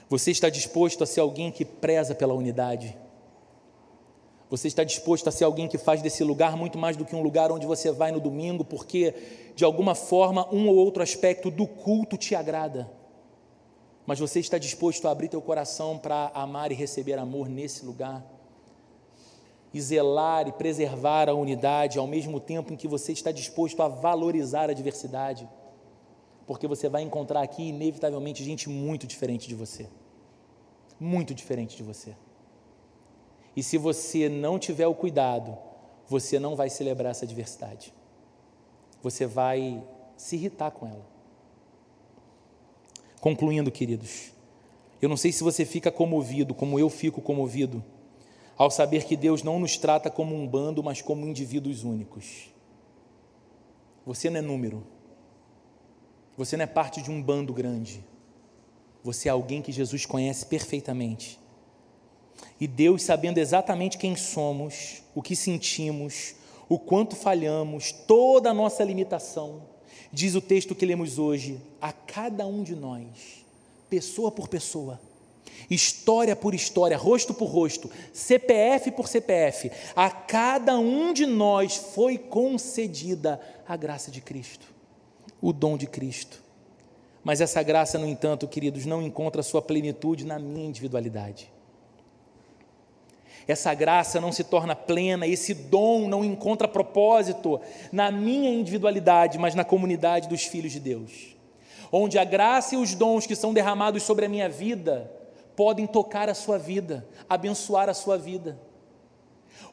Você 0.09 0.31
está 0.31 0.49
disposto 0.49 1.03
a 1.03 1.07
ser 1.07 1.21
alguém 1.21 1.51
que 1.51 1.63
preza 1.63 2.13
pela 2.13 2.33
unidade? 2.33 2.95
Você 4.53 4.67
está 4.67 4.83
disposto 4.83 5.27
a 5.27 5.31
ser 5.31 5.45
alguém 5.45 5.67
que 5.67 5.79
faz 5.79 5.99
desse 5.99 6.23
lugar 6.23 6.55
muito 6.55 6.77
mais 6.77 6.95
do 6.95 7.03
que 7.03 7.15
um 7.15 7.23
lugar 7.23 7.51
onde 7.51 7.65
você 7.65 7.91
vai 7.91 8.11
no 8.11 8.19
domingo, 8.19 8.63
porque 8.63 9.15
de 9.55 9.65
alguma 9.65 9.95
forma 9.95 10.47
um 10.53 10.67
ou 10.67 10.75
outro 10.75 11.01
aspecto 11.01 11.49
do 11.49 11.65
culto 11.65 12.17
te 12.17 12.35
agrada? 12.35 12.87
Mas 14.05 14.19
você 14.19 14.39
está 14.39 14.59
disposto 14.59 15.07
a 15.07 15.11
abrir 15.11 15.29
teu 15.29 15.41
coração 15.41 15.97
para 15.97 16.31
amar 16.35 16.71
e 16.71 16.75
receber 16.75 17.17
amor 17.17 17.49
nesse 17.49 17.83
lugar? 17.83 18.23
E 19.73 19.81
zelar 19.81 20.47
e 20.47 20.51
preservar 20.51 21.29
a 21.29 21.33
unidade 21.33 21.97
ao 21.97 22.05
mesmo 22.05 22.39
tempo 22.39 22.73
em 22.73 22.77
que 22.77 22.87
você 22.87 23.11
está 23.11 23.31
disposto 23.31 23.81
a 23.81 23.87
valorizar 23.87 24.69
a 24.69 24.73
diversidade? 24.73 25.49
porque 26.45 26.67
você 26.67 26.89
vai 26.89 27.01
encontrar 27.01 27.41
aqui, 27.41 27.69
inevitavelmente, 27.69 28.43
gente 28.43 28.69
muito 28.69 29.07
diferente 29.07 29.47
de 29.47 29.55
você. 29.55 29.87
Muito 30.99 31.33
diferente 31.33 31.75
de 31.75 31.83
você. 31.83 32.15
E 33.55 33.61
se 33.61 33.77
você 33.77 34.27
não 34.29 34.57
tiver 34.57 34.87
o 34.87 34.95
cuidado, 34.95 35.57
você 36.07 36.39
não 36.39 36.55
vai 36.55 36.69
celebrar 36.69 37.11
essa 37.11 37.27
diversidade. 37.27 37.93
Você 39.01 39.25
vai 39.25 39.83
se 40.17 40.35
irritar 40.35 40.71
com 40.71 40.87
ela. 40.87 41.05
Concluindo, 43.19 43.71
queridos, 43.71 44.31
eu 45.01 45.07
não 45.07 45.17
sei 45.17 45.31
se 45.31 45.43
você 45.43 45.65
fica 45.65 45.91
comovido, 45.91 46.53
como 46.53 46.79
eu 46.79 46.89
fico 46.89 47.21
comovido, 47.21 47.83
ao 48.57 48.69
saber 48.69 49.05
que 49.05 49.15
Deus 49.15 49.43
não 49.43 49.59
nos 49.59 49.77
trata 49.77 50.09
como 50.09 50.35
um 50.35 50.47
bando, 50.47 50.83
mas 50.83 51.01
como 51.01 51.25
indivíduos 51.25 51.83
únicos. 51.83 52.49
Você 54.05 54.29
não 54.29 54.39
é 54.39 54.41
número, 54.41 54.85
você 56.35 56.57
não 56.57 56.63
é 56.63 56.67
parte 56.67 57.01
de 57.01 57.11
um 57.11 57.21
bando 57.21 57.53
grande. 57.53 58.03
Você 59.03 59.27
é 59.27 59.31
alguém 59.31 59.61
que 59.61 59.71
Jesus 59.71 60.05
conhece 60.05 60.45
perfeitamente. 60.45 61.39
E 62.59 62.67
Deus, 62.67 63.03
sabendo 63.03 63.37
exatamente 63.37 63.97
quem 63.97 64.15
somos, 64.15 65.03
o 65.13 65.21
que 65.21 65.35
sentimos, 65.35 66.35
o 66.69 66.79
quanto 66.79 67.15
falhamos, 67.15 67.91
toda 67.91 68.49
a 68.49 68.53
nossa 68.53 68.83
limitação, 68.83 69.63
diz 70.11 70.35
o 70.35 70.41
texto 70.41 70.75
que 70.75 70.85
lemos 70.85 71.19
hoje, 71.19 71.59
a 71.81 71.91
cada 71.91 72.45
um 72.45 72.63
de 72.63 72.75
nós, 72.75 73.45
pessoa 73.89 74.31
por 74.31 74.47
pessoa, 74.47 74.99
história 75.69 76.35
por 76.35 76.53
história, 76.53 76.97
rosto 76.97 77.33
por 77.33 77.47
rosto, 77.47 77.89
CPF 78.11 78.91
por 78.91 79.07
CPF, 79.07 79.71
a 79.95 80.09
cada 80.09 80.77
um 80.77 81.13
de 81.13 81.25
nós 81.25 81.75
foi 81.75 82.17
concedida 82.17 83.39
a 83.67 83.75
graça 83.75 84.09
de 84.09 84.21
Cristo 84.21 84.73
o 85.43 85.51
dom 85.51 85.75
de 85.75 85.85
Cristo. 85.85 86.41
Mas 87.21 87.41
essa 87.41 87.61
graça, 87.61 87.99
no 87.99 88.07
entanto, 88.07 88.47
queridos, 88.47 88.85
não 88.85 89.01
encontra 89.01 89.43
sua 89.43 89.61
plenitude 89.61 90.25
na 90.25 90.39
minha 90.39 90.65
individualidade. 90.65 91.51
Essa 93.47 93.73
graça 93.73 94.21
não 94.21 94.31
se 94.31 94.43
torna 94.43 94.75
plena, 94.75 95.27
esse 95.27 95.53
dom 95.53 96.07
não 96.07 96.23
encontra 96.23 96.67
propósito 96.67 97.59
na 97.91 98.11
minha 98.11 98.49
individualidade, 98.49 99.37
mas 99.37 99.55
na 99.55 99.63
comunidade 99.63 100.29
dos 100.29 100.43
filhos 100.43 100.71
de 100.71 100.79
Deus. 100.79 101.35
Onde 101.91 102.17
a 102.17 102.23
graça 102.23 102.75
e 102.75 102.77
os 102.77 102.95
dons 102.95 103.25
que 103.25 103.35
são 103.35 103.53
derramados 103.53 104.03
sobre 104.03 104.25
a 104.25 104.29
minha 104.29 104.49
vida 104.49 105.11
podem 105.55 105.85
tocar 105.85 106.29
a 106.29 106.33
sua 106.33 106.57
vida, 106.57 107.07
abençoar 107.29 107.89
a 107.89 107.93
sua 107.93 108.17
vida 108.17 108.59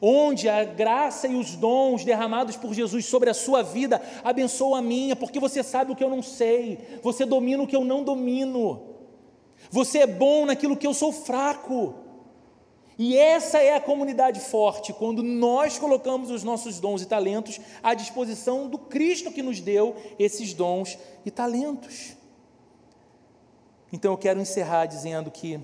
onde 0.01 0.49
a 0.49 0.63
graça 0.63 1.27
e 1.27 1.35
os 1.35 1.55
dons 1.55 2.03
derramados 2.03 2.57
por 2.57 2.73
Jesus 2.73 3.05
sobre 3.05 3.29
a 3.29 3.33
sua 3.33 3.61
vida 3.61 4.01
abençoam 4.23 4.73
a 4.73 4.81
minha, 4.81 5.15
porque 5.15 5.39
você 5.39 5.61
sabe 5.61 5.91
o 5.91 5.95
que 5.95 6.03
eu 6.03 6.09
não 6.09 6.23
sei, 6.23 6.79
você 7.03 7.23
domina 7.23 7.61
o 7.61 7.67
que 7.67 7.75
eu 7.75 7.83
não 7.83 8.03
domino, 8.03 8.81
você 9.69 9.99
é 9.99 10.07
bom 10.07 10.45
naquilo 10.45 10.75
que 10.75 10.87
eu 10.87 10.93
sou 10.93 11.11
fraco. 11.11 11.93
E 13.03 13.17
essa 13.17 13.57
é 13.57 13.73
a 13.73 13.81
comunidade 13.81 14.39
forte, 14.39 14.93
quando 14.93 15.23
nós 15.23 15.79
colocamos 15.79 16.29
os 16.29 16.43
nossos 16.43 16.79
dons 16.79 17.01
e 17.01 17.07
talentos 17.07 17.59
à 17.81 17.95
disposição 17.95 18.69
do 18.69 18.77
Cristo 18.77 19.31
que 19.31 19.41
nos 19.41 19.59
deu 19.59 19.95
esses 20.19 20.53
dons 20.53 20.99
e 21.25 21.31
talentos. 21.31 22.15
Então 23.91 24.11
eu 24.11 24.17
quero 24.19 24.39
encerrar 24.39 24.85
dizendo 24.85 25.31
que 25.31 25.59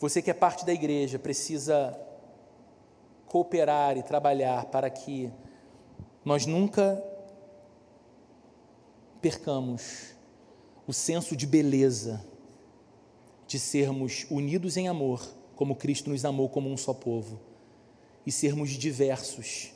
você 0.00 0.20
que 0.20 0.32
é 0.32 0.34
parte 0.34 0.66
da 0.66 0.72
igreja 0.72 1.16
precisa 1.16 1.96
cooperar 3.26 3.96
e 3.96 4.02
trabalhar 4.02 4.64
para 4.64 4.90
que 4.90 5.30
nós 6.24 6.44
nunca 6.44 7.00
percamos 9.22 10.12
o 10.88 10.92
senso 10.92 11.36
de 11.36 11.46
beleza 11.46 12.26
de 13.46 13.60
sermos 13.60 14.26
unidos 14.28 14.76
em 14.76 14.88
amor, 14.88 15.37
como 15.58 15.74
Cristo 15.74 16.08
nos 16.08 16.24
amou 16.24 16.48
como 16.48 16.70
um 16.70 16.76
só 16.76 16.94
povo, 16.94 17.40
e 18.24 18.30
sermos 18.30 18.70
diversos, 18.70 19.72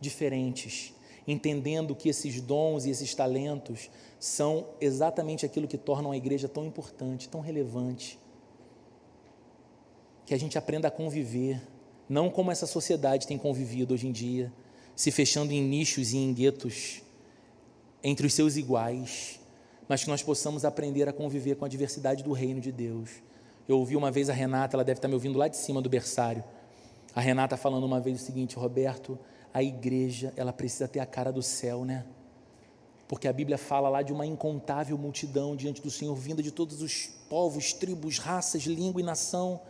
diferentes, 0.00 0.94
entendendo 1.26 1.94
que 1.94 2.08
esses 2.08 2.40
dons 2.40 2.86
e 2.86 2.90
esses 2.90 3.14
talentos 3.14 3.90
são 4.18 4.68
exatamente 4.80 5.44
aquilo 5.44 5.68
que 5.68 5.76
tornam 5.76 6.12
a 6.12 6.16
igreja 6.16 6.48
tão 6.48 6.64
importante, 6.64 7.28
tão 7.28 7.42
relevante. 7.42 8.18
Que 10.24 10.32
a 10.32 10.38
gente 10.38 10.56
aprenda 10.56 10.88
a 10.88 10.90
conviver 10.90 11.60
não 12.08 12.30
como 12.30 12.50
essa 12.50 12.66
sociedade 12.66 13.26
tem 13.26 13.36
convivido 13.36 13.92
hoje 13.92 14.06
em 14.06 14.12
dia, 14.12 14.50
se 14.96 15.10
fechando 15.10 15.52
em 15.52 15.60
nichos 15.62 16.14
e 16.14 16.16
em 16.16 16.32
guetos 16.32 17.02
entre 18.02 18.26
os 18.26 18.32
seus 18.32 18.56
iguais, 18.56 19.38
mas 19.86 20.04
que 20.04 20.08
nós 20.08 20.22
possamos 20.22 20.64
aprender 20.64 21.06
a 21.06 21.12
conviver 21.12 21.56
com 21.56 21.66
a 21.66 21.68
diversidade 21.68 22.24
do 22.24 22.32
reino 22.32 22.62
de 22.62 22.72
Deus. 22.72 23.28
Eu 23.68 23.78
ouvi 23.78 23.96
uma 23.96 24.10
vez 24.10 24.30
a 24.30 24.32
Renata, 24.32 24.74
ela 24.74 24.82
deve 24.82 24.96
estar 24.96 25.08
me 25.08 25.14
ouvindo 25.14 25.38
lá 25.38 25.46
de 25.46 25.58
cima 25.58 25.82
do 25.82 25.90
berçário. 25.90 26.42
A 27.14 27.20
Renata 27.20 27.54
falando 27.54 27.84
uma 27.84 28.00
vez 28.00 28.18
o 28.18 28.24
seguinte, 28.24 28.56
Roberto, 28.56 29.18
a 29.52 29.62
igreja, 29.62 30.32
ela 30.36 30.54
precisa 30.54 30.88
ter 30.88 31.00
a 31.00 31.06
cara 31.06 31.30
do 31.30 31.42
céu, 31.42 31.84
né? 31.84 32.06
Porque 33.06 33.28
a 33.28 33.32
Bíblia 33.32 33.58
fala 33.58 33.90
lá 33.90 34.00
de 34.00 34.10
uma 34.10 34.24
incontável 34.24 34.96
multidão 34.96 35.54
diante 35.54 35.82
do 35.82 35.90
Senhor, 35.90 36.14
vinda 36.14 36.42
de 36.42 36.50
todos 36.50 36.80
os 36.80 37.08
povos, 37.28 37.74
tribos, 37.74 38.18
raças, 38.18 38.62
língua 38.62 39.02
e 39.02 39.04
nação. 39.04 39.60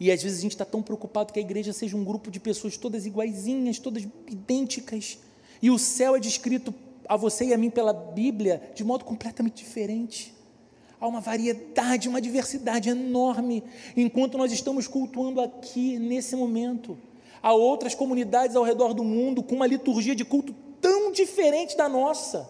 E 0.00 0.10
às 0.10 0.20
vezes 0.20 0.40
a 0.40 0.42
gente 0.42 0.52
está 0.52 0.64
tão 0.64 0.82
preocupado 0.82 1.32
que 1.32 1.38
a 1.38 1.42
igreja 1.42 1.72
seja 1.72 1.96
um 1.96 2.02
grupo 2.02 2.28
de 2.28 2.40
pessoas 2.40 2.76
todas 2.76 3.06
iguaizinhas, 3.06 3.78
todas 3.78 4.02
idênticas. 4.26 5.18
E 5.60 5.70
o 5.70 5.78
céu 5.78 6.16
é 6.16 6.18
descrito 6.18 6.74
a 7.08 7.16
você 7.16 7.46
e 7.46 7.54
a 7.54 7.58
mim 7.58 7.70
pela 7.70 7.92
Bíblia 7.92 8.72
de 8.74 8.82
modo 8.82 9.04
completamente 9.04 9.62
diferente. 9.62 10.41
Há 11.02 11.06
uma 11.08 11.20
variedade, 11.20 12.08
uma 12.08 12.20
diversidade 12.20 12.88
enorme, 12.88 13.64
enquanto 13.96 14.38
nós 14.38 14.52
estamos 14.52 14.86
cultuando 14.86 15.40
aqui, 15.40 15.98
nesse 15.98 16.36
momento. 16.36 16.96
Há 17.42 17.52
outras 17.52 17.92
comunidades 17.92 18.54
ao 18.54 18.62
redor 18.62 18.94
do 18.94 19.02
mundo 19.02 19.42
com 19.42 19.56
uma 19.56 19.66
liturgia 19.66 20.14
de 20.14 20.24
culto 20.24 20.54
tão 20.80 21.10
diferente 21.10 21.76
da 21.76 21.88
nossa 21.88 22.48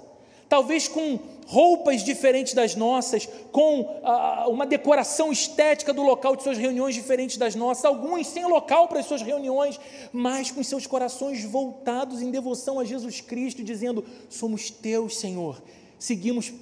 talvez 0.53 0.87
com 0.87 1.19
roupas 1.47 2.05
diferentes 2.05 2.53
das 2.53 2.77
nossas, 2.77 3.27
com 3.51 3.99
ah, 4.05 4.45
uma 4.49 4.67
decoração 4.67 5.33
estética 5.33 5.95
do 5.95 6.03
local 6.03 6.37
de 6.37 6.43
suas 6.43 6.59
reuniões 6.59 6.95
diferentes 6.95 7.39
das 7.39 7.55
nossas, 7.55 7.87
alguns 7.87 8.27
sem 8.27 8.45
local 8.45 8.87
para 8.87 9.01
as 9.01 9.07
suas 9.07 9.23
reuniões, 9.23 9.81
mas 10.13 10.51
com 10.51 10.63
seus 10.63 10.87
corações 10.87 11.43
voltados 11.43 12.21
em 12.21 12.31
devoção 12.31 12.79
a 12.79 12.85
Jesus 12.85 13.23
Cristo, 13.23 13.65
dizendo: 13.65 14.05
Somos 14.29 14.69
teus, 14.69 15.17
Senhor. 15.17 15.57
seguimos 15.99 16.53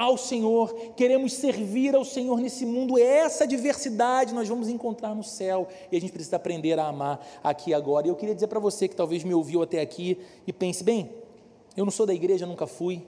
ao 0.00 0.16
Senhor, 0.16 0.74
queremos 0.96 1.34
servir 1.34 1.94
ao 1.94 2.06
Senhor 2.06 2.40
nesse 2.40 2.64
mundo. 2.64 2.98
Essa 2.98 3.46
diversidade 3.46 4.32
nós 4.32 4.48
vamos 4.48 4.70
encontrar 4.70 5.14
no 5.14 5.22
céu 5.22 5.68
e 5.92 5.96
a 5.96 6.00
gente 6.00 6.10
precisa 6.10 6.36
aprender 6.36 6.78
a 6.78 6.86
amar 6.86 7.20
aqui 7.44 7.74
agora. 7.74 8.06
E 8.06 8.10
eu 8.10 8.16
queria 8.16 8.34
dizer 8.34 8.46
para 8.46 8.58
você 8.58 8.88
que 8.88 8.96
talvez 8.96 9.22
me 9.24 9.34
ouviu 9.34 9.60
até 9.60 9.78
aqui 9.78 10.16
e 10.46 10.54
pense: 10.54 10.82
bem, 10.82 11.10
eu 11.76 11.84
não 11.84 11.92
sou 11.92 12.06
da 12.06 12.14
igreja, 12.14 12.46
nunca 12.46 12.66
fui, 12.66 13.06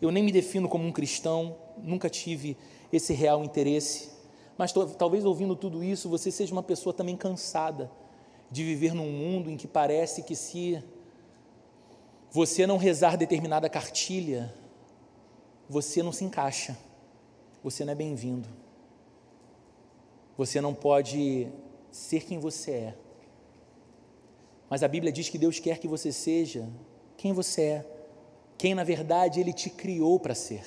eu 0.00 0.10
nem 0.10 0.24
me 0.24 0.32
defino 0.32 0.70
como 0.70 0.86
um 0.86 0.90
cristão, 0.90 1.54
nunca 1.76 2.08
tive 2.08 2.56
esse 2.90 3.12
real 3.12 3.44
interesse. 3.44 4.08
Mas 4.56 4.72
talvez 4.72 5.22
ouvindo 5.22 5.54
tudo 5.54 5.84
isso, 5.84 6.08
você 6.08 6.30
seja 6.30 6.50
uma 6.50 6.62
pessoa 6.62 6.94
também 6.94 7.14
cansada 7.14 7.90
de 8.50 8.64
viver 8.64 8.94
num 8.94 9.12
mundo 9.12 9.50
em 9.50 9.56
que 9.58 9.68
parece 9.68 10.22
que 10.22 10.34
se 10.34 10.82
você 12.30 12.66
não 12.66 12.78
rezar 12.78 13.18
determinada 13.18 13.68
cartilha, 13.68 14.54
você 15.68 16.02
não 16.02 16.12
se 16.12 16.24
encaixa, 16.24 16.76
você 17.62 17.84
não 17.84 17.92
é 17.92 17.96
bem-vindo, 17.96 18.48
você 20.36 20.60
não 20.60 20.74
pode 20.74 21.48
ser 21.90 22.24
quem 22.24 22.38
você 22.38 22.70
é. 22.70 22.94
Mas 24.68 24.82
a 24.82 24.88
Bíblia 24.88 25.12
diz 25.12 25.28
que 25.28 25.38
Deus 25.38 25.58
quer 25.58 25.78
que 25.78 25.88
você 25.88 26.12
seja 26.12 26.68
quem 27.16 27.32
você 27.32 27.62
é, 27.62 27.86
quem 28.58 28.74
na 28.74 28.84
verdade 28.84 29.40
Ele 29.40 29.52
te 29.52 29.70
criou 29.70 30.20
para 30.20 30.34
ser, 30.34 30.62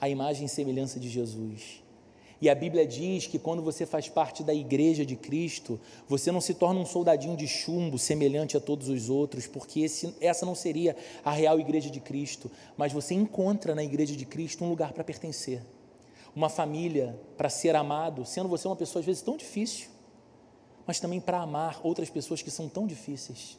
a 0.00 0.08
imagem 0.08 0.46
e 0.46 0.48
semelhança 0.48 0.98
de 0.98 1.08
Jesus. 1.08 1.82
E 2.40 2.50
a 2.50 2.54
Bíblia 2.54 2.86
diz 2.86 3.26
que 3.26 3.38
quando 3.38 3.62
você 3.62 3.86
faz 3.86 4.08
parte 4.08 4.44
da 4.44 4.52
igreja 4.52 5.06
de 5.06 5.16
Cristo, 5.16 5.80
você 6.06 6.30
não 6.30 6.40
se 6.40 6.52
torna 6.52 6.78
um 6.78 6.84
soldadinho 6.84 7.36
de 7.36 7.48
chumbo 7.48 7.98
semelhante 7.98 8.56
a 8.56 8.60
todos 8.60 8.88
os 8.88 9.08
outros, 9.08 9.46
porque 9.46 9.80
esse, 9.80 10.14
essa 10.20 10.44
não 10.44 10.54
seria 10.54 10.94
a 11.24 11.30
real 11.30 11.58
igreja 11.58 11.88
de 11.88 11.98
Cristo, 11.98 12.50
mas 12.76 12.92
você 12.92 13.14
encontra 13.14 13.74
na 13.74 13.82
igreja 13.82 14.14
de 14.14 14.26
Cristo 14.26 14.64
um 14.64 14.68
lugar 14.68 14.92
para 14.92 15.02
pertencer, 15.02 15.62
uma 16.34 16.50
família 16.50 17.18
para 17.38 17.48
ser 17.48 17.74
amado, 17.74 18.26
sendo 18.26 18.48
você 18.50 18.68
uma 18.68 18.76
pessoa 18.76 19.00
às 19.00 19.06
vezes 19.06 19.22
tão 19.22 19.36
difícil, 19.36 19.88
mas 20.86 21.00
também 21.00 21.20
para 21.20 21.40
amar 21.40 21.80
outras 21.82 22.10
pessoas 22.10 22.42
que 22.42 22.50
são 22.50 22.68
tão 22.68 22.86
difíceis. 22.86 23.58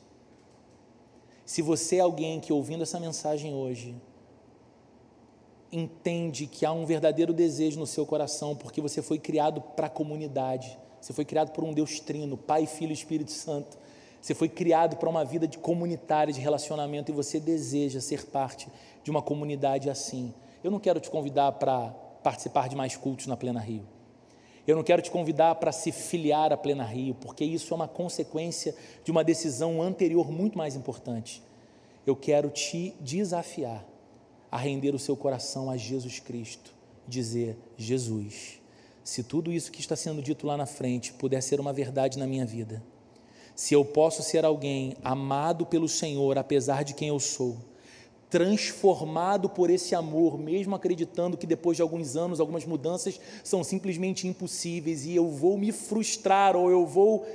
Se 1.47 1.63
você 1.63 1.95
é 1.95 2.01
alguém 2.01 2.39
que 2.39 2.53
ouvindo 2.53 2.83
essa 2.83 2.99
mensagem 2.99 3.55
hoje, 3.55 3.95
entende 5.71 6.47
que 6.47 6.65
há 6.65 6.71
um 6.71 6.85
verdadeiro 6.85 7.33
desejo 7.33 7.79
no 7.79 7.87
seu 7.87 8.05
coração, 8.05 8.55
porque 8.55 8.81
você 8.81 9.01
foi 9.01 9.19
criado 9.19 9.61
para 9.61 9.87
a 9.87 9.89
comunidade, 9.89 10.77
você 11.01 11.13
foi 11.13 11.25
criado 11.25 11.51
por 11.51 11.63
um 11.63 11.73
Deus 11.73 11.99
trino, 11.99 12.37
Pai, 12.37 12.65
Filho 12.65 12.91
e 12.91 12.93
Espírito 12.93 13.31
Santo. 13.31 13.77
Você 14.21 14.33
foi 14.33 14.49
criado 14.49 14.97
para 14.97 15.09
uma 15.09 15.23
vida 15.23 15.47
de 15.47 15.57
comunitária, 15.57 16.33
de 16.33 16.41
relacionamento, 16.41 17.11
e 17.11 17.15
você 17.15 17.39
deseja 17.39 18.01
ser 18.01 18.25
parte 18.25 18.67
de 19.03 19.11
uma 19.11 19.21
comunidade 19.21 19.89
assim. 19.89 20.33
Eu 20.63 20.71
não 20.71 20.79
quero 20.79 20.99
te 20.99 21.09
convidar 21.09 21.53
para 21.53 21.89
participar 22.23 22.67
de 22.67 22.75
mais 22.75 22.97
cultos 22.97 23.27
na 23.27 23.37
Plena 23.37 23.59
Rio. 23.59 23.85
Eu 24.65 24.75
não 24.75 24.83
quero 24.83 25.01
te 25.01 25.09
convidar 25.09 25.55
para 25.55 25.71
se 25.71 25.93
filiar 25.93 26.51
à 26.51 26.57
Plena 26.57 26.83
Rio, 26.83 27.15
porque 27.15 27.45
isso 27.45 27.73
é 27.73 27.75
uma 27.75 27.87
consequência 27.87 28.75
de 29.03 29.11
uma 29.11 29.23
decisão 29.23 29.81
anterior 29.81 30.29
muito 30.29 30.57
mais 30.57 30.75
importante. 30.75 31.41
Eu 32.05 32.15
quero 32.15 32.49
te 32.49 32.93
desafiar 32.99 33.85
a 34.51 34.57
render 34.57 34.95
o 34.95 34.99
seu 34.99 35.15
coração 35.15 35.69
a 35.69 35.77
Jesus 35.77 36.19
Cristo, 36.19 36.71
dizer: 37.07 37.57
Jesus, 37.77 38.59
se 39.03 39.23
tudo 39.23 39.51
isso 39.51 39.71
que 39.71 39.79
está 39.79 39.95
sendo 39.95 40.21
dito 40.21 40.45
lá 40.45 40.57
na 40.57 40.65
frente 40.65 41.13
puder 41.13 41.41
ser 41.41 41.59
uma 41.59 41.73
verdade 41.73 42.17
na 42.17 42.27
minha 42.27 42.45
vida, 42.45 42.83
se 43.55 43.73
eu 43.73 43.83
posso 43.83 44.21
ser 44.21 44.45
alguém 44.45 44.95
amado 45.03 45.65
pelo 45.65 45.87
Senhor 45.87 46.37
apesar 46.37 46.83
de 46.83 46.93
quem 46.93 47.07
eu 47.07 47.19
sou, 47.19 47.57
transformado 48.29 49.49
por 49.49 49.69
esse 49.69 49.95
amor, 49.95 50.37
mesmo 50.37 50.75
acreditando 50.75 51.37
que 51.37 51.47
depois 51.47 51.77
de 51.77 51.81
alguns 51.81 52.15
anos 52.15 52.39
algumas 52.39 52.65
mudanças 52.65 53.19
são 53.43 53.63
simplesmente 53.63 54.27
impossíveis 54.27 55.05
e 55.05 55.15
eu 55.15 55.29
vou 55.29 55.57
me 55.57 55.71
frustrar 55.71 56.55
ou 56.55 56.69
eu 56.69 56.85
vou 56.85 57.25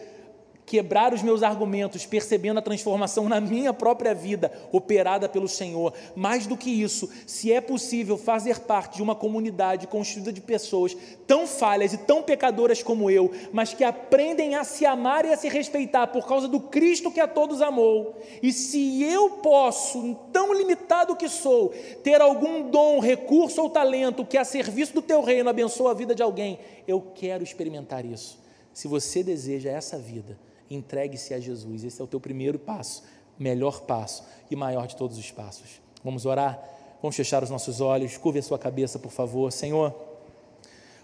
quebrar 0.73 1.13
os 1.13 1.23
meus 1.23 1.43
argumentos, 1.43 2.07
percebendo 2.07 2.57
a 2.57 2.63
transformação 2.63 3.29
na 3.29 3.39
minha 3.43 3.75
própria 3.75 4.15
vida, 4.15 4.51
operada 4.73 5.29
pelo 5.29 5.47
Senhor. 5.47 5.93
Mais 6.17 6.47
do 6.47 6.57
que 6.57 6.71
isso, 6.71 7.11
se 7.27 7.53
é 7.53 7.61
possível 7.61 8.17
fazer 8.17 8.61
parte 8.61 8.97
de 8.97 9.03
uma 9.03 9.15
comunidade 9.15 9.87
constituída 9.87 10.33
de 10.33 10.41
pessoas 10.41 10.97
tão 11.27 11.47
falhas 11.47 11.93
e 11.93 11.99
tão 11.99 12.23
pecadoras 12.23 12.83
como 12.83 13.11
eu, 13.11 13.31
mas 13.53 13.75
que 13.75 13.85
aprendem 13.85 14.55
a 14.55 14.65
se 14.65 14.87
amar 14.87 15.27
e 15.27 15.33
a 15.35 15.37
se 15.37 15.47
respeitar 15.47 16.07
por 16.07 16.27
causa 16.27 16.49
do 16.49 16.59
Cristo 16.59 17.11
que 17.11 17.21
a 17.21 17.29
todos 17.29 17.61
amou, 17.61 18.19
e 18.43 18.51
se 18.51 19.03
eu 19.03 19.29
posso, 19.43 20.15
tão 20.33 20.55
limitado 20.55 21.17
que 21.17 21.29
sou, 21.29 21.69
ter 22.03 22.19
algum 22.23 22.71
dom, 22.71 22.99
recurso 22.99 23.61
ou 23.61 23.69
talento 23.69 24.25
que 24.25 24.39
a 24.39 24.45
serviço 24.45 24.95
do 24.95 25.03
teu 25.03 25.21
reino 25.21 25.51
abençoa 25.51 25.91
a 25.91 25.95
vida 25.95 26.15
de 26.15 26.23
alguém, 26.23 26.59
eu 26.89 26.99
quero 27.15 27.45
experimentar 27.45 28.07
isso. 28.07 28.41
Se 28.73 28.89
você 28.89 29.23
deseja 29.23 29.71
essa 29.71 29.99
vida, 29.99 30.39
entregue-se 30.75 31.35
a 31.35 31.41
Jesus. 31.41 31.85
Esse 31.85 32.01
é 32.01 32.05
o 32.05 32.07
teu 32.07 32.21
primeiro 32.21 32.59
passo, 32.59 33.03
melhor 33.39 33.83
passo 33.83 34.25
e 34.51 34.57
maior 34.57 34.87
de 34.87 34.97
todos 34.97 35.19
os 35.19 35.31
passos. 35.31 35.81
Vamos 36.05 36.27
orar? 36.27 36.63
Vamos 37.01 37.17
fechar 37.17 37.43
os 37.43 37.51
nossos 37.51 37.81
olhos, 37.81 38.17
curve 38.17 38.39
a 38.39 38.43
sua 38.43 38.59
cabeça, 38.59 38.99
por 38.99 39.11
favor. 39.11 39.51
Senhor, 39.51 39.93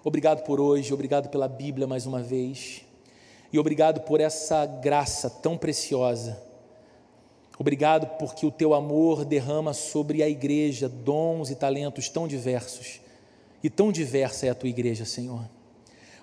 obrigado 0.05 0.45
por 0.45 0.61
hoje, 0.61 0.95
obrigado 0.95 1.29
pela 1.29 1.49
Bíblia 1.49 1.87
mais 1.87 2.07
uma 2.07 2.23
vez, 2.23 2.85
e 3.53 3.59
obrigado 3.59 4.03
por 4.03 4.21
essa 4.21 4.65
graça 4.65 5.29
tão 5.29 5.59
preciosa. 5.59 6.41
Obrigado 7.59 8.17
porque 8.19 8.47
o 8.47 8.51
teu 8.53 8.75
amor 8.75 9.25
derrama 9.25 9.73
sobre 9.73 10.23
a 10.23 10.29
igreja 10.29 10.89
dons 10.89 11.51
e 11.51 11.57
talentos 11.57 12.09
tão 12.09 12.29
diversos, 12.29 13.01
e 13.61 13.69
tão 13.69 13.91
diversa 13.91 14.47
é 14.47 14.51
a 14.51 14.55
tua 14.55 14.69
igreja, 14.69 15.05
Senhor. 15.05 15.58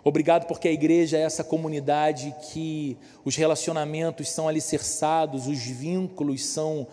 Obrigado 0.08 0.45
porque 0.45 0.68
a 0.68 0.72
igreja 0.72 1.18
é 1.18 1.22
essa 1.22 1.43
comunidade 1.43 2.32
que 2.51 2.95
os 3.26 3.36
relacionamentos 3.36 4.30
são 4.30 4.47
alicerçados, 4.47 5.47
os 5.47 5.58
vínculos 5.58 6.45
são 6.45 6.86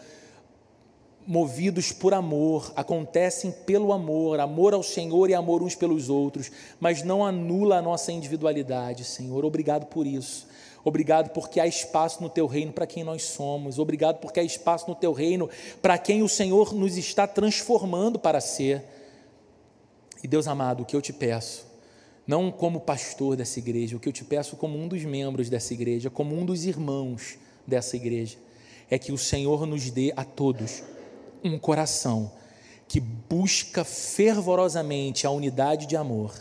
movidos 1.26 1.92
por 1.92 2.14
amor, 2.14 2.72
acontecem 2.74 3.52
pelo 3.52 3.92
amor, 3.92 4.40
amor 4.40 4.72
ao 4.72 4.82
Senhor 4.82 5.28
e 5.28 5.34
amor 5.34 5.62
uns 5.62 5.74
pelos 5.74 6.08
outros, 6.08 6.50
mas 6.80 7.02
não 7.02 7.22
anula 7.22 7.76
a 7.76 7.82
nossa 7.82 8.10
individualidade, 8.10 9.04
Senhor. 9.04 9.44
Obrigado 9.44 9.84
por 9.84 10.06
isso. 10.06 10.48
Obrigado 10.82 11.34
porque 11.34 11.60
há 11.60 11.66
espaço 11.66 12.22
no 12.22 12.30
teu 12.30 12.46
reino 12.46 12.72
para 12.72 12.86
quem 12.86 13.04
nós 13.04 13.24
somos. 13.24 13.78
Obrigado 13.78 14.20
porque 14.20 14.40
há 14.40 14.42
espaço 14.42 14.88
no 14.88 14.94
teu 14.94 15.12
reino 15.12 15.50
para 15.82 15.98
quem 15.98 16.22
o 16.22 16.28
Senhor 16.30 16.72
nos 16.72 16.96
está 16.96 17.26
transformando 17.26 18.18
para 18.18 18.40
ser. 18.40 18.82
E 20.24 20.26
Deus 20.26 20.48
amado, 20.48 20.82
o 20.82 20.86
que 20.86 20.96
eu 20.96 21.02
te 21.02 21.12
peço 21.12 21.71
não 22.26 22.50
como 22.50 22.80
pastor 22.80 23.36
dessa 23.36 23.58
igreja, 23.58 23.96
o 23.96 24.00
que 24.00 24.08
eu 24.08 24.12
te 24.12 24.24
peço 24.24 24.56
como 24.56 24.78
um 24.78 24.88
dos 24.88 25.04
membros 25.04 25.48
dessa 25.48 25.74
igreja, 25.74 26.10
como 26.10 26.38
um 26.38 26.44
dos 26.44 26.64
irmãos 26.64 27.38
dessa 27.66 27.96
igreja, 27.96 28.38
é 28.90 28.98
que 28.98 29.12
o 29.12 29.18
Senhor 29.18 29.66
nos 29.66 29.90
dê 29.90 30.12
a 30.16 30.24
todos 30.24 30.82
um 31.42 31.58
coração 31.58 32.30
que 32.86 33.00
busca 33.00 33.84
fervorosamente 33.84 35.26
a 35.26 35.30
unidade 35.30 35.86
de 35.86 35.96
amor 35.96 36.34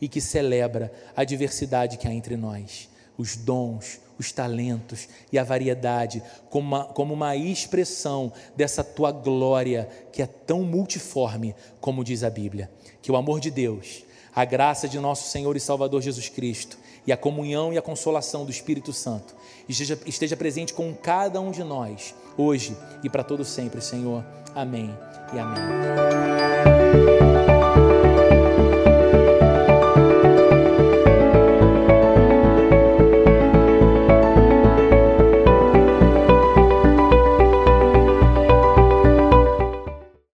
e 0.00 0.08
que 0.08 0.20
celebra 0.20 0.92
a 1.14 1.22
diversidade 1.24 1.98
que 1.98 2.08
há 2.08 2.12
entre 2.12 2.36
nós, 2.36 2.88
os 3.16 3.36
dons, 3.36 4.00
os 4.18 4.32
talentos 4.32 5.08
e 5.30 5.38
a 5.38 5.44
variedade, 5.44 6.22
como 6.50 6.66
uma, 6.66 6.84
como 6.86 7.14
uma 7.14 7.36
expressão 7.36 8.32
dessa 8.56 8.82
tua 8.82 9.12
glória 9.12 9.88
que 10.12 10.22
é 10.22 10.26
tão 10.26 10.62
multiforme, 10.62 11.54
como 11.80 12.02
diz 12.02 12.24
a 12.24 12.30
Bíblia. 12.30 12.70
Que 13.00 13.12
o 13.12 13.16
amor 13.16 13.38
de 13.38 13.50
Deus 13.50 14.04
a 14.38 14.44
graça 14.44 14.86
de 14.86 15.00
nosso 15.00 15.28
Senhor 15.28 15.56
e 15.56 15.60
Salvador 15.60 16.00
Jesus 16.00 16.28
Cristo 16.28 16.78
e 17.04 17.10
a 17.10 17.16
comunhão 17.16 17.72
e 17.72 17.78
a 17.78 17.82
consolação 17.82 18.44
do 18.44 18.52
Espírito 18.52 18.92
Santo 18.92 19.34
esteja, 19.68 19.98
esteja 20.06 20.36
presente 20.36 20.72
com 20.72 20.94
cada 20.94 21.40
um 21.40 21.50
de 21.50 21.64
nós, 21.64 22.14
hoje 22.36 22.76
e 23.02 23.10
para 23.10 23.24
todo 23.24 23.44
sempre, 23.44 23.80
Senhor. 23.80 24.24
Amém 24.54 24.96
e 25.34 25.38
amém. 25.40 26.77